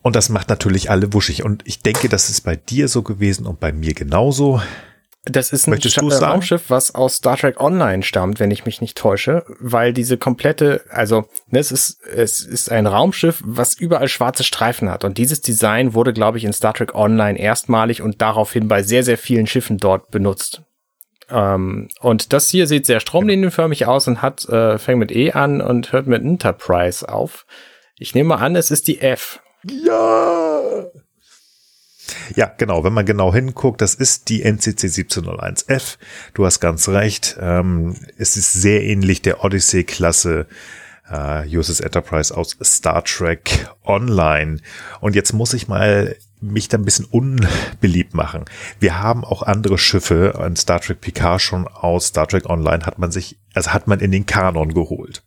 Und 0.00 0.16
das 0.16 0.30
macht 0.30 0.48
natürlich 0.48 0.90
alle 0.90 1.12
wuschig. 1.12 1.44
Und 1.44 1.62
ich 1.66 1.80
denke, 1.80 2.08
das 2.08 2.30
ist 2.30 2.40
bei 2.40 2.56
dir 2.56 2.88
so 2.88 3.02
gewesen 3.02 3.46
und 3.46 3.60
bei 3.60 3.72
mir 3.72 3.92
genauso. 3.92 4.62
Das 5.24 5.52
ist 5.52 5.68
ein 5.68 5.74
Raumschiff, 6.10 6.64
was 6.68 6.96
aus 6.96 7.16
Star 7.16 7.36
Trek 7.36 7.60
Online 7.60 8.02
stammt, 8.02 8.40
wenn 8.40 8.50
ich 8.50 8.64
mich 8.64 8.80
nicht 8.80 8.98
täusche, 8.98 9.44
weil 9.60 9.92
diese 9.92 10.16
komplette, 10.18 10.82
also 10.90 11.28
ne, 11.48 11.60
es 11.60 11.70
ist 11.70 12.02
es 12.04 12.42
ist 12.42 12.72
ein 12.72 12.88
Raumschiff, 12.88 13.40
was 13.44 13.74
überall 13.74 14.08
schwarze 14.08 14.42
Streifen 14.42 14.90
hat 14.90 15.04
und 15.04 15.18
dieses 15.18 15.40
Design 15.40 15.94
wurde, 15.94 16.12
glaube 16.12 16.38
ich, 16.38 16.44
in 16.44 16.52
Star 16.52 16.74
Trek 16.74 16.96
Online 16.96 17.38
erstmalig 17.38 18.02
und 18.02 18.20
daraufhin 18.20 18.66
bei 18.66 18.82
sehr 18.82 19.04
sehr 19.04 19.16
vielen 19.16 19.46
Schiffen 19.46 19.78
dort 19.78 20.10
benutzt. 20.10 20.62
Ähm, 21.30 21.88
und 22.00 22.32
das 22.32 22.48
hier 22.48 22.66
sieht 22.66 22.86
sehr 22.86 22.98
stromlinienförmig 22.98 23.86
aus 23.86 24.08
und 24.08 24.22
hat 24.22 24.44
äh, 24.48 24.76
fängt 24.78 24.98
mit 24.98 25.12
E 25.12 25.30
an 25.30 25.60
und 25.60 25.92
hört 25.92 26.08
mit 26.08 26.22
Enterprise 26.22 27.08
auf. 27.08 27.46
Ich 27.96 28.16
nehme 28.16 28.38
an, 28.38 28.56
es 28.56 28.72
ist 28.72 28.88
die 28.88 29.00
F. 29.00 29.38
Ja. 29.62 30.84
Ja, 32.34 32.52
genau. 32.56 32.84
Wenn 32.84 32.92
man 32.92 33.06
genau 33.06 33.32
hinguckt, 33.32 33.80
das 33.80 33.94
ist 33.94 34.28
die 34.28 34.42
NCC 34.42 34.86
1701F. 34.86 35.98
Du 36.34 36.44
hast 36.44 36.60
ganz 36.60 36.88
recht. 36.88 37.36
Ähm, 37.40 37.96
es 38.16 38.36
ist 38.36 38.52
sehr 38.52 38.82
ähnlich 38.82 39.22
der 39.22 39.44
Odyssey-Klasse 39.44 40.46
äh, 41.10 41.56
USS 41.56 41.80
Enterprise 41.80 42.36
aus 42.36 42.56
Star 42.62 43.04
Trek 43.04 43.68
Online. 43.84 44.58
Und 45.00 45.14
jetzt 45.14 45.32
muss 45.32 45.52
ich 45.52 45.68
mal 45.68 46.16
mich 46.40 46.68
da 46.68 46.76
ein 46.76 46.84
bisschen 46.84 47.04
unbeliebt 47.04 48.14
machen. 48.14 48.44
Wir 48.80 49.00
haben 49.00 49.24
auch 49.24 49.42
andere 49.42 49.78
Schiffe 49.78 50.34
an 50.38 50.56
Star 50.56 50.80
Trek 50.80 51.00
Picard 51.00 51.40
schon 51.40 51.68
aus 51.68 52.08
Star 52.08 52.26
Trek 52.26 52.46
Online 52.46 52.84
hat 52.84 52.98
man 52.98 53.12
sich, 53.12 53.38
also 53.54 53.72
hat 53.72 53.86
man 53.86 54.00
in 54.00 54.10
den 54.10 54.26
Kanon 54.26 54.74
geholt. 54.74 55.22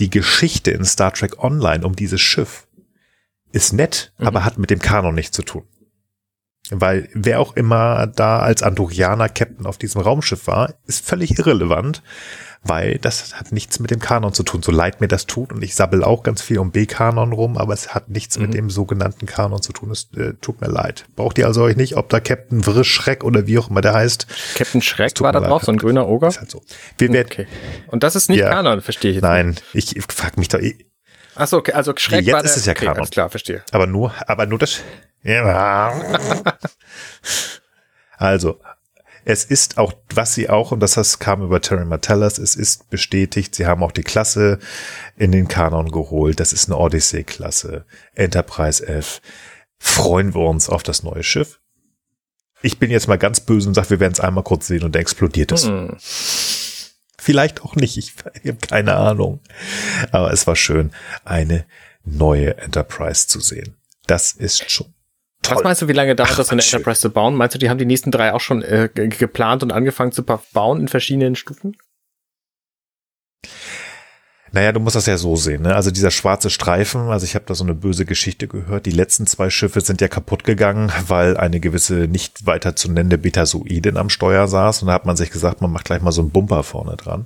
Die 0.00 0.10
Geschichte 0.10 0.72
in 0.72 0.84
Star 0.84 1.12
Trek 1.12 1.42
Online 1.42 1.86
um 1.86 1.94
dieses 1.94 2.20
Schiff 2.20 2.66
ist 3.52 3.72
nett, 3.72 4.12
mhm. 4.18 4.26
aber 4.26 4.44
hat 4.44 4.58
mit 4.58 4.70
dem 4.70 4.80
Kanon 4.80 5.14
nichts 5.14 5.36
zu 5.36 5.42
tun. 5.42 5.62
Weil 6.70 7.08
wer 7.14 7.40
auch 7.40 7.56
immer 7.56 8.06
da 8.06 8.40
als 8.40 8.62
Andorianer 8.62 9.28
Captain 9.28 9.66
auf 9.66 9.78
diesem 9.78 10.00
Raumschiff 10.00 10.46
war, 10.46 10.74
ist 10.86 11.06
völlig 11.06 11.38
irrelevant, 11.38 12.02
weil 12.64 12.98
das 12.98 13.34
hat 13.34 13.52
nichts 13.52 13.78
mit 13.78 13.90
dem 13.90 14.00
Kanon 14.00 14.32
zu 14.32 14.42
tun. 14.42 14.62
So 14.62 14.72
leid 14.72 15.00
mir 15.00 15.08
das 15.08 15.26
tut 15.26 15.52
und 15.52 15.62
ich 15.62 15.74
sabbel 15.74 16.02
auch 16.02 16.22
ganz 16.22 16.42
viel 16.42 16.58
um 16.58 16.72
B-Kanon 16.72 17.32
rum, 17.32 17.56
aber 17.56 17.72
es 17.72 17.94
hat 17.94 18.08
nichts 18.08 18.36
mhm. 18.36 18.46
mit 18.46 18.54
dem 18.54 18.70
sogenannten 18.70 19.26
Kanon 19.26 19.62
zu 19.62 19.72
tun. 19.72 19.90
Es 19.90 20.08
äh, 20.16 20.34
tut 20.40 20.60
mir 20.60 20.68
leid. 20.68 21.06
Braucht 21.14 21.38
ihr 21.38 21.46
also 21.46 21.62
euch 21.62 21.76
nicht, 21.76 21.96
ob 21.96 22.08
da 22.08 22.18
Captain 22.20 22.62
Schreck 22.84 23.22
oder 23.22 23.46
wie 23.46 23.58
auch 23.58 23.70
immer 23.70 23.80
der 23.80 23.94
heißt. 23.94 24.26
Captain 24.56 24.82
Schreck 24.82 25.20
war 25.20 25.32
da 25.32 25.40
drauf, 25.40 25.62
so 25.62 25.72
ein 25.72 25.78
grüner 25.78 26.08
Oger? 26.08 26.28
Ist 26.28 26.40
halt 26.40 26.50
so. 26.50 26.62
Wir 26.98 27.12
werden, 27.12 27.28
okay. 27.30 27.46
Und 27.88 28.02
das 28.02 28.16
ist 28.16 28.28
nicht 28.28 28.40
ja, 28.40 28.50
Kanon, 28.50 28.80
verstehe 28.80 29.12
ich 29.12 29.16
jetzt 29.16 29.22
Nein, 29.22 29.50
nicht. 29.50 29.64
ich, 29.72 29.96
ich 29.96 30.04
frag 30.08 30.36
mich 30.36 30.48
doch. 30.48 30.60
Achso, 31.36 31.58
okay, 31.58 31.72
also 31.72 31.92
Schreck 31.96 32.24
Jetzt 32.24 32.32
war 32.32 32.42
der, 32.42 32.50
ist 32.50 32.56
es 32.56 32.66
ja 32.66 32.72
okay, 32.72 32.86
Kanon. 32.86 33.08
klar, 33.10 33.30
verstehe. 33.30 33.62
Aber 33.70 33.86
nur, 33.86 34.12
aber 34.26 34.46
nur 34.46 34.58
das, 34.58 34.80
ja. 35.22 35.92
also, 38.16 38.60
es 39.24 39.44
ist 39.44 39.76
auch, 39.76 39.92
was 40.14 40.34
sie 40.34 40.48
auch, 40.48 40.70
und 40.70 40.78
das 40.78 41.18
kam 41.18 41.42
über 41.42 41.60
Terry 41.60 41.84
Martellas, 41.84 42.38
es 42.38 42.54
ist 42.54 42.90
bestätigt, 42.90 43.56
sie 43.56 43.66
haben 43.66 43.82
auch 43.82 43.90
die 43.90 44.04
Klasse 44.04 44.60
in 45.16 45.32
den 45.32 45.48
Kanon 45.48 45.90
geholt. 45.90 46.38
Das 46.38 46.52
ist 46.52 46.68
eine 46.68 46.78
Odyssey-Klasse, 46.78 47.86
Enterprise 48.14 48.86
F. 48.86 49.20
Freuen 49.78 50.32
wir 50.32 50.42
uns 50.42 50.68
auf 50.68 50.84
das 50.84 51.02
neue 51.02 51.24
Schiff. 51.24 51.58
Ich 52.62 52.78
bin 52.78 52.90
jetzt 52.90 53.08
mal 53.08 53.18
ganz 53.18 53.40
böse 53.40 53.68
und 53.68 53.74
sage, 53.74 53.90
wir 53.90 54.00
werden 54.00 54.12
es 54.12 54.20
einmal 54.20 54.44
kurz 54.44 54.68
sehen 54.68 54.84
und 54.84 54.94
dann 54.94 55.02
explodiert 55.02 55.50
es. 55.50 55.64
Vielleicht 57.26 57.62
auch 57.62 57.74
nicht, 57.74 57.96
ich, 57.96 58.12
ich 58.42 58.48
habe 58.48 58.58
keine 58.58 58.94
Ahnung. 58.94 59.40
Aber 60.12 60.32
es 60.32 60.46
war 60.46 60.54
schön, 60.54 60.92
eine 61.24 61.66
neue 62.04 62.56
Enterprise 62.56 63.26
zu 63.26 63.40
sehen. 63.40 63.74
Das 64.06 64.32
ist 64.32 64.70
schon 64.70 64.94
Toll. 65.42 65.56
Was 65.56 65.64
meinst 65.64 65.82
du, 65.82 65.88
wie 65.88 65.92
lange 65.92 66.14
dauert 66.16 66.30
Ach, 66.32 66.36
das, 66.36 66.50
eine 66.50 66.62
Enterprise 66.62 67.00
zu 67.00 67.10
bauen? 67.10 67.34
Meinst 67.34 67.54
du, 67.54 67.58
die 67.58 67.68
haben 67.68 67.78
die 67.78 67.84
nächsten 67.84 68.10
drei 68.10 68.32
auch 68.32 68.40
schon 68.40 68.62
äh, 68.62 68.88
geplant 68.92 69.62
und 69.62 69.70
angefangen 69.70 70.10
zu 70.10 70.24
bauen 70.24 70.80
in 70.80 70.88
verschiedenen 70.88 71.36
Stufen? 71.36 71.76
Naja, 74.52 74.72
du 74.72 74.80
musst 74.80 74.96
das 74.96 75.06
ja 75.06 75.16
so 75.18 75.36
sehen. 75.36 75.62
Ne? 75.62 75.74
Also 75.74 75.90
dieser 75.90 76.10
schwarze 76.10 76.50
Streifen, 76.50 77.08
also 77.08 77.24
ich 77.24 77.34
habe 77.34 77.44
da 77.46 77.54
so 77.54 77.64
eine 77.64 77.74
böse 77.74 78.04
Geschichte 78.04 78.46
gehört. 78.46 78.86
Die 78.86 78.90
letzten 78.92 79.26
zwei 79.26 79.50
Schiffe 79.50 79.80
sind 79.80 80.00
ja 80.00 80.08
kaputt 80.08 80.44
gegangen, 80.44 80.92
weil 81.06 81.36
eine 81.36 81.60
gewisse 81.60 81.94
nicht 82.08 82.46
weiter 82.46 82.76
zu 82.76 82.90
nennende 82.90 83.18
Betasoidin 83.18 83.96
am 83.96 84.08
Steuer 84.08 84.46
saß. 84.46 84.82
Und 84.82 84.88
da 84.88 84.94
hat 84.94 85.04
man 85.06 85.16
sich 85.16 85.30
gesagt, 85.30 85.60
man 85.60 85.72
macht 85.72 85.86
gleich 85.86 86.00
mal 86.00 86.12
so 86.12 86.22
einen 86.22 86.30
Bumper 86.30 86.62
vorne 86.62 86.96
dran. 86.96 87.24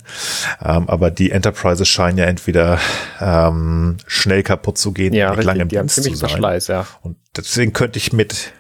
Ähm, 0.63 0.89
aber 0.89 1.11
die 1.11 1.31
Enterprises 1.31 1.89
scheinen 1.89 2.19
ja 2.19 2.25
entweder 2.25 2.79
ähm, 3.21 3.99
schnell 4.07 4.43
kaputt 4.43 4.79
zu 4.79 4.93
gehen, 4.93 5.13
ja, 5.13 5.35
mit 5.35 5.45
langem 5.45 5.69
Dienst 5.69 6.03
zu 6.03 6.15
sein. 6.15 6.31
Verschleiß, 6.31 6.69
ja. 6.69 6.87
Und 7.03 7.17
deswegen 7.37 7.73
könnte 7.73 7.99
ich 7.99 8.13
mit 8.13 8.53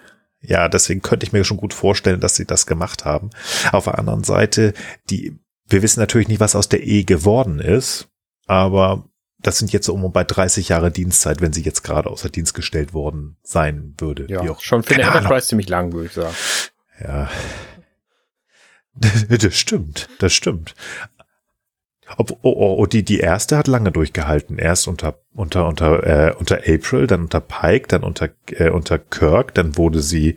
ja, 0.42 0.68
deswegen 0.68 1.02
könnte 1.02 1.26
ich 1.26 1.32
mir 1.32 1.44
schon 1.44 1.58
gut 1.58 1.74
vorstellen, 1.74 2.20
dass 2.20 2.34
sie 2.34 2.46
das 2.46 2.66
gemacht 2.66 3.04
haben. 3.04 3.28
Auf 3.72 3.84
der 3.84 3.98
anderen 3.98 4.24
Seite, 4.24 4.72
die, 5.10 5.38
wir 5.68 5.82
wissen 5.82 6.00
natürlich 6.00 6.28
nicht, 6.28 6.40
was 6.40 6.56
aus 6.56 6.70
der 6.70 6.86
E 6.86 7.04
geworden 7.04 7.58
ist 7.58 8.08
aber 8.50 9.04
das 9.38 9.58
sind 9.58 9.72
jetzt 9.72 9.86
so 9.86 9.94
um 9.94 10.12
bei 10.12 10.24
30 10.24 10.70
Jahre 10.70 10.90
Dienstzeit, 10.90 11.40
wenn 11.40 11.52
sie 11.52 11.62
jetzt 11.62 11.82
gerade 11.84 12.10
außer 12.10 12.28
Dienst 12.30 12.52
gestellt 12.52 12.92
worden 12.92 13.36
sein 13.44 13.94
würde. 13.98 14.26
Ja, 14.28 14.40
auch, 14.40 14.60
schon 14.60 14.82
für 14.82 14.94
eine 14.94 15.04
Enterprise 15.04 15.28
Ahnung. 15.28 15.42
ziemlich 15.42 15.68
lang, 15.68 15.92
würde 15.92 16.06
ich 16.06 16.12
sagen. 16.12 16.34
Ja. 17.00 17.30
Das 18.92 19.56
stimmt, 19.56 20.08
das 20.18 20.32
stimmt. 20.32 20.74
Ob, 22.16 22.32
oh, 22.32 22.36
oh, 22.42 22.76
oh, 22.78 22.86
die, 22.86 23.04
die 23.04 23.18
erste 23.18 23.56
hat 23.56 23.66
lange 23.66 23.92
durchgehalten. 23.92 24.58
Erst 24.58 24.88
unter, 24.88 25.18
unter, 25.34 25.66
unter, 25.66 26.04
äh, 26.04 26.34
unter 26.34 26.58
April, 26.66 27.06
dann 27.06 27.22
unter 27.22 27.40
Pike, 27.40 27.88
dann 27.88 28.02
unter, 28.02 28.28
äh, 28.52 28.70
unter 28.70 28.98
Kirk, 28.98 29.54
dann 29.54 29.76
wurde 29.76 30.00
sie 30.00 30.36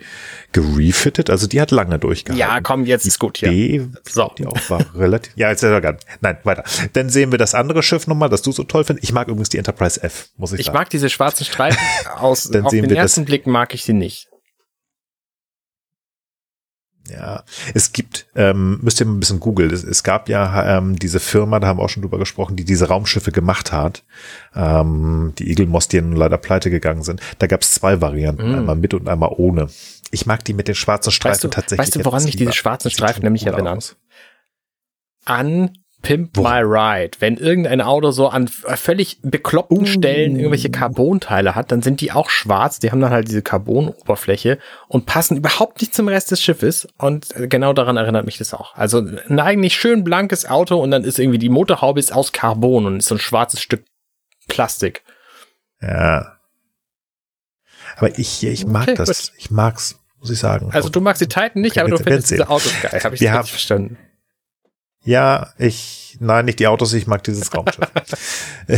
gerefitted. 0.51 1.29
Also 1.29 1.47
die 1.47 1.59
hat 1.59 1.71
lange 1.71 1.99
durchgehalten. 1.99 2.39
Ja, 2.39 2.61
komm, 2.61 2.85
jetzt 2.85 3.03
die 3.03 3.09
ist 3.09 3.19
gut 3.19 3.37
hier. 3.37 3.49
B, 3.49 3.81
so. 4.03 4.31
Die 4.37 4.45
auch 4.45 4.69
war 4.69 4.85
relativ, 4.95 5.33
ja, 5.35 5.49
jetzt 5.49 5.63
ist 5.63 5.69
er 5.69 5.81
gar 5.81 5.97
Nein, 6.21 6.37
weiter. 6.43 6.63
Dann 6.93 7.09
sehen 7.09 7.31
wir 7.31 7.37
das 7.37 7.55
andere 7.55 7.83
Schiff 7.83 8.07
nochmal, 8.07 8.29
das 8.29 8.41
du 8.41 8.51
so 8.51 8.63
toll 8.63 8.83
findest. 8.83 9.03
Ich 9.03 9.13
mag 9.13 9.27
übrigens 9.27 9.49
die 9.49 9.57
Enterprise 9.57 10.01
F, 10.01 10.29
muss 10.37 10.53
ich, 10.53 10.59
ich 10.59 10.65
sagen. 10.67 10.75
Ich 10.75 10.79
mag 10.79 10.89
diese 10.89 11.09
schwarzen 11.09 11.45
Streifen 11.45 11.79
aus, 12.17 12.49
dann 12.49 12.65
auf 12.65 12.71
sehen 12.71 12.83
den 12.83 12.91
wir 12.91 12.97
ersten 12.97 13.21
das, 13.21 13.25
Blick 13.25 13.47
mag 13.47 13.73
ich 13.73 13.83
sie 13.83 13.93
nicht. 13.93 14.29
Ja, 17.09 17.43
es 17.73 17.91
gibt, 17.91 18.27
ähm, 18.33 18.79
müsst 18.81 19.01
ihr 19.01 19.05
mal 19.05 19.13
ein 19.13 19.19
bisschen 19.19 19.41
googeln. 19.41 19.71
Es, 19.71 19.83
es, 19.83 20.03
gab 20.03 20.29
ja 20.29 20.77
ähm, 20.77 20.97
diese 20.97 21.19
Firma, 21.19 21.59
da 21.59 21.67
haben 21.67 21.79
wir 21.79 21.83
auch 21.83 21.89
schon 21.89 22.01
drüber 22.01 22.17
gesprochen, 22.17 22.55
die 22.55 22.63
diese 22.63 22.87
Raumschiffe 22.87 23.33
gemacht 23.33 23.73
hat. 23.73 24.03
Ähm, 24.55 25.33
die 25.37 25.49
Eagle 25.49 25.67
Moss, 25.67 25.89
die 25.89 25.99
leider 25.99 26.37
pleite 26.37 26.69
gegangen 26.69 27.03
sind. 27.03 27.21
Da 27.39 27.47
gab 27.47 27.61
es 27.61 27.71
zwei 27.71 27.99
Varianten, 27.99 28.51
mm. 28.51 28.55
einmal 28.55 28.75
mit 28.77 28.93
und 28.93 29.09
einmal 29.09 29.33
ohne. 29.35 29.67
Ich 30.11 30.25
mag 30.25 30.45
die 30.45 30.53
mit 30.53 30.69
den 30.69 30.75
schwarzen 30.75 31.11
Streifen 31.11 31.33
weißt 31.33 31.43
du, 31.43 31.47
tatsächlich. 31.49 31.87
Weißt 31.87 31.95
du, 31.97 32.05
woran 32.05 32.23
mich 32.23 32.37
diese 32.37 32.53
schwarzen 32.53 32.89
Streifen 32.89 33.23
nämlich 33.23 33.45
erinnern? 33.45 33.79
An 35.25 35.71
Pimp 36.03 36.37
Wo? 36.37 36.43
My 36.43 36.59
Ride. 36.61 37.17
Wenn 37.19 37.37
irgendein 37.37 37.81
Auto 37.81 38.11
so 38.11 38.27
an 38.27 38.47
völlig 38.47 39.17
bekloppten 39.23 39.79
uh. 39.79 39.85
Stellen 39.85 40.35
irgendwelche 40.35 40.69
Carbonteile 40.69 41.55
hat, 41.55 41.71
dann 41.71 41.81
sind 41.81 42.01
die 42.01 42.11
auch 42.11 42.29
schwarz. 42.29 42.79
Die 42.79 42.91
haben 42.91 42.99
dann 42.99 43.09
halt 43.09 43.29
diese 43.29 43.41
Carbonoberfläche 43.41 44.59
und 44.87 45.05
passen 45.07 45.37
überhaupt 45.37 45.81
nicht 45.81 45.95
zum 45.95 46.07
Rest 46.07 46.29
des 46.29 46.43
Schiffes. 46.43 46.87
Und 46.97 47.29
genau 47.49 47.73
daran 47.73 47.97
erinnert 47.97 48.25
mich 48.25 48.37
das 48.37 48.53
auch. 48.53 48.75
Also 48.75 48.99
ein 48.99 49.39
eigentlich 49.39 49.75
schön 49.75 50.03
blankes 50.03 50.45
Auto 50.45 50.77
und 50.77 50.91
dann 50.91 51.03
ist 51.03 51.17
irgendwie 51.17 51.39
die 51.39 51.49
Motorhaube 51.49 51.99
ist 51.99 52.13
aus 52.13 52.33
Carbon 52.33 52.85
und 52.85 52.97
ist 52.97 53.07
so 53.07 53.15
ein 53.15 53.19
schwarzes 53.19 53.61
Stück 53.61 53.85
Plastik. 54.49 55.03
Ja. 55.81 56.37
Aber 57.95 58.19
ich, 58.19 58.43
ich 58.43 58.65
mag 58.65 58.89
okay, 58.89 58.95
das. 58.95 59.07
Gut. 59.07 59.39
Ich 59.39 59.51
mag's, 59.51 59.99
muss 60.19 60.29
ich 60.29 60.39
sagen. 60.39 60.69
Also 60.73 60.89
du 60.89 60.99
magst 60.99 61.21
die 61.21 61.27
Titan 61.27 61.61
nicht, 61.61 61.77
okay, 61.77 61.79
aber 61.79 61.89
du 61.91 61.97
findest 61.97 62.31
diese 62.31 62.49
Autos 62.49 62.73
geil. 62.81 63.01
Habe 63.01 63.15
ich 63.15 63.21
Wir 63.21 63.31
haben, 63.31 63.47
verstanden. 63.47 63.97
Ja, 65.03 65.49
ich, 65.57 66.17
nein, 66.19 66.45
nicht 66.45 66.59
die 66.59 66.67
Autos, 66.67 66.93
ich 66.93 67.07
mag 67.07 67.23
dieses 67.23 67.53
Raumschiff. 67.53 67.89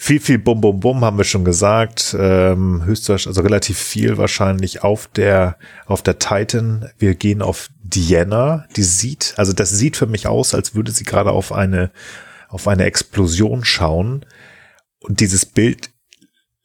Viel, 0.00 0.20
viel 0.20 0.38
Bum, 0.38 0.60
Bum, 0.60 0.78
Bum 0.78 1.04
haben 1.04 1.18
wir 1.18 1.24
schon 1.24 1.44
gesagt. 1.44 2.14
Ähm, 2.16 2.84
höchstwahrscheinlich, 2.84 3.26
also 3.26 3.40
relativ 3.40 3.78
viel 3.78 4.16
wahrscheinlich 4.16 4.84
auf 4.84 5.08
der, 5.08 5.58
auf 5.86 6.02
der 6.02 6.20
Titan. 6.20 6.88
Wir 6.98 7.16
gehen 7.16 7.42
auf 7.42 7.68
Diana. 7.82 8.64
Die 8.76 8.84
sieht, 8.84 9.34
also 9.38 9.52
das 9.52 9.70
sieht 9.70 9.96
für 9.96 10.06
mich 10.06 10.28
aus, 10.28 10.54
als 10.54 10.76
würde 10.76 10.92
sie 10.92 11.02
gerade 11.02 11.32
auf 11.32 11.50
eine, 11.50 11.90
auf 12.48 12.68
eine 12.68 12.84
Explosion 12.84 13.64
schauen. 13.64 14.24
Und 15.00 15.18
dieses 15.18 15.44
Bild 15.44 15.90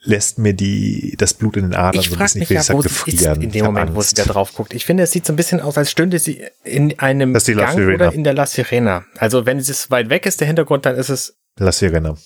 lässt 0.04 0.38
mir 0.38 0.54
die, 0.54 1.16
das 1.18 1.34
Blut 1.34 1.58
in 1.58 1.64
den 1.64 1.76
Adern 1.76 2.01
ich 2.01 2.10
so 2.10 2.16
ein 2.16 2.20
bisschen, 2.20 2.39
mich, 2.39 2.49
ja, 2.49 2.64
wo 2.70 2.80
gefrieren. 2.80 3.41
in 3.41 3.51
dem 3.51 3.66
Moment, 3.66 3.88
Angst. 3.88 3.95
wo 3.95 4.01
sie 4.01 4.16
da 4.16 4.26
drauf 4.26 4.54
guckt. 4.54 4.74
Ich 4.74 4.86
finde, 4.86 5.04
es 5.04 5.12
sieht 5.12 5.26
so 5.26 5.34
ein 5.34 5.38
bisschen 5.38 5.62
aus, 5.62 5.78
als 5.78 5.91
stünde 5.91 6.20
sie 6.20 6.43
in 6.64 6.99
einem 6.99 7.34
Gang 7.34 7.78
oder 7.78 8.14
in 8.14 8.24
der 8.24 8.34
La 8.34 8.45
Sirena. 8.45 9.06
Also 9.18 9.45
wenn 9.45 9.58
es 9.58 9.89
weit 9.91 10.10
weg 10.10 10.26
ist, 10.26 10.41
der 10.41 10.47
Hintergrund, 10.47 10.86
dann 10.86 10.95
ist 10.95 11.10
es 11.10 11.38
La 11.58 11.72
Sirena. 11.72 12.18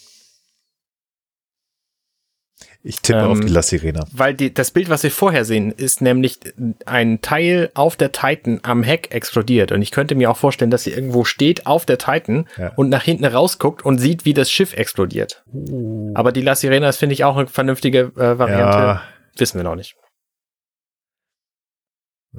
Ich 2.84 3.02
tippe 3.02 3.20
ähm, 3.20 3.26
auf 3.26 3.40
die 3.40 3.48
La 3.48 3.62
Sirena. 3.62 4.06
Weil 4.12 4.34
die, 4.34 4.54
das 4.54 4.72
Bild, 4.72 4.90
was 4.90 5.04
wir 5.04 5.12
vorher 5.12 5.46
sehen, 5.46 5.72
ist 5.72 6.02
nämlich 6.02 6.40
ein 6.86 7.22
Teil 7.22 7.72
auf 7.74 7.96
der 7.96 8.12
Titan 8.12 8.60
am 8.64 8.84
Heck 8.84 9.14
explodiert. 9.14 9.72
Und 9.72 9.82
ich 9.82 9.92
könnte 9.92 10.16
mir 10.16 10.32
auch 10.32 10.38
vorstellen, 10.38 10.72
dass 10.72 10.84
sie 10.84 10.92
irgendwo 10.92 11.24
steht 11.24 11.66
auf 11.66 11.86
der 11.86 11.98
Titan 11.98 12.48
ja. 12.58 12.72
und 12.76 12.90
nach 12.90 13.04
hinten 13.04 13.26
rausguckt 13.26 13.84
und 13.84 13.98
sieht, 13.98 14.26
wie 14.26 14.34
das 14.34 14.52
Schiff 14.52 14.74
explodiert. 14.74 15.44
Uh. 15.54 16.12
Aber 16.16 16.32
die 16.32 16.42
La 16.42 16.56
Sirena 16.56 16.90
ist, 16.90 16.98
finde 16.98 17.14
ich, 17.14 17.24
auch 17.24 17.36
eine 17.36 17.48
vernünftige 17.48 18.12
äh, 18.16 18.38
Variante. 18.38 18.78
Ja. 18.78 19.02
Wissen 19.38 19.58
wir 19.58 19.64
noch 19.64 19.76
nicht. 19.76 19.96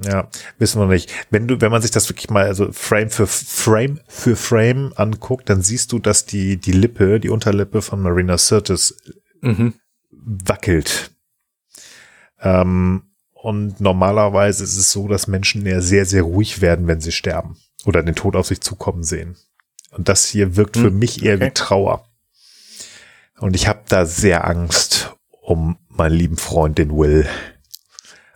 Ja, 0.01 0.29
wissen 0.57 0.79
wir 0.79 0.87
nicht. 0.87 1.11
Wenn 1.29 1.47
du, 1.47 1.59
wenn 1.59 1.71
man 1.71 1.81
sich 1.81 1.91
das 1.91 2.09
wirklich 2.09 2.29
mal, 2.29 2.45
also 2.45 2.71
Frame 2.71 3.09
für 3.09 3.27
Frame 3.27 3.99
für 4.07 4.37
Frame 4.37 4.93
anguckt, 4.95 5.49
dann 5.49 5.61
siehst 5.61 5.91
du, 5.91 5.99
dass 5.99 6.25
die, 6.25 6.55
die 6.57 6.71
Lippe, 6.71 7.19
die 7.19 7.29
Unterlippe 7.29 7.81
von 7.81 8.01
Marina 8.01 8.37
Sirtis 8.37 8.97
mhm 9.41 9.73
wackelt. 10.11 11.11
Ähm, 12.39 13.03
und 13.33 13.79
normalerweise 13.79 14.63
ist 14.63 14.75
es 14.75 14.91
so, 14.91 15.07
dass 15.07 15.27
Menschen 15.27 15.65
ja 15.65 15.81
sehr, 15.81 16.05
sehr 16.05 16.23
ruhig 16.23 16.61
werden, 16.61 16.87
wenn 16.87 17.01
sie 17.01 17.11
sterben 17.11 17.57
oder 17.85 18.03
den 18.03 18.15
Tod 18.15 18.35
auf 18.35 18.47
sich 18.47 18.61
zukommen 18.61 19.03
sehen. 19.03 19.37
Und 19.91 20.09
das 20.09 20.25
hier 20.25 20.55
wirkt 20.55 20.75
hm, 20.75 20.83
für 20.83 20.91
mich 20.91 21.23
eher 21.23 21.35
okay. 21.35 21.45
wie 21.47 21.51
Trauer. 21.51 22.05
Und 23.39 23.55
ich 23.55 23.67
habe 23.67 23.81
da 23.87 24.05
sehr 24.05 24.45
Angst 24.45 25.15
um 25.41 25.77
meinen 25.87 26.15
lieben 26.15 26.37
Freund, 26.37 26.77
den 26.77 26.95
Will. 26.95 27.27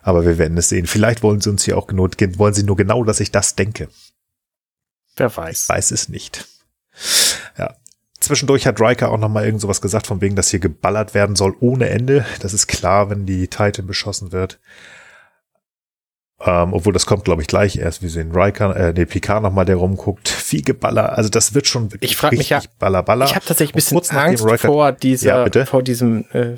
Aber 0.02 0.24
wir 0.24 0.38
werden 0.38 0.58
es 0.58 0.68
sehen. 0.68 0.86
Vielleicht 0.86 1.22
wollen 1.22 1.40
sie 1.40 1.50
uns 1.50 1.64
hier 1.64 1.78
auch 1.78 1.86
genug, 1.86 2.12
wollen 2.38 2.54
sie 2.54 2.64
nur 2.64 2.76
genau, 2.76 3.04
dass 3.04 3.20
ich 3.20 3.30
das 3.30 3.54
denke. 3.54 3.88
Wer 5.16 5.34
weiß. 5.34 5.62
Ich 5.64 5.68
weiß 5.68 5.90
es 5.92 6.08
nicht. 6.08 6.46
Ja. 7.56 7.76
Zwischendurch 8.24 8.66
hat 8.66 8.80
Riker 8.80 9.10
auch 9.10 9.18
nochmal 9.18 9.44
irgend 9.44 9.60
sowas 9.60 9.80
gesagt, 9.80 10.06
von 10.06 10.20
wegen, 10.20 10.36
dass 10.36 10.50
hier 10.50 10.60
geballert 10.60 11.14
werden 11.14 11.36
soll 11.36 11.54
ohne 11.60 11.88
Ende. 11.88 12.24
Das 12.40 12.52
ist 12.52 12.66
klar, 12.66 13.10
wenn 13.10 13.26
die 13.26 13.48
Titan 13.48 13.86
beschossen 13.86 14.32
wird. 14.32 14.58
Ähm, 16.40 16.74
obwohl 16.74 16.92
das 16.92 17.06
kommt, 17.06 17.24
glaube 17.24 17.42
ich, 17.42 17.48
gleich 17.48 17.76
erst. 17.76 18.02
Wir 18.02 18.10
sehen 18.10 18.32
Riker, 18.32 18.76
äh, 18.76 18.92
nee, 18.92 19.06
Picard 19.06 19.42
nochmal, 19.42 19.64
der 19.64 19.76
rumguckt. 19.76 20.28
Viel 20.28 20.62
Geballer. 20.62 21.16
Also 21.16 21.30
das 21.30 21.54
wird 21.54 21.66
schon 21.66 21.92
wirklich 21.92 22.10
ich 22.10 22.16
frag 22.16 22.32
mich 22.32 22.50
ja, 22.50 22.60
Baller, 22.78 23.02
Baller. 23.02 23.26
Ich 23.26 23.34
habe 23.34 23.46
tatsächlich 23.46 23.74
ein 23.74 24.00
bisschen 24.00 24.18
Angst 24.18 24.44
Riker, 24.44 24.58
vor 24.58 24.92
dieser, 24.92 25.48
ja, 25.48 25.64
vor 25.64 25.82
diesem 25.82 26.24
äh, 26.32 26.56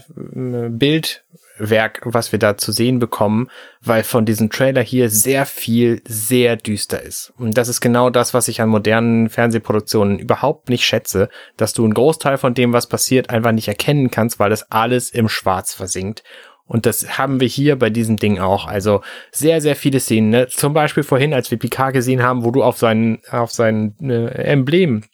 Bild, 0.70 1.24
Werk, 1.58 2.00
was 2.04 2.32
wir 2.32 2.38
da 2.38 2.56
zu 2.56 2.72
sehen 2.72 2.98
bekommen, 2.98 3.48
weil 3.80 4.02
von 4.02 4.24
diesem 4.24 4.50
Trailer 4.50 4.82
hier 4.82 5.10
sehr 5.10 5.46
viel 5.46 6.02
sehr 6.06 6.56
düster 6.56 7.02
ist. 7.02 7.32
Und 7.38 7.56
das 7.56 7.68
ist 7.68 7.80
genau 7.80 8.10
das, 8.10 8.34
was 8.34 8.48
ich 8.48 8.60
an 8.60 8.68
modernen 8.68 9.28
Fernsehproduktionen 9.28 10.18
überhaupt 10.18 10.68
nicht 10.68 10.84
schätze, 10.84 11.28
dass 11.56 11.72
du 11.72 11.84
einen 11.84 11.94
Großteil 11.94 12.38
von 12.38 12.54
dem, 12.54 12.72
was 12.72 12.86
passiert, 12.86 13.30
einfach 13.30 13.52
nicht 13.52 13.68
erkennen 13.68 14.10
kannst, 14.10 14.38
weil 14.38 14.50
das 14.50 14.70
alles 14.70 15.10
im 15.10 15.28
Schwarz 15.28 15.74
versinkt. 15.74 16.22
Und 16.66 16.84
das 16.84 17.16
haben 17.16 17.40
wir 17.40 17.46
hier 17.46 17.76
bei 17.76 17.90
diesem 17.90 18.16
Ding 18.16 18.38
auch. 18.38 18.66
Also 18.66 19.02
sehr, 19.30 19.60
sehr 19.60 19.76
viele 19.76 20.00
Szenen. 20.00 20.30
Ne? 20.30 20.48
Zum 20.48 20.74
Beispiel 20.74 21.04
vorhin, 21.04 21.32
als 21.32 21.50
wir 21.50 21.58
Picard 21.58 21.92
gesehen 21.92 22.22
haben, 22.22 22.44
wo 22.44 22.50
du 22.50 22.62
auf 22.62 22.76
sein, 22.76 23.20
auf 23.30 23.52
sein 23.52 23.94
äh, 24.02 24.26
Emblem 24.42 25.04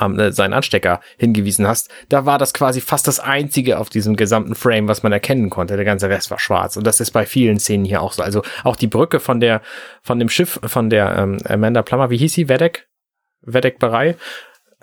äh, 0.00 0.32
seinen 0.32 0.52
Anstecker 0.52 1.00
hingewiesen 1.18 1.66
hast, 1.66 1.90
da 2.08 2.26
war 2.26 2.38
das 2.38 2.54
quasi 2.54 2.80
fast 2.80 3.06
das 3.06 3.20
einzige 3.20 3.78
auf 3.78 3.88
diesem 3.88 4.16
gesamten 4.16 4.54
Frame, 4.54 4.88
was 4.88 5.02
man 5.02 5.12
erkennen 5.12 5.50
konnte. 5.50 5.76
Der 5.76 5.84
ganze 5.84 6.08
Rest 6.08 6.30
war 6.30 6.38
schwarz. 6.38 6.76
Und 6.76 6.86
das 6.86 7.00
ist 7.00 7.12
bei 7.12 7.26
vielen 7.26 7.58
Szenen 7.58 7.84
hier 7.84 8.02
auch 8.02 8.12
so. 8.12 8.22
Also 8.22 8.42
auch 8.64 8.76
die 8.76 8.88
Brücke 8.88 9.20
von 9.20 9.40
der, 9.40 9.62
von 10.02 10.18
dem 10.18 10.28
Schiff, 10.28 10.60
von 10.64 10.90
der 10.90 11.16
ähm, 11.16 11.38
Amanda 11.44 11.82
Plummer, 11.82 12.10
wie 12.10 12.18
hieß 12.18 12.32
sie? 12.32 12.48
Wedek? 12.48 12.88
Wedek 13.42 13.78
Berei. 13.78 14.16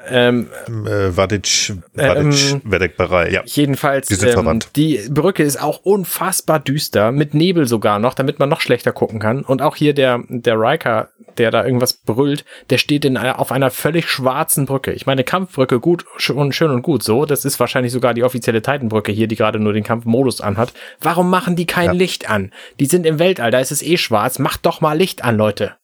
Ähm, 0.08 0.50
äh, 0.68 1.16
Vadic, 1.16 1.74
Vadic, 1.94 2.62
ähm, 2.66 2.90
Berei, 2.98 3.32
ja. 3.32 3.42
Jedenfalls, 3.46 4.08
die, 4.08 4.26
ähm, 4.26 4.60
die 4.76 5.00
Brücke 5.10 5.44
ist 5.44 5.62
auch 5.62 5.80
unfassbar 5.84 6.60
düster, 6.60 7.12
mit 7.12 7.34
Nebel 7.34 7.68
sogar 7.68 8.00
noch, 8.00 8.14
damit 8.14 8.40
man 8.40 8.50
noch 8.50 8.62
schlechter 8.62 8.92
gucken 8.92 9.20
kann. 9.20 9.44
Und 9.44 9.62
auch 9.62 9.76
hier 9.76 9.94
der, 9.94 10.22
der 10.28 10.60
Riker 10.60 11.10
der 11.38 11.52
da 11.52 11.66
irgendwas 11.66 11.94
brüllt, 11.94 12.46
der 12.70 12.78
steht 12.78 13.06
in, 13.06 13.18
auf 13.18 13.52
einer 13.52 13.72
völlig 13.72 14.10
schwarzen 14.10 14.66
Brücke. 14.66 14.92
Ich 14.94 15.06
meine, 15.06 15.24
Kampfbrücke 15.24 15.80
gut 15.80 16.06
und 16.30 16.54
schön 16.54 16.72
und 16.72 16.82
gut 16.82 17.04
so. 17.04 17.26
Das 17.26 17.46
ist 17.46 17.60
wahrscheinlich 17.60 17.92
sogar 17.92 18.14
die 18.14 18.24
offizielle 18.24 18.62
Titanbrücke 18.62 19.12
hier, 19.12 19.28
die 19.28 19.36
gerade 19.36 19.60
nur 19.60 19.74
den 19.74 19.84
Kampfmodus 19.84 20.42
anhat. 20.42 20.74
Warum 21.00 21.30
machen 21.30 21.56
die 21.56 21.66
kein 21.66 21.88
ja. 21.88 21.92
Licht 21.94 22.30
an? 22.30 22.52
Die 22.80 22.86
sind 22.86 23.06
im 23.06 23.20
Weltall, 23.20 23.52
da 23.52 23.60
ist 23.60 23.72
es 23.72 23.82
eh 23.82 23.98
schwarz. 23.98 24.40
Macht 24.40 24.66
doch 24.66 24.82
mal 24.82 24.98
Licht 24.98 25.24
an, 25.24 25.38
Leute. 25.38 25.76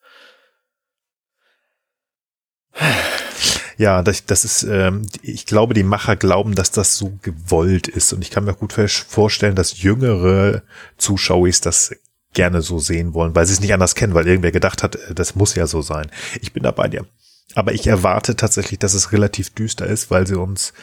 Ja, 3.79 4.03
das, 4.03 4.25
das 4.25 4.43
ist, 4.43 4.63
ähm, 4.63 5.03
ich 5.21 5.45
glaube, 5.45 5.73
die 5.73 5.83
Macher 5.83 6.17
glauben, 6.17 6.53
dass 6.53 6.69
das 6.69 6.97
so 6.97 7.17
gewollt 7.21 7.87
ist. 7.87 8.11
Und 8.11 8.21
ich 8.21 8.29
kann 8.29 8.43
mir 8.43 8.53
gut 8.53 8.73
vorstellen, 8.73 9.55
dass 9.55 9.81
jüngere 9.81 10.63
Zuschauer 10.97 11.47
das 11.61 11.95
gerne 12.33 12.61
so 12.61 12.79
sehen 12.79 13.13
wollen, 13.13 13.35
weil 13.35 13.45
sie 13.45 13.53
es 13.53 13.61
nicht 13.61 13.73
anders 13.73 13.95
kennen, 13.95 14.13
weil 14.13 14.27
irgendwer 14.27 14.51
gedacht 14.51 14.83
hat, 14.83 14.95
äh, 14.95 15.15
das 15.15 15.35
muss 15.35 15.55
ja 15.55 15.65
so 15.65 15.81
sein. 15.81 16.11
Ich 16.41 16.51
bin 16.51 16.63
da 16.63 16.71
bei 16.71 16.89
dir. 16.89 17.05
Aber 17.55 17.71
ich 17.73 17.87
erwarte 17.87 18.35
tatsächlich, 18.35 18.79
dass 18.79 18.93
es 18.93 19.13
relativ 19.13 19.51
düster 19.51 19.87
ist, 19.87 20.11
weil 20.11 20.27
sie 20.27 20.37
uns 20.37 20.73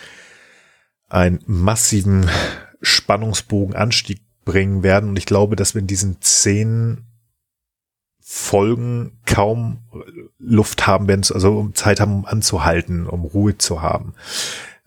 einen 1.11 1.41
massiven 1.45 2.31
Spannungsbogenanstieg 2.81 4.23
bringen 4.47 4.83
werden. 4.83 5.11
Und 5.11 5.19
ich 5.19 5.27
glaube, 5.27 5.55
dass 5.55 5.75
wir 5.75 5.83
in 5.83 5.87
diesen 5.87 6.23
zehn 6.23 7.05
Folgen 8.29 9.21
kaum 9.25 9.79
Luft 10.41 10.89
haben 10.89 11.07
werden, 11.07 11.23
also 11.33 11.71
Zeit 11.75 12.01
haben, 12.01 12.13
um 12.13 12.27
anzuhalten, 12.27 13.07
um 13.07 13.25
Ruhe 13.25 13.57
zu 13.57 13.83
haben. 13.83 14.15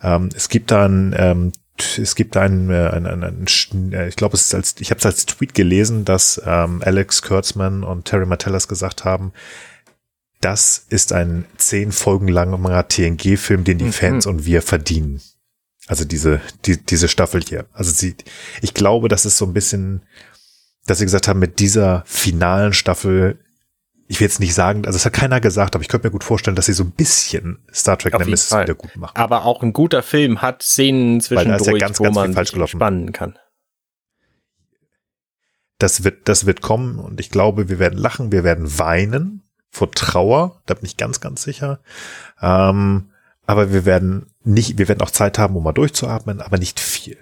Ähm, 0.01 0.27
es 0.35 0.49
gibt 0.49 0.71
dann 0.71 1.15
ähm, 1.17 1.53
es 1.97 2.15
gibt 2.15 2.35
einen, 2.35 2.69
äh, 2.69 2.89
einen, 2.91 3.05
einen, 3.05 3.23
einen 3.23 3.93
äh, 3.93 4.09
ich 4.09 4.17
glaube, 4.17 4.35
es 4.35 4.41
ist 4.41 4.55
als, 4.55 4.75
ich 4.79 4.91
habe 4.91 4.99
es 4.99 5.05
als 5.05 5.25
Tweet 5.25 5.53
gelesen, 5.53 6.03
dass 6.03 6.41
ähm, 6.45 6.81
Alex 6.83 7.21
Kurtzman 7.21 7.85
und 7.85 8.03
Terry 8.03 8.25
Martellas 8.25 8.67
gesagt 8.67 9.05
haben, 9.05 9.31
das 10.41 10.85
ist 10.89 11.13
ein 11.13 11.45
zehn 11.55 11.93
Folgen 11.93 12.27
langer 12.27 12.89
TNG-Film, 12.89 13.63
den 13.63 13.77
die 13.77 13.85
mhm. 13.85 13.93
Fans 13.93 14.25
und 14.25 14.45
wir 14.45 14.61
verdienen. 14.61 15.21
Also 15.87 16.03
diese, 16.03 16.41
die, 16.65 16.77
diese 16.77 17.07
Staffel 17.07 17.41
hier. 17.41 17.67
Also 17.71 17.91
sie, 17.91 18.15
ich 18.61 18.73
glaube, 18.73 19.07
das 19.07 19.25
ist 19.25 19.37
so 19.37 19.45
ein 19.45 19.53
bisschen, 19.53 20.03
dass 20.85 20.99
sie 20.99 21.05
gesagt 21.05 21.27
haben, 21.27 21.39
mit 21.39 21.59
dieser 21.59 22.03
finalen 22.05 22.73
Staffel 22.73 23.39
ich 24.11 24.19
will 24.19 24.25
jetzt 24.25 24.39
nicht 24.39 24.55
sagen, 24.55 24.87
also 24.87 24.97
es 24.97 25.05
hat 25.05 25.13
keiner 25.13 25.39
gesagt, 25.39 25.75
aber 25.75 25.83
ich 25.83 25.87
könnte 25.87 26.07
mir 26.07 26.11
gut 26.11 26.23
vorstellen, 26.23 26.55
dass 26.55 26.65
sie 26.65 26.73
so 26.73 26.83
ein 26.83 26.91
bisschen 26.91 27.59
Star 27.71 27.95
Trek 27.95 28.15
Auf 28.15 28.25
Nemesis 28.25 28.51
wieder 28.51 28.73
gut 28.73 28.95
machen. 28.95 29.15
Aber 29.15 29.45
auch 29.45 29.61
ein 29.61 29.71
guter 29.71 30.01
Film 30.01 30.41
hat 30.41 30.63
Szenen 30.63 31.21
zwischendurch, 31.21 31.67
ja 31.67 31.77
ganz, 31.77 31.99
wo 31.99 32.05
ganz 32.05 32.15
man 32.15 32.33
falsch 32.33 32.51
sich 32.51 32.69
spannen 32.71 33.11
kann. 33.11 33.37
Das 35.77 36.03
wird, 36.03 36.27
das 36.27 36.47
wird 36.47 36.61
kommen 36.61 36.97
und 36.97 37.19
ich 37.19 37.29
glaube, 37.29 37.69
wir 37.69 37.77
werden 37.77 37.99
lachen, 37.99 38.31
wir 38.31 38.43
werden 38.43 38.79
weinen 38.79 39.43
vor 39.69 39.91
Trauer, 39.91 40.59
da 40.65 40.73
bin 40.73 40.85
ich 40.85 40.97
ganz, 40.97 41.21
ganz 41.21 41.43
sicher. 41.43 41.79
Ähm, 42.41 43.11
aber 43.45 43.71
wir 43.71 43.85
werden 43.85 44.33
nicht, 44.43 44.79
wir 44.79 44.87
werden 44.87 45.01
auch 45.01 45.11
Zeit 45.11 45.37
haben, 45.37 45.55
um 45.55 45.63
mal 45.63 45.71
durchzuatmen, 45.71 46.41
aber 46.41 46.57
nicht 46.57 46.79
viel. 46.79 47.17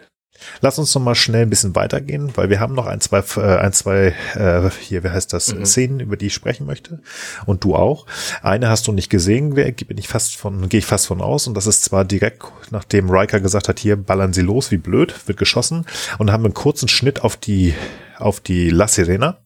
Lass 0.62 0.80
uns 0.80 0.94
noch 0.94 1.02
mal 1.02 1.16
schnell 1.16 1.44
ein 1.44 1.50
bisschen 1.50 1.76
weitergehen, 1.76 2.32
weil 2.36 2.50
wir 2.50 2.60
haben 2.60 2.74
noch 2.74 2.86
ein, 2.86 3.02
zwei, 3.02 3.24
äh, 3.38 3.58
ein, 3.58 3.74
zwei, 3.74 4.14
äh, 4.36 4.70
hier, 4.82 5.04
wie 5.04 5.10
heißt 5.10 5.34
das, 5.34 5.54
mhm. 5.54 5.66
Szenen, 5.66 6.00
über 6.00 6.18
die 6.18 6.28
ich 6.28 6.34
sprechen 6.34 6.66
möchte. 6.66 7.00
Und 7.46 7.64
du 7.64 7.76
auch. 7.76 8.06
Eine 8.42 8.70
hast 8.70 8.88
du 8.88 8.92
nicht 8.92 9.10
gesehen, 9.10 9.56
bin 9.56 9.98
ich 9.98 10.08
fast 10.08 10.36
von, 10.36 10.70
gehe 10.70 10.80
ich 10.80 10.86
fast 10.86 11.08
von 11.08 11.22
aus. 11.22 11.48
Und 11.48 11.56
das 11.56 11.68
ist 11.68 11.84
zwar 11.84 12.06
direkt, 12.06 12.44
nachdem 12.72 13.10
Riker 13.10 13.40
gesagt 13.40 13.68
hat, 13.68 13.80
hier 13.80 13.96
ballern 13.96 14.34
sie 14.34 14.42
los, 14.42 14.72
wie 14.72 14.78
blöd, 14.78 15.28
wird 15.28 15.38
geschossen. 15.38 15.86
Und 16.18 16.32
haben 16.32 16.46
einen 16.46 16.54
kurzen 16.54 16.88
Schnitt 16.88 17.22
auf 17.22 17.38
die, 17.38 17.74
auf 18.18 18.40
die 18.40 18.70
La 18.70 18.88
Sirena. 18.88 19.38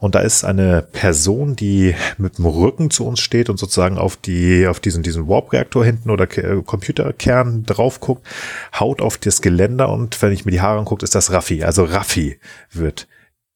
Und 0.00 0.14
da 0.14 0.20
ist 0.20 0.44
eine 0.44 0.80
Person, 0.80 1.56
die 1.56 1.94
mit 2.16 2.38
dem 2.38 2.46
Rücken 2.46 2.90
zu 2.90 3.06
uns 3.06 3.20
steht 3.20 3.50
und 3.50 3.58
sozusagen 3.58 3.98
auf 3.98 4.16
die, 4.16 4.66
auf 4.66 4.80
diesen, 4.80 5.02
diesen 5.02 5.28
Warp-Reaktor 5.28 5.84
hinten 5.84 6.10
oder 6.10 6.24
äh, 6.38 6.62
Computerkern 6.62 7.64
drauf 7.64 8.00
guckt, 8.00 8.26
haut 8.78 9.02
auf 9.02 9.18
das 9.18 9.42
Geländer 9.42 9.90
und 9.90 10.20
wenn 10.22 10.32
ich 10.32 10.46
mir 10.46 10.52
die 10.52 10.62
Haare 10.62 10.78
angucke, 10.78 11.04
ist 11.04 11.14
das 11.14 11.32
Raffi. 11.32 11.64
Also 11.64 11.84
Raffi 11.84 12.40
wird, 12.70 13.08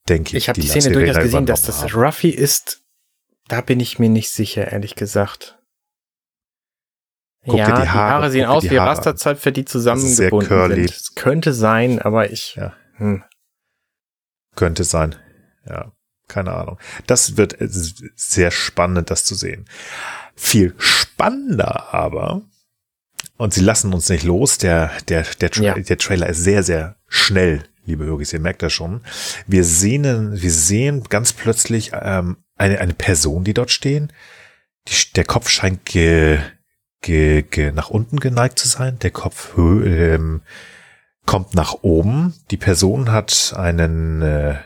denke 0.07 0.37
ich, 0.37 0.43
Ich 0.43 0.49
habe 0.51 0.61
die, 0.61 0.67
die 0.67 0.81
Szene 0.81 0.95
durchaus 0.95 1.23
gesehen, 1.23 1.47
dass 1.47 1.63
das 1.63 1.83
haben. 1.83 1.95
Raffi 1.95 2.29
ist. 2.29 2.83
Da 3.49 3.63
bin 3.63 3.81
ich 3.81 3.99
mir 3.99 4.11
nicht 4.11 4.31
sicher, 4.31 4.71
ehrlich 4.71 4.97
gesagt. 4.97 5.59
Guck 7.47 7.57
ja, 7.57 7.67
dir 7.67 7.83
die 7.83 7.89
Haare, 7.89 7.89
die 7.89 7.89
Haare 7.89 8.31
sehen 8.31 8.47
aus 8.47 8.65
wie 8.65 8.79
Haare. 8.79 8.91
Rasterzöpfe, 8.91 9.51
die 9.51 9.65
zusammengebunden 9.65 10.75
sind. 10.75 10.91
Es 10.91 11.15
könnte 11.15 11.55
sein, 11.55 12.03
aber 12.03 12.31
ich. 12.31 12.55
Ja. 12.57 12.75
Hm. 12.97 13.25
Könnte 14.57 14.85
sein. 14.85 15.17
Ja, 15.67 15.93
keine 16.29 16.53
Ahnung. 16.53 16.79
Das 17.07 17.37
wird 17.37 17.57
sehr 18.17 18.51
spannend, 18.51 19.11
das 19.11 19.25
zu 19.25 19.35
sehen. 19.35 19.67
Viel 20.35 20.75
spannender 20.79 21.93
aber, 21.95 22.43
und 23.37 23.53
sie 23.53 23.61
lassen 23.61 23.93
uns 23.93 24.09
nicht 24.09 24.25
los, 24.25 24.59
der, 24.59 24.91
der, 25.09 25.25
der, 25.41 25.51
Tra 25.51 25.63
ja. 25.63 25.75
der 25.75 25.99
Trailer 25.99 26.29
ist 26.29 26.43
sehr, 26.45 26.63
sehr 26.63 26.97
schnell, 27.09 27.65
liebe 27.85 28.05
Hörgis, 28.05 28.33
ihr 28.33 28.41
merkt 28.41 28.63
das 28.63 28.73
schon. 28.73 29.01
Wir 29.47 29.65
sehen, 29.65 30.41
wir 30.41 30.51
sehen 30.51 31.05
ganz 31.09 31.33
plötzlich 31.33 31.93
ähm, 31.95 32.39
eine, 32.57 32.81
eine 32.81 32.95
Person, 32.95 33.45
die 33.45 33.55
dort 33.55 33.71
stehen. 33.71 34.13
Die, 34.89 35.13
der 35.15 35.25
Kopf 35.25 35.49
scheint 35.49 35.85
ge, 35.85 36.39
ge, 37.01 37.43
ge, 37.43 37.73
nach 37.73 37.91
unten 37.91 38.21
geneigt 38.21 38.59
zu 38.59 38.69
sein. 38.69 38.99
Der 39.01 39.11
Kopf 39.11 39.57
ähm, 39.57 40.43
kommt 41.27 41.55
nach 41.55 41.75
oben. 41.83 42.35
Die 42.51 42.57
Person 42.57 43.11
hat 43.11 43.55
einen, 43.57 44.23
äh, 44.23 44.57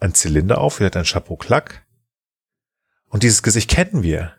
einen 0.00 0.14
Zylinder 0.14 0.58
auf, 0.58 0.80
er 0.80 0.86
hat 0.86 0.96
ein 0.96 1.04
Chapeau 1.04 1.36
Clac. 1.36 1.86
Und 3.08 3.22
dieses 3.22 3.42
Gesicht 3.42 3.70
kennen 3.70 4.02
wir. 4.02 4.34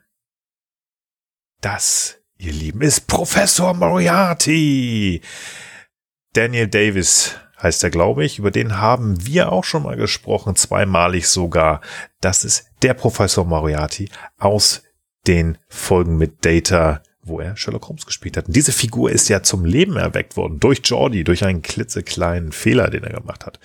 Das, 1.62 2.18
ihr 2.38 2.54
Lieben, 2.54 2.82
ist 2.82 3.08
Professor 3.08 3.74
Moriarty. 3.74 5.22
Daniel 6.34 6.68
Davis 6.68 7.36
heißt 7.62 7.84
er, 7.84 7.90
glaube 7.90 8.26
ich. 8.26 8.40
Über 8.40 8.52
den 8.52 8.78
haben 8.78 9.26
wir 9.26 9.52
auch 9.52 9.64
schon 9.64 9.84
mal 9.84 9.98
gesprochen, 9.98 10.56
zweimalig 10.56 11.28
sogar. 11.28 11.82
Das 12.22 12.44
ist 12.44 12.70
der 12.84 12.94
Professor 12.94 13.46
Moriarty 13.46 14.10
aus 14.38 14.84
den 15.26 15.58
Folgen 15.68 16.18
mit 16.18 16.46
Data, 16.46 17.02
wo 17.22 17.40
er 17.40 17.58
Sherlock 17.58 17.88
Holmes 17.88 18.06
gespielt 18.06 18.38
hat. 18.38 18.48
Und 18.48 18.56
diese 18.56 18.72
Figur 18.72 19.12
ist 19.12 19.28
ja 19.28 19.44
zum 19.44 19.66
Leben 19.66 19.98
erweckt 19.98 20.38
worden 20.38 20.60
durch 20.60 20.82
Jordi, 20.84 21.24
durch 21.24 21.44
einen 21.44 21.62
klitzekleinen 21.62 22.52
Fehler, 22.52 22.90
den 22.90 23.04
er 23.04 23.20
gemacht 23.20 23.46
hat. 23.46 23.60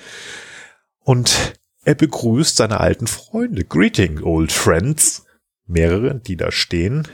Und 1.01 1.55
er 1.85 1.95
begrüßt 1.95 2.57
seine 2.57 2.81
alten 2.81 3.07
Freunde. 3.07 3.65
Greeting, 3.65 4.23
old 4.23 4.53
friends. 4.53 5.25
Mehrere, 5.67 6.17
die 6.17 6.37
da 6.37 6.51
stehen 6.51 7.09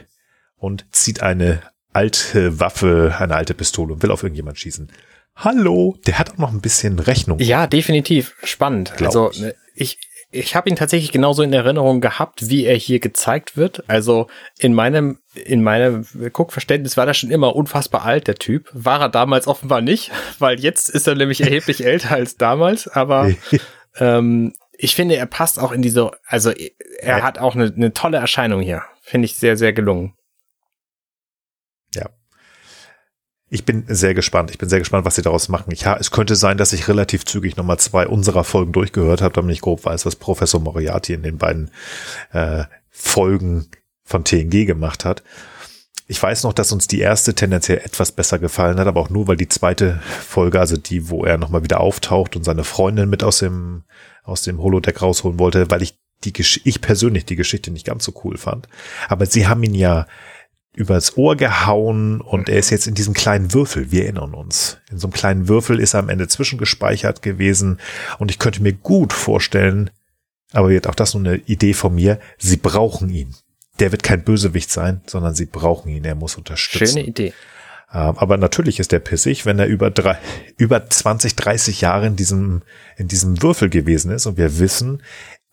und 0.56 0.86
zieht 0.90 1.22
eine 1.22 1.62
alte 1.92 2.60
Waffe, 2.60 3.14
eine 3.18 3.34
alte 3.36 3.54
Pistole 3.54 3.94
und 3.94 4.02
will 4.02 4.10
auf 4.10 4.22
irgendjemand 4.22 4.58
schießen. 4.58 4.90
Hallo, 5.36 5.96
der 6.06 6.18
hat 6.18 6.32
auch 6.32 6.38
noch 6.38 6.52
ein 6.52 6.60
bisschen 6.60 6.98
Rechnung. 6.98 7.38
Ja, 7.38 7.66
definitiv 7.66 8.34
spannend. 8.42 9.00
Also 9.00 9.30
ich, 9.30 9.54
ich, 9.74 9.98
ich 10.30 10.56
habe 10.56 10.68
ihn 10.68 10.76
tatsächlich 10.76 11.12
genauso 11.12 11.42
in 11.42 11.52
Erinnerung 11.52 12.00
gehabt, 12.00 12.50
wie 12.50 12.64
er 12.64 12.76
hier 12.76 12.98
gezeigt 12.98 13.56
wird. 13.56 13.88
Also 13.88 14.26
in 14.58 14.74
meinem 14.74 15.18
in 15.34 15.62
meinem 15.62 16.04
Guckverständnis 16.32 16.96
war 16.96 17.06
er 17.06 17.14
schon 17.14 17.30
immer 17.30 17.54
unfassbar 17.54 18.04
alt, 18.04 18.26
der 18.26 18.34
Typ. 18.34 18.68
War 18.72 19.00
er 19.00 19.08
damals 19.08 19.46
offenbar 19.46 19.80
nicht, 19.80 20.10
weil 20.40 20.58
jetzt 20.58 20.90
ist 20.90 21.06
er 21.06 21.14
nämlich 21.14 21.40
erheblich 21.40 21.84
älter 21.84 22.12
als 22.12 22.36
damals. 22.36 22.88
Aber 22.88 23.30
ähm, 23.98 24.54
ich 24.78 24.94
finde, 24.94 25.16
er 25.16 25.26
passt 25.26 25.58
auch 25.58 25.72
in 25.72 25.82
diese, 25.82 26.12
also 26.26 26.50
er 26.50 27.18
ja. 27.18 27.22
hat 27.22 27.38
auch 27.38 27.54
eine, 27.54 27.72
eine 27.74 27.92
tolle 27.92 28.18
Erscheinung 28.18 28.60
hier. 28.62 28.82
Finde 29.02 29.26
ich 29.26 29.34
sehr, 29.34 29.56
sehr 29.56 29.72
gelungen. 29.72 30.14
Ich 33.50 33.64
bin 33.64 33.84
sehr 33.88 34.14
gespannt. 34.14 34.50
Ich 34.50 34.58
bin 34.58 34.68
sehr 34.68 34.78
gespannt, 34.78 35.04
was 35.04 35.16
sie 35.16 35.22
daraus 35.22 35.48
machen. 35.48 35.72
Ich, 35.72 35.84
es 35.84 36.10
könnte 36.12 36.36
sein, 36.36 36.58
dass 36.58 36.72
ich 36.72 36.86
relativ 36.86 37.24
zügig 37.24 37.56
nochmal 37.56 37.78
zwei 37.78 38.06
unserer 38.06 38.44
Folgen 38.44 38.72
durchgehört 38.72 39.20
habe, 39.20 39.34
damit 39.34 39.52
ich 39.52 39.62
grob 39.62 39.84
weiß, 39.84 40.06
was 40.06 40.16
Professor 40.16 40.60
Moriarty 40.60 41.14
in 41.14 41.22
den 41.22 41.38
beiden 41.38 41.70
äh, 42.32 42.64
Folgen 42.88 43.68
von 44.04 44.24
TNG 44.24 44.64
gemacht 44.64 45.04
hat. 45.04 45.22
Ich 46.10 46.22
weiß 46.22 46.44
noch, 46.44 46.54
dass 46.54 46.72
uns 46.72 46.88
die 46.88 47.00
erste 47.00 47.34
tendenziell 47.34 47.78
etwas 47.78 48.12
besser 48.12 48.38
gefallen 48.38 48.78
hat, 48.78 48.86
aber 48.86 48.98
auch 49.00 49.10
nur, 49.10 49.28
weil 49.28 49.36
die 49.36 49.48
zweite 49.48 50.00
Folge, 50.26 50.58
also 50.58 50.78
die, 50.78 51.10
wo 51.10 51.24
er 51.24 51.36
nochmal 51.36 51.62
wieder 51.62 51.80
auftaucht 51.80 52.34
und 52.34 52.44
seine 52.44 52.64
Freundin 52.64 53.10
mit 53.10 53.22
aus 53.22 53.40
dem, 53.40 53.84
aus 54.24 54.40
dem 54.40 54.58
Holodeck 54.58 55.02
rausholen 55.02 55.38
wollte, 55.38 55.70
weil 55.70 55.82
ich 55.82 55.98
die, 56.24 56.32
ich 56.64 56.80
persönlich 56.80 57.26
die 57.26 57.36
Geschichte 57.36 57.70
nicht 57.70 57.86
ganz 57.86 58.04
so 58.04 58.12
cool 58.24 58.38
fand. 58.38 58.68
Aber 59.08 59.26
sie 59.26 59.46
haben 59.46 59.62
ihn 59.62 59.74
ja 59.74 60.06
übers 60.74 61.18
Ohr 61.18 61.36
gehauen 61.36 62.22
und 62.22 62.48
er 62.48 62.58
ist 62.58 62.70
jetzt 62.70 62.86
in 62.86 62.94
diesem 62.94 63.12
kleinen 63.12 63.52
Würfel. 63.52 63.92
Wir 63.92 64.04
erinnern 64.04 64.32
uns. 64.32 64.78
In 64.90 64.98
so 64.98 65.08
einem 65.08 65.12
kleinen 65.12 65.48
Würfel 65.48 65.78
ist 65.78 65.94
er 65.94 66.00
am 66.00 66.08
Ende 66.08 66.26
zwischengespeichert 66.26 67.20
gewesen 67.20 67.80
und 68.18 68.30
ich 68.30 68.38
könnte 68.38 68.62
mir 68.62 68.72
gut 68.72 69.12
vorstellen, 69.12 69.90
aber 70.52 70.70
wird 70.70 70.86
auch 70.86 70.94
das 70.94 71.12
nur 71.12 71.24
eine 71.24 71.36
Idee 71.36 71.74
von 71.74 71.94
mir, 71.94 72.18
sie 72.38 72.56
brauchen 72.56 73.10
ihn. 73.10 73.34
Der 73.78 73.92
wird 73.92 74.02
kein 74.02 74.24
Bösewicht 74.24 74.70
sein, 74.70 75.02
sondern 75.06 75.34
sie 75.34 75.46
brauchen 75.46 75.88
ihn. 75.90 76.04
Er 76.04 76.14
muss 76.14 76.36
unterstützen. 76.36 76.98
Schöne 76.98 77.06
Idee. 77.06 77.32
Ähm, 77.92 78.18
aber 78.18 78.36
natürlich 78.36 78.80
ist 78.80 78.92
er 78.92 78.98
pissig, 78.98 79.46
wenn 79.46 79.58
er 79.58 79.66
über 79.66 79.90
drei, 79.90 80.18
über 80.56 80.88
20, 80.88 81.36
30 81.36 81.80
Jahre 81.80 82.06
in 82.06 82.16
diesem, 82.16 82.62
in 82.96 83.08
diesem 83.08 83.42
Würfel 83.42 83.70
gewesen 83.70 84.10
ist 84.10 84.26
und 84.26 84.36
wir 84.36 84.58
wissen, 84.58 85.02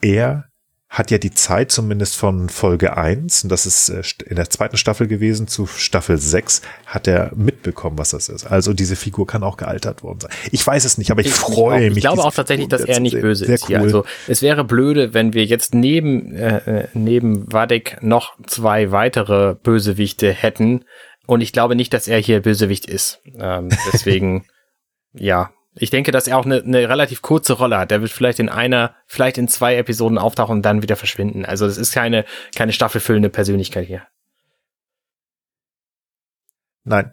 er 0.01 0.45
hat 0.87 1.11
ja 1.11 1.17
die 1.17 1.31
Zeit 1.31 1.71
zumindest 1.71 2.15
von 2.15 2.47
Folge 2.47 2.95
1, 2.95 3.43
und 3.43 3.49
das 3.51 3.65
ist 3.65 3.89
äh, 3.89 4.03
in 4.27 4.35
der 4.35 4.49
zweiten 4.49 4.77
Staffel 4.77 5.07
gewesen, 5.07 5.47
zu 5.47 5.65
Staffel 5.65 6.17
6, 6.17 6.61
hat 6.85 7.07
er 7.07 7.31
mitbekommen, 7.35 7.97
was 7.97 8.11
das 8.11 8.29
ist. 8.29 8.45
Also 8.45 8.73
diese 8.73 8.95
Figur 8.95 9.25
kann 9.25 9.43
auch 9.43 9.57
gealtert 9.57 10.03
worden 10.03 10.19
sein. 10.21 10.31
Ich 10.51 10.65
weiß 10.65 10.85
es 10.85 10.97
nicht, 10.97 11.11
aber 11.11 11.21
ich, 11.21 11.27
ich 11.27 11.33
freue 11.33 11.89
mich. 11.89 11.97
Ich 11.97 12.03
glaube 12.03 12.23
auch 12.23 12.33
tatsächlich, 12.33 12.69
dass 12.69 12.81
er 12.81 12.99
nicht 12.99 13.19
böse 13.19 13.45
ist 13.45 13.63
cool. 13.63 13.67
hier. 13.67 13.79
Also 13.79 14.05
es 14.27 14.41
wäre 14.41 14.63
blöde, 14.63 15.13
wenn 15.13 15.33
wir 15.33 15.43
jetzt 15.45 15.73
neben, 15.73 16.33
äh, 16.33 16.57
äh 16.57 16.87
neben 16.93 17.51
Wadek 17.51 17.97
noch 18.01 18.35
zwei 18.45 18.91
weitere 18.91 19.55
Bösewichte 19.55 20.31
hätten. 20.31 20.85
Und 21.25 21.41
ich 21.41 21.51
glaube 21.51 21.75
nicht, 21.75 21.93
dass 21.93 22.07
er 22.07 22.19
hier 22.19 22.41
Bösewicht 22.41 22.85
ist. 22.85 23.21
Ähm, 23.37 23.69
deswegen, 23.91 24.45
ja, 25.13 25.49
ich 25.77 25.89
denke, 25.89 26.11
dass 26.11 26.27
er 26.27 26.37
auch 26.37 26.45
eine, 26.45 26.61
eine 26.61 26.87
relativ 26.87 27.21
kurze 27.21 27.53
Rolle 27.53 27.77
hat. 27.77 27.91
Der 27.91 28.01
wird 28.01 28.11
vielleicht 28.11 28.39
in 28.39 28.49
einer, 28.49 28.95
vielleicht 29.07 29.37
in 29.37 29.47
zwei 29.47 29.75
Episoden 29.75 30.17
auftauchen 30.17 30.57
und 30.57 30.61
dann 30.61 30.81
wieder 30.81 30.95
verschwinden. 30.95 31.45
Also 31.45 31.67
das 31.67 31.77
ist 31.77 31.93
keine, 31.93 32.25
keine 32.55 32.71
staffelfüllende 32.71 33.29
Persönlichkeit 33.29 33.85
hier. 33.85 34.03
Nein. 36.85 37.11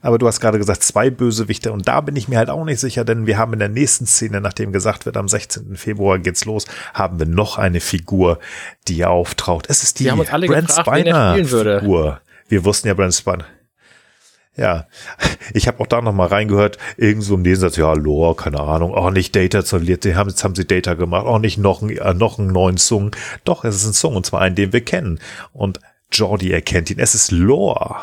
Aber 0.00 0.18
du 0.18 0.26
hast 0.26 0.40
gerade 0.40 0.58
gesagt, 0.58 0.82
zwei 0.82 1.10
Bösewichte 1.10 1.70
und 1.70 1.86
da 1.86 2.00
bin 2.00 2.16
ich 2.16 2.26
mir 2.26 2.38
halt 2.38 2.50
auch 2.50 2.64
nicht 2.64 2.80
sicher, 2.80 3.04
denn 3.04 3.26
wir 3.26 3.38
haben 3.38 3.52
in 3.52 3.60
der 3.60 3.68
nächsten 3.68 4.06
Szene, 4.06 4.40
nachdem 4.40 4.72
gesagt 4.72 5.06
wird, 5.06 5.16
am 5.16 5.28
16. 5.28 5.76
Februar 5.76 6.18
geht's 6.18 6.44
los, 6.44 6.66
haben 6.92 7.20
wir 7.20 7.26
noch 7.26 7.56
eine 7.56 7.80
Figur, 7.80 8.40
die 8.88 9.04
auftaucht. 9.04 9.66
Es 9.70 9.84
ist 9.84 10.00
die 10.00 10.08
Brent 10.08 10.72
Spiner 10.72 11.34
Figur. 11.36 12.20
Wir 12.48 12.64
wussten 12.64 12.88
ja 12.88 12.94
Brent 12.94 13.14
Spiner. 13.14 13.46
Ja, 14.56 14.86
ich 15.54 15.66
habe 15.66 15.80
auch 15.80 15.86
da 15.86 16.00
noch 16.00 16.12
mal 16.12 16.26
reingehört, 16.26 16.78
irgend 16.96 17.24
so 17.24 17.34
im 17.34 17.42
Nebensatz, 17.42 17.76
ja, 17.76 17.92
Lore, 17.94 18.34
keine 18.34 18.60
Ahnung, 18.60 18.94
auch 18.94 19.10
nicht 19.10 19.34
Data 19.34 19.62
haben, 19.62 20.28
jetzt 20.28 20.44
haben 20.44 20.54
sie 20.54 20.66
Data 20.66 20.94
gemacht, 20.94 21.26
auch 21.26 21.38
nicht 21.38 21.58
noch, 21.58 21.82
äh, 21.82 22.14
noch 22.14 22.38
einen 22.38 22.52
neuen 22.52 22.76
Song. 22.76 23.16
Doch, 23.44 23.64
es 23.64 23.76
ist 23.76 23.86
ein 23.86 23.94
Song, 23.94 24.16
und 24.16 24.26
zwar 24.26 24.40
einen, 24.40 24.54
den 24.54 24.72
wir 24.72 24.82
kennen. 24.82 25.20
Und 25.52 25.80
Jordi 26.12 26.52
erkennt 26.52 26.90
ihn, 26.90 26.98
es 26.98 27.14
ist 27.14 27.30
Lore. 27.30 27.96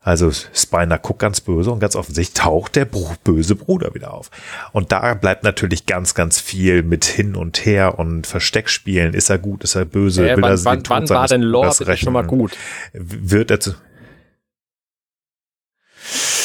Also 0.00 0.30
Spiner 0.54 0.96
guckt 0.98 1.18
ganz 1.18 1.40
böse 1.40 1.70
und 1.72 1.80
ganz 1.80 1.96
offensichtlich 1.96 2.40
taucht 2.40 2.76
der 2.76 2.86
böse 2.86 3.56
Bruder 3.56 3.94
wieder 3.94 4.14
auf. 4.14 4.30
Und 4.72 4.92
da 4.92 5.12
bleibt 5.14 5.42
natürlich 5.42 5.86
ganz, 5.86 6.14
ganz 6.14 6.40
viel 6.40 6.82
mit 6.82 7.04
hin 7.04 7.34
und 7.34 7.66
her 7.66 7.98
und 7.98 8.26
Versteckspielen. 8.26 9.12
Ist 9.12 9.28
er 9.28 9.38
gut, 9.38 9.64
ist 9.64 9.74
er 9.74 9.84
böse? 9.84 10.30
Äh, 10.30 10.40
wann, 10.40 10.64
wann, 10.64 10.82
wann 10.86 11.08
war 11.10 11.26
denn 11.26 11.42
Lore 11.42 11.96
schon 11.96 12.12
mal 12.12 12.24
gut? 12.24 12.56
Wird 12.92 13.50
er 13.50 13.60
zu, 13.60 13.74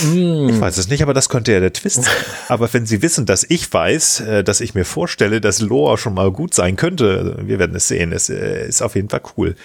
Mm. 0.02 0.50
Ich 0.50 0.60
weiß 0.60 0.78
es 0.78 0.90
nicht, 0.90 1.04
aber 1.04 1.14
das 1.14 1.30
könnte 1.30 1.52
ja 1.52 1.60
der 1.60 1.74
Twist 1.74 2.04
sein. 2.04 2.16
aber 2.48 2.72
wenn 2.74 2.86
Sie 2.86 3.02
wissen, 3.02 3.26
dass 3.26 3.44
ich 3.44 3.72
weiß, 3.72 4.22
äh, 4.22 4.44
dass 4.44 4.62
ich 4.62 4.76
mir 4.76 4.86
vorstelle, 4.86 5.42
dass 5.42 5.62
Lore 5.62 5.98
schon 5.98 6.14
mal 6.14 6.32
gut 6.32 6.54
sein 6.54 6.76
könnte, 6.76 7.38
wir 7.42 7.60
werden 7.60 7.76
es 7.76 7.88
sehen. 7.88 8.12
Es 8.12 8.30
äh, 8.30 8.68
ist 8.68 8.82
auf 8.82 8.96
jeden 8.96 9.10
Fall 9.10 9.22
cool. 9.38 9.56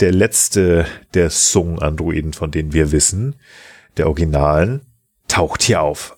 Der 0.00 0.12
letzte 0.12 0.86
der 1.14 1.30
Song-Androiden, 1.30 2.32
von 2.32 2.50
denen 2.50 2.72
wir 2.72 2.92
wissen, 2.92 3.36
der 3.96 4.06
Originalen, 4.06 4.82
taucht 5.26 5.62
hier 5.62 5.82
auf. 5.82 6.16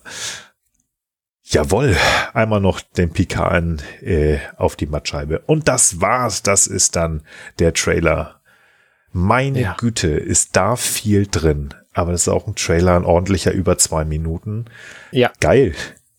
Jawohl, 1.43 1.97
einmal 2.33 2.61
noch 2.61 2.79
den 2.79 3.11
Pikan 3.11 3.81
äh, 4.01 4.37
auf 4.55 4.75
die 4.75 4.85
Mattscheibe. 4.85 5.39
Und 5.47 5.67
das 5.67 5.99
war's. 5.99 6.43
Das 6.43 6.67
ist 6.67 6.95
dann 6.95 7.23
der 7.59 7.73
Trailer. 7.73 8.41
Meine 9.11 9.61
ja. 9.61 9.75
Güte, 9.77 10.07
ist 10.07 10.55
da 10.55 10.77
viel 10.77 11.27
drin 11.27 11.73
aber 11.93 12.11
das 12.11 12.21
ist 12.21 12.27
auch 12.29 12.47
ein 12.47 12.55
Trailer, 12.55 12.95
ein 12.95 13.05
ordentlicher 13.05 13.51
über 13.51 13.77
zwei 13.77 14.05
Minuten. 14.05 14.65
Ja. 15.11 15.31
Geil. 15.39 15.75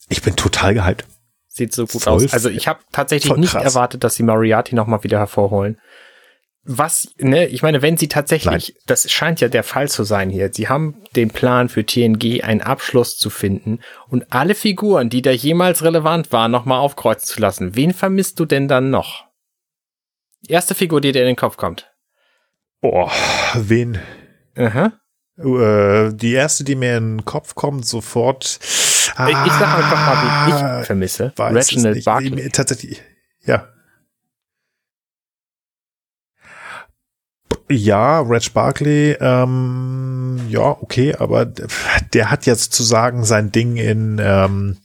Ich 0.08 0.22
bin 0.22 0.36
total 0.36 0.74
gehypt. 0.74 1.06
Sieht 1.48 1.72
so 1.72 1.86
gut 1.86 2.02
voll, 2.02 2.14
aus. 2.14 2.32
Also 2.32 2.48
ich 2.48 2.68
habe 2.68 2.80
tatsächlich 2.92 3.36
nicht 3.36 3.52
krass. 3.52 3.64
erwartet, 3.64 4.04
dass 4.04 4.14
sie 4.14 4.22
Moriarty 4.22 4.74
nochmal 4.74 5.04
wieder 5.04 5.18
hervorholen. 5.18 5.78
Was, 6.64 7.08
ne, 7.18 7.46
ich 7.46 7.62
meine, 7.62 7.82
wenn 7.82 7.96
sie 7.96 8.06
tatsächlich, 8.06 8.68
Nein. 8.68 8.82
das 8.86 9.10
scheint 9.10 9.40
ja 9.40 9.48
der 9.48 9.64
Fall 9.64 9.88
zu 9.88 10.04
sein 10.04 10.30
hier, 10.30 10.52
sie 10.52 10.68
haben 10.68 11.02
den 11.16 11.30
Plan 11.30 11.68
für 11.68 11.84
TNG 11.84 12.44
einen 12.44 12.60
Abschluss 12.60 13.18
zu 13.18 13.30
finden 13.30 13.80
und 14.08 14.32
alle 14.32 14.54
Figuren, 14.54 15.10
die 15.10 15.22
da 15.22 15.32
jemals 15.32 15.82
relevant 15.82 16.30
waren, 16.30 16.52
nochmal 16.52 16.78
aufkreuzen 16.78 17.26
zu 17.26 17.40
lassen. 17.40 17.74
Wen 17.74 17.92
vermisst 17.92 18.38
du 18.38 18.44
denn 18.44 18.68
dann 18.68 18.90
noch? 18.90 19.24
Erste 20.46 20.76
Figur, 20.76 21.00
die 21.00 21.10
dir 21.10 21.22
in 21.22 21.28
den 21.28 21.36
Kopf 21.36 21.56
kommt. 21.56 21.92
Boah, 22.80 23.10
wen? 23.54 23.98
Aha. 24.56 24.92
Äh, 25.38 26.12
die 26.12 26.32
erste, 26.32 26.64
die 26.64 26.74
mir 26.74 26.98
in 26.98 27.16
den 27.16 27.24
Kopf 27.24 27.54
kommt, 27.54 27.86
sofort. 27.86 28.58
Ah, 29.16 29.28
ich 29.28 29.52
sag 29.52 29.78
einfach 29.78 30.06
mal, 30.06 30.46
wie 30.46 30.50
ich 30.50 30.62
ah, 30.62 30.82
vermisse. 30.82 31.32
Reginald 31.38 32.04
Barkley. 32.04 32.50
Tatsächlich, 32.50 33.02
ja. 33.44 33.68
Ja, 37.70 38.20
Reg 38.20 38.52
Barkley, 38.52 39.16
ähm, 39.18 40.40
ja, 40.48 40.76
okay, 40.80 41.14
aber 41.14 41.46
der 41.46 42.30
hat 42.30 42.44
jetzt 42.44 42.64
sozusagen 42.64 43.24
sein 43.24 43.50
Ding 43.50 43.76
in, 43.76 44.20
ähm, 44.22 44.76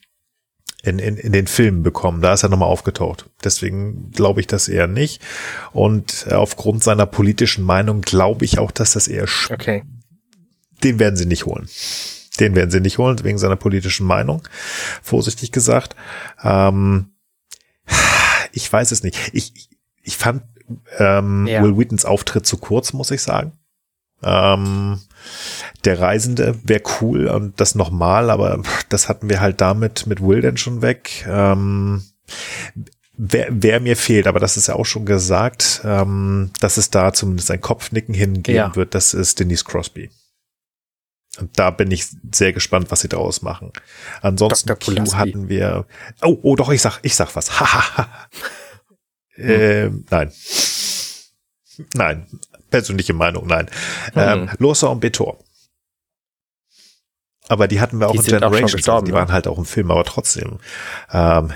in, 0.84 0.98
in, 1.00 1.18
in 1.18 1.34
den 1.34 1.48
Filmen 1.48 1.84
bekommen. 1.84 2.22
Da 2.22 2.34
ist 2.34 2.43
er 2.43 2.50
nochmal 2.50 2.70
aufgetaucht. 2.70 3.30
Deswegen 3.43 4.12
glaube 4.12 4.39
ich 4.39 4.48
das 4.48 4.70
eher 4.70 4.88
nicht. 4.88 5.22
Und 5.74 6.28
aufgrund 6.32 6.82
seiner 6.82 7.06
politischen 7.06 7.66
Meinung 7.66 8.02
glaube 8.02 8.45
ich 8.45 8.58
auch, 8.58 8.72
dass 8.72 8.93
das 8.93 9.10
eher 9.10 9.28
okay 9.52 9.84
den 10.84 10.99
werden 10.99 11.15
sie 11.15 11.25
nicht 11.25 11.45
holen. 11.45 11.67
Den 12.39 12.55
werden 12.55 12.69
sie 12.69 12.82
nicht 12.82 12.97
holen, 12.97 13.23
wegen 13.23 13.38
seiner 13.38 13.55
politischen 13.55 14.05
Meinung, 14.05 14.47
vorsichtig 15.01 15.51
gesagt. 15.51 15.95
Ähm, 16.43 17.11
ich 18.51 18.71
weiß 18.71 18.91
es 18.91 19.03
nicht. 19.03 19.17
Ich, 19.34 19.69
ich 20.03 20.17
fand 20.17 20.43
ähm, 20.99 21.47
ja. 21.47 21.63
Will 21.63 21.78
Wheatons 21.78 22.05
Auftritt 22.05 22.45
zu 22.45 22.57
kurz, 22.57 22.93
muss 22.93 23.11
ich 23.11 23.21
sagen. 23.21 23.53
Ähm, 24.23 24.99
der 25.86 25.99
Reisende 25.99 26.59
wäre 26.63 26.82
cool 27.01 27.28
und 27.28 27.59
das 27.59 27.75
nochmal, 27.75 28.30
aber 28.30 28.61
das 28.89 29.09
hatten 29.09 29.30
wir 29.30 29.41
halt 29.41 29.61
damit 29.61 30.07
mit 30.07 30.21
Will 30.21 30.41
denn 30.41 30.57
schon 30.57 30.82
weg. 30.82 31.25
Ähm, 31.30 32.03
wer, 33.15 33.47
wer 33.49 33.80
mir 33.80 33.95
fehlt, 33.95 34.28
aber 34.28 34.39
das 34.39 34.57
ist 34.57 34.67
ja 34.67 34.75
auch 34.75 34.86
schon 34.86 35.05
gesagt, 35.05 35.82
ähm, 35.84 36.51
dass 36.59 36.78
es 36.78 36.89
da 36.89 37.13
zumindest 37.13 37.51
ein 37.51 37.61
Kopfnicken 37.61 38.15
hingehen 38.15 38.55
ja. 38.55 38.75
wird, 38.75 38.95
das 38.95 39.13
ist 39.13 39.39
Denise 39.39 39.65
Crosby. 39.65 40.09
Und 41.40 41.58
da 41.60 41.70
bin 41.70 41.92
ich 41.92 42.06
sehr 42.34 42.54
gespannt, 42.54 42.90
was 42.90 43.02
sie 43.02 43.10
daraus 43.10 43.42
machen. 43.42 43.72
Ansonsten 44.22 44.70
hatten 44.70 45.50
wir. 45.50 45.86
Oh, 46.22 46.38
oh, 46.42 46.56
doch, 46.56 46.70
ich 46.70 46.82
sag, 46.82 47.00
ich 47.04 47.16
sag 47.16 47.36
was. 47.36 47.60
hm. 49.32 49.50
ähm, 49.50 50.06
nein. 50.10 50.32
Nein. 51.94 52.28
Persönliche 52.70 53.14
Meinung, 53.14 53.48
nein. 53.48 53.70
Hm. 54.14 54.22
Ähm, 54.22 54.50
Losa 54.60 54.88
und 54.88 55.00
Betor. 55.00 55.38
Aber 57.50 57.68
die 57.68 57.80
hatten 57.80 58.00
wir 58.00 58.10
auch 58.10 58.12
die 58.12 58.18
in 58.18 58.26
Generations. 58.26 58.90
Auch 58.90 59.04
die 59.04 59.14
waren 59.14 59.32
halt 59.32 59.48
auch 59.48 59.58
im 59.58 59.66
Film, 59.66 59.92
aber 59.92 60.04
trotzdem. 60.04 60.60
Ähm, 61.12 61.54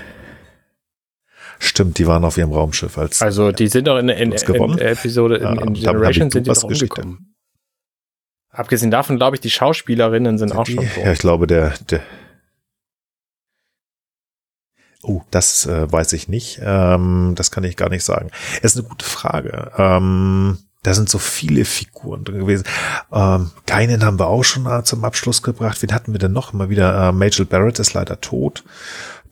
stimmt, 1.58 1.98
die 1.98 2.06
waren 2.06 2.24
auf 2.24 2.38
ihrem 2.38 2.52
Raumschiff 2.52 2.96
als. 2.96 3.20
Also 3.20 3.52
die 3.52 3.68
sind 3.68 3.88
doch 3.88 3.98
in, 3.98 4.08
in, 4.08 4.32
in, 4.32 4.54
in 4.54 4.78
Episode 4.78 5.36
in, 5.36 5.58
in 5.58 5.74
Generations 5.74 6.32
sind 6.32 6.46
die 6.46 6.50
doch 6.50 6.62
umgekommen. 6.64 7.31
Abgesehen 8.52 8.90
davon 8.90 9.16
glaube 9.16 9.36
ich, 9.36 9.40
die 9.40 9.50
Schauspielerinnen 9.50 10.38
sind, 10.38 10.54
auch 10.54 10.66
schon 10.66 10.76
tot. 10.76 11.04
Ja, 11.04 11.12
ich 11.12 11.18
glaube, 11.18 11.46
der, 11.46 11.74
der 11.90 12.00
Oh, 15.04 15.22
das 15.32 15.66
äh, 15.66 15.90
weiß 15.90 16.12
ich 16.12 16.28
nicht. 16.28 16.60
Ähm, 16.62 17.32
das 17.34 17.50
kann 17.50 17.64
ich 17.64 17.76
gar 17.76 17.88
nicht 17.88 18.04
sagen. 18.04 18.30
Es 18.62 18.72
ist 18.72 18.78
eine 18.78 18.88
gute 18.88 19.04
Frage. 19.04 19.72
Ähm, 19.76 20.58
da 20.84 20.94
sind 20.94 21.08
so 21.08 21.18
viele 21.18 21.64
Figuren 21.64 22.22
drin 22.22 22.38
gewesen. 22.38 22.64
Ähm, 23.12 23.50
keinen 23.66 24.04
haben 24.04 24.20
wir 24.20 24.28
auch 24.28 24.44
schon 24.44 24.66
äh, 24.66 24.84
zum 24.84 25.04
Abschluss 25.04 25.42
gebracht. 25.42 25.82
Wen 25.82 25.92
hatten 25.92 26.12
wir 26.12 26.20
denn 26.20 26.32
noch? 26.32 26.52
Immer 26.52 26.70
wieder. 26.70 27.08
Äh, 27.08 27.12
Majel 27.12 27.46
Barrett 27.46 27.80
ist 27.80 27.94
leider 27.94 28.20
tot. 28.20 28.62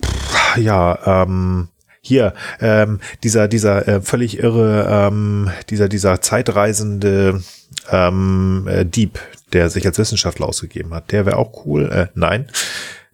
Puh, 0.00 0.60
ja, 0.60 0.98
ähm, 1.22 1.68
hier 2.00 2.34
ähm, 2.60 3.00
dieser 3.22 3.48
dieser 3.48 3.86
äh, 3.86 4.00
völlig 4.00 4.38
irre 4.38 4.86
ähm, 4.88 5.50
dieser 5.68 5.88
dieser 5.88 6.20
zeitreisende 6.20 7.42
ähm, 7.90 8.66
äh, 8.68 8.84
Dieb, 8.84 9.20
der 9.52 9.70
sich 9.70 9.86
als 9.86 9.98
Wissenschaftler 9.98 10.46
ausgegeben 10.46 10.94
hat. 10.94 11.12
Der 11.12 11.26
wäre 11.26 11.36
auch 11.36 11.64
cool. 11.66 11.90
Äh, 11.90 12.08
nein, 12.14 12.50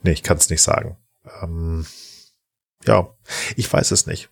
nee, 0.02 0.12
ich 0.12 0.22
kann 0.22 0.36
es 0.36 0.50
nicht 0.50 0.62
sagen. 0.62 0.96
Ähm, 1.42 1.86
ja, 2.86 3.08
ich 3.56 3.72
weiß 3.72 3.90
es 3.90 4.06
nicht. 4.06 4.30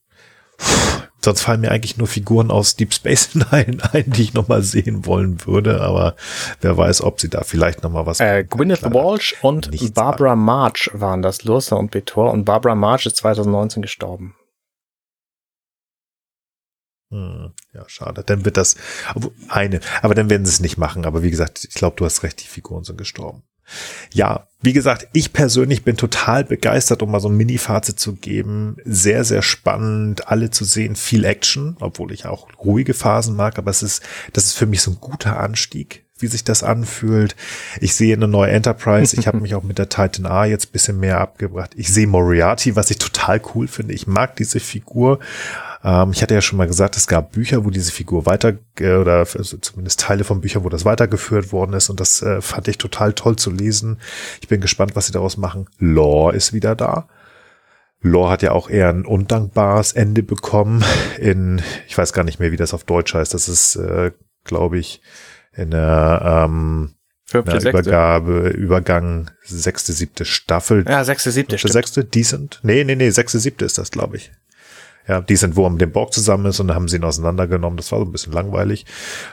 Puh, 0.56 1.02
sonst 1.20 1.40
fallen 1.40 1.62
mir 1.62 1.72
eigentlich 1.72 1.96
nur 1.96 2.06
Figuren 2.06 2.50
aus 2.50 2.76
Deep 2.76 2.94
Space 2.94 3.34
Nine 3.34 3.78
ein, 3.92 4.04
die 4.06 4.22
ich 4.22 4.34
nochmal 4.34 4.62
sehen 4.62 5.06
wollen 5.06 5.44
würde, 5.46 5.80
aber 5.80 6.14
wer 6.60 6.76
weiß, 6.76 7.02
ob 7.02 7.20
sie 7.20 7.28
da 7.28 7.42
vielleicht 7.42 7.82
nochmal 7.82 8.06
was. 8.06 8.20
Äh, 8.20 8.44
Gwyneth 8.44 8.82
Walsh 8.82 9.34
und 9.42 9.70
Barbara. 9.94 10.36
March 10.36 10.90
waren 10.92 11.22
das, 11.22 11.44
Lursa 11.44 11.76
und 11.76 11.90
Betor, 11.90 12.30
und 12.32 12.44
Barbara 12.44 12.74
March 12.74 13.06
ist 13.06 13.16
2019 13.16 13.82
gestorben. 13.82 14.36
Hm, 17.14 17.52
ja, 17.72 17.84
schade. 17.86 18.24
Dann 18.26 18.44
wird 18.44 18.56
das 18.56 18.74
eine, 19.46 19.78
aber 20.02 20.16
dann 20.16 20.30
werden 20.30 20.44
sie 20.44 20.50
es 20.50 20.58
nicht 20.58 20.78
machen. 20.78 21.04
Aber 21.04 21.22
wie 21.22 21.30
gesagt, 21.30 21.64
ich 21.64 21.74
glaube, 21.74 21.94
du 21.96 22.04
hast 22.04 22.24
recht, 22.24 22.42
die 22.42 22.48
Figuren 22.48 22.82
sind 22.82 22.98
gestorben. 22.98 23.44
Ja, 24.12 24.48
wie 24.60 24.72
gesagt, 24.72 25.06
ich 25.12 25.32
persönlich 25.32 25.84
bin 25.84 25.96
total 25.96 26.44
begeistert, 26.44 27.02
um 27.02 27.12
mal 27.12 27.20
so 27.20 27.28
ein 27.28 27.36
Mini-Fazit 27.36 28.00
zu 28.00 28.16
geben. 28.16 28.78
Sehr, 28.84 29.22
sehr 29.22 29.42
spannend, 29.42 30.26
alle 30.26 30.50
zu 30.50 30.64
sehen, 30.64 30.96
viel 30.96 31.24
Action, 31.24 31.76
obwohl 31.78 32.10
ich 32.10 32.26
auch 32.26 32.48
ruhige 32.58 32.94
Phasen 32.94 33.36
mag, 33.36 33.58
aber 33.58 33.70
es 33.70 33.84
ist, 33.84 34.02
das 34.32 34.46
ist 34.46 34.54
für 34.54 34.66
mich 34.66 34.82
so 34.82 34.90
ein 34.90 34.98
guter 35.00 35.38
Anstieg, 35.38 36.03
wie 36.18 36.26
sich 36.28 36.44
das 36.44 36.62
anfühlt. 36.62 37.34
Ich 37.80 37.94
sehe 37.94 38.14
eine 38.14 38.28
neue 38.28 38.50
Enterprise. 38.50 39.16
Ich 39.18 39.26
habe 39.26 39.40
mich 39.42 39.54
auch 39.54 39.62
mit 39.62 39.78
der 39.78 39.88
Titan 39.88 40.26
A 40.26 40.44
jetzt 40.44 40.72
bisschen 40.72 41.00
mehr 41.00 41.20
abgebracht. 41.20 41.72
Ich 41.76 41.92
sehe 41.92 42.06
Moriarty, 42.06 42.76
was 42.76 42.90
ich 42.90 42.98
total 42.98 43.40
cool 43.54 43.66
finde. 43.66 43.94
Ich 43.94 44.06
mag 44.06 44.36
diese 44.36 44.60
Figur. 44.60 45.18
Ähm, 45.82 46.12
ich 46.12 46.22
hatte 46.22 46.34
ja 46.34 46.40
schon 46.40 46.56
mal 46.56 46.68
gesagt, 46.68 46.96
es 46.96 47.08
gab 47.08 47.32
Bücher, 47.32 47.64
wo 47.64 47.70
diese 47.70 47.90
Figur 47.90 48.26
weiter, 48.26 48.54
äh, 48.78 48.94
oder 48.94 49.18
also 49.18 49.56
zumindest 49.58 50.00
Teile 50.00 50.24
von 50.24 50.40
Büchern, 50.40 50.64
wo 50.64 50.68
das 50.68 50.84
weitergeführt 50.84 51.52
worden 51.52 51.74
ist. 51.74 51.90
Und 51.90 51.98
das 51.98 52.22
äh, 52.22 52.40
fand 52.40 52.68
ich 52.68 52.78
total 52.78 53.12
toll 53.12 53.36
zu 53.36 53.50
lesen. 53.50 53.98
Ich 54.40 54.48
bin 54.48 54.60
gespannt, 54.60 54.94
was 54.94 55.06
sie 55.06 55.12
daraus 55.12 55.36
machen. 55.36 55.66
Lore 55.78 56.34
ist 56.34 56.52
wieder 56.52 56.76
da. 56.76 57.08
Lore 58.00 58.30
hat 58.30 58.42
ja 58.42 58.52
auch 58.52 58.68
eher 58.68 58.90
ein 58.90 59.06
undankbares 59.06 59.94
Ende 59.94 60.22
bekommen 60.22 60.84
in, 61.18 61.62
ich 61.88 61.96
weiß 61.96 62.12
gar 62.12 62.22
nicht 62.22 62.38
mehr, 62.38 62.52
wie 62.52 62.58
das 62.58 62.74
auf 62.74 62.84
Deutsch 62.84 63.14
heißt. 63.14 63.32
Das 63.32 63.48
ist, 63.48 63.76
äh, 63.76 64.12
glaube 64.44 64.78
ich, 64.78 65.00
in 65.56 65.70
der 65.70 66.46
ähm, 66.46 66.94
Fünfte, 67.24 67.52
sechste. 67.52 67.70
Übergabe, 67.70 68.48
Übergang 68.48 69.30
sechste, 69.42 69.92
siebte 69.92 70.24
Staffel. 70.24 70.84
Ja, 70.88 71.04
sechste, 71.04 71.30
siebte. 71.30 71.56
Fünfte, 71.56 71.72
sechste, 71.72 72.04
decent. 72.04 72.60
Nee, 72.62 72.84
nee, 72.84 72.96
nee, 72.96 73.10
sechste, 73.10 73.38
siebte 73.38 73.64
ist 73.64 73.78
das, 73.78 73.90
glaube 73.90 74.16
ich. 74.16 74.30
Ja, 75.08 75.20
die 75.20 75.36
sind, 75.36 75.56
wo 75.56 75.64
er 75.66 75.70
mit 75.70 75.80
dem 75.80 75.92
Borg 75.92 76.12
zusammen 76.12 76.46
ist 76.46 76.60
und 76.60 76.68
dann 76.68 76.76
haben 76.76 76.88
sie 76.88 76.96
ihn 76.96 77.04
auseinandergenommen. 77.04 77.76
Das 77.76 77.92
war 77.92 77.98
so 77.98 78.04
ein 78.04 78.12
bisschen 78.12 78.32
langweilig. 78.32 78.86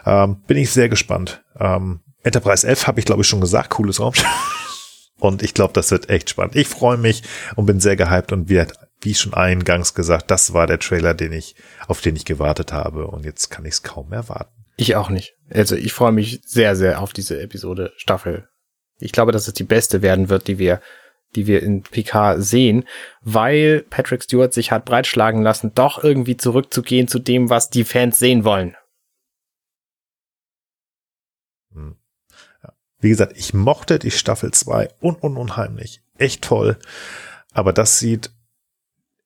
Ähm, 0.05 0.41
bin 0.47 0.57
ich 0.57 0.71
sehr 0.71 0.89
gespannt. 0.89 1.43
Ähm, 1.59 2.01
Enterprise 2.23 2.67
F 2.67 2.87
habe 2.87 2.99
ich, 2.99 3.05
glaube 3.05 3.21
ich, 3.21 3.27
schon 3.27 3.41
gesagt. 3.41 3.69
Cooles 3.71 3.99
Raumschiff. 3.99 4.27
Und 5.19 5.43
ich 5.43 5.53
glaube, 5.53 5.73
das 5.73 5.91
wird 5.91 6.09
echt 6.09 6.31
spannend. 6.31 6.55
Ich 6.55 6.67
freue 6.67 6.97
mich 6.97 7.21
und 7.55 7.67
bin 7.67 7.79
sehr 7.79 7.95
gehypt 7.95 8.31
und 8.31 8.49
wie, 8.49 8.65
wie 9.01 9.13
schon 9.13 9.35
eingangs 9.35 9.93
gesagt, 9.93 10.31
das 10.31 10.53
war 10.53 10.65
der 10.65 10.79
Trailer, 10.79 11.13
den 11.13 11.31
ich, 11.31 11.55
auf 11.85 12.01
den 12.01 12.15
ich 12.15 12.25
gewartet 12.25 12.73
habe. 12.73 13.05
Und 13.05 13.23
jetzt 13.23 13.49
kann 13.49 13.63
ich 13.65 13.73
es 13.73 13.83
kaum 13.83 14.11
erwarten. 14.13 14.60
Ich 14.81 14.95
auch 14.95 15.09
nicht. 15.09 15.35
Also 15.51 15.75
ich 15.75 15.93
freue 15.93 16.11
mich 16.11 16.41
sehr, 16.43 16.75
sehr 16.75 17.03
auf 17.03 17.13
diese 17.13 17.39
Episode 17.39 17.93
Staffel. 17.97 18.49
Ich 18.97 19.11
glaube, 19.11 19.31
dass 19.31 19.47
es 19.47 19.53
die 19.53 19.63
beste 19.63 20.01
werden 20.01 20.29
wird, 20.29 20.47
die 20.47 20.57
wir 20.57 20.81
die 21.35 21.45
wir 21.45 21.61
in 21.61 21.83
PK 21.83 22.41
sehen, 22.41 22.85
weil 23.21 23.85
Patrick 23.91 24.23
Stewart 24.23 24.53
sich 24.53 24.71
hat 24.71 24.83
breitschlagen 24.85 25.43
lassen, 25.43 25.73
doch 25.75 26.03
irgendwie 26.03 26.35
zurückzugehen 26.35 27.07
zu 27.07 27.19
dem, 27.19 27.51
was 27.51 27.69
die 27.69 27.83
Fans 27.83 28.17
sehen 28.17 28.43
wollen. 28.43 28.75
Hm. 31.73 31.95
Wie 32.99 33.09
gesagt, 33.09 33.37
ich 33.37 33.53
mochte 33.53 33.99
die 33.99 34.11
Staffel 34.11 34.51
2 34.51 34.89
un, 34.99 35.15
un 35.21 35.37
unheimlich. 35.37 36.01
Echt 36.17 36.43
toll. 36.43 36.79
Aber 37.53 37.71
das 37.71 37.99
sieht, 37.99 38.31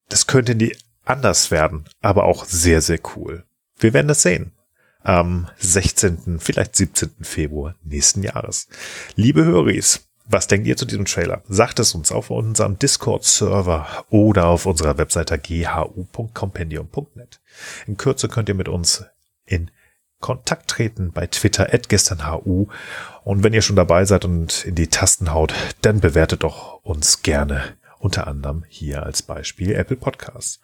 das 0.09 0.27
könnte 0.27 0.57
die 0.57 0.77
anders 1.05 1.49
werden, 1.49 1.85
aber 2.01 2.25
auch 2.25 2.43
sehr, 2.43 2.81
sehr 2.81 2.99
cool. 3.15 3.45
Wir 3.77 3.93
werden 3.93 4.09
das 4.09 4.21
sehen. 4.21 4.51
Am 5.05 5.47
16., 5.59 6.39
vielleicht 6.39 6.75
17. 6.75 7.11
Februar 7.21 7.75
nächsten 7.83 8.23
Jahres. 8.23 8.67
Liebe 9.15 9.45
Höris, 9.45 10.07
was 10.27 10.47
denkt 10.47 10.65
ihr 10.65 10.75
zu 10.75 10.85
diesem 10.85 11.05
Trailer? 11.05 11.43
Sagt 11.47 11.79
es 11.79 11.93
uns 11.93 12.11
auf 12.11 12.31
unserem 12.31 12.79
Discord-Server 12.79 14.05
oder 14.09 14.47
auf 14.47 14.65
unserer 14.65 14.97
Webseite 14.97 15.37
ghu.compendium.net. 15.37 17.39
In 17.85 17.97
Kürze 17.97 18.27
könnt 18.27 18.49
ihr 18.49 18.55
mit 18.55 18.67
uns 18.67 19.05
in 19.45 19.69
Kontakt 20.21 20.71
treten 20.71 21.11
bei 21.11 21.27
Twitter 21.27 21.71
at 21.71 21.87
gesternhu. 21.87 22.69
Und 23.23 23.43
wenn 23.43 23.53
ihr 23.53 23.61
schon 23.61 23.75
dabei 23.75 24.05
seid 24.05 24.25
und 24.25 24.65
in 24.65 24.73
die 24.73 24.87
Tasten 24.87 25.31
haut, 25.31 25.53
dann 25.81 25.99
bewertet 25.99 26.41
doch 26.41 26.83
uns 26.83 27.21
gerne 27.21 27.75
unter 28.05 28.27
anderem 28.27 28.63
hier 28.69 29.03
als 29.03 29.23
Beispiel 29.23 29.73
Apple 29.73 29.97
Podcasts. 29.97 30.61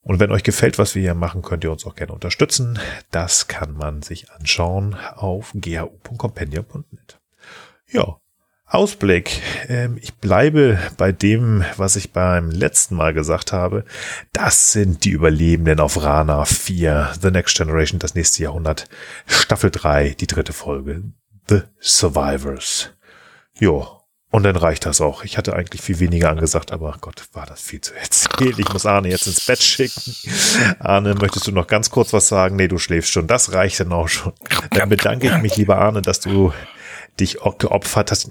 Und 0.00 0.18
wenn 0.18 0.32
euch 0.32 0.42
gefällt, 0.42 0.78
was 0.78 0.94
wir 0.94 1.02
hier 1.02 1.14
machen, 1.14 1.42
könnt 1.42 1.62
ihr 1.62 1.70
uns 1.70 1.84
auch 1.84 1.94
gerne 1.94 2.12
unterstützen. 2.14 2.78
Das 3.10 3.48
kann 3.48 3.74
man 3.74 4.00
sich 4.00 4.30
anschauen 4.32 4.96
auf 5.14 5.52
ghu.compendium.net. 5.54 7.20
Ja, 7.86 8.16
Ausblick. 8.64 9.42
Ähm, 9.68 9.98
ich 10.00 10.14
bleibe 10.14 10.78
bei 10.96 11.12
dem, 11.12 11.64
was 11.76 11.96
ich 11.96 12.12
beim 12.12 12.50
letzten 12.50 12.94
Mal 12.94 13.12
gesagt 13.12 13.52
habe. 13.52 13.84
Das 14.32 14.72
sind 14.72 15.04
die 15.04 15.10
Überlebenden 15.10 15.80
auf 15.80 16.02
Rana 16.02 16.46
4, 16.46 17.12
The 17.20 17.30
Next 17.30 17.58
Generation, 17.58 17.98
das 17.98 18.14
nächste 18.14 18.42
Jahrhundert, 18.44 18.88
Staffel 19.26 19.70
3, 19.70 20.10
die 20.18 20.26
dritte 20.26 20.54
Folge. 20.54 21.02
The 21.48 21.62
Survivors. 21.80 22.90
Jo, 23.58 23.99
und 24.30 24.44
dann 24.44 24.56
reicht 24.56 24.86
das 24.86 25.00
auch. 25.00 25.24
Ich 25.24 25.36
hatte 25.36 25.54
eigentlich 25.54 25.82
viel 25.82 25.98
weniger 25.98 26.30
angesagt, 26.30 26.70
aber 26.72 26.96
Gott, 27.00 27.24
war 27.32 27.46
das 27.46 27.60
viel 27.60 27.80
zu 27.80 27.94
erzählen. 27.94 28.54
Ich 28.58 28.72
muss 28.72 28.86
Arne 28.86 29.08
jetzt 29.08 29.26
ins 29.26 29.44
Bett 29.44 29.62
schicken. 29.62 30.14
Arne, 30.78 31.14
möchtest 31.14 31.48
du 31.48 31.52
noch 31.52 31.66
ganz 31.66 31.90
kurz 31.90 32.12
was 32.12 32.28
sagen? 32.28 32.54
Nee, 32.54 32.68
du 32.68 32.78
schläfst 32.78 33.10
schon. 33.10 33.26
Das 33.26 33.52
reicht 33.52 33.80
dann 33.80 33.92
auch 33.92 34.08
schon. 34.08 34.32
Dann 34.70 34.88
bedanke 34.88 35.26
ich 35.26 35.42
mich, 35.42 35.56
lieber 35.56 35.78
Arne, 35.78 36.00
dass 36.00 36.20
du 36.20 36.52
dich 37.18 37.38
geopfert 37.58 38.12
hast, 38.12 38.30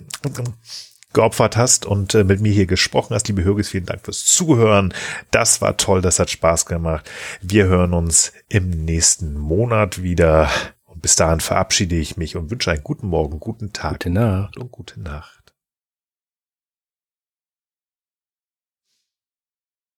geopfert 1.11 1.57
hast 1.57 1.85
und 1.85 2.15
äh, 2.15 2.23
mit 2.23 2.39
mir 2.39 2.53
hier 2.53 2.65
gesprochen 2.65 3.13
hast. 3.13 3.27
Liebe 3.27 3.43
Hörgis, 3.43 3.69
vielen 3.69 3.85
Dank 3.85 4.05
fürs 4.05 4.25
Zuhören. 4.25 4.93
Das 5.31 5.61
war 5.61 5.75
toll, 5.75 6.01
das 6.01 6.19
hat 6.19 6.29
Spaß 6.29 6.65
gemacht. 6.65 7.09
Wir 7.41 7.65
hören 7.65 7.93
uns 7.93 8.31
im 8.47 8.69
nächsten 8.69 9.37
Monat 9.37 10.01
wieder. 10.01 10.49
Und 10.85 11.01
bis 11.01 11.15
dahin 11.15 11.39
verabschiede 11.39 11.95
ich 11.95 12.15
mich 12.15 12.37
und 12.37 12.51
wünsche 12.51 12.71
einen 12.71 12.83
guten 12.83 13.07
Morgen, 13.07 13.39
guten 13.39 13.73
Tag 13.73 13.93
gute 13.93 14.09
Nacht. 14.11 14.57
und 14.57 14.71
gute 14.71 15.01
Nacht. 15.01 15.38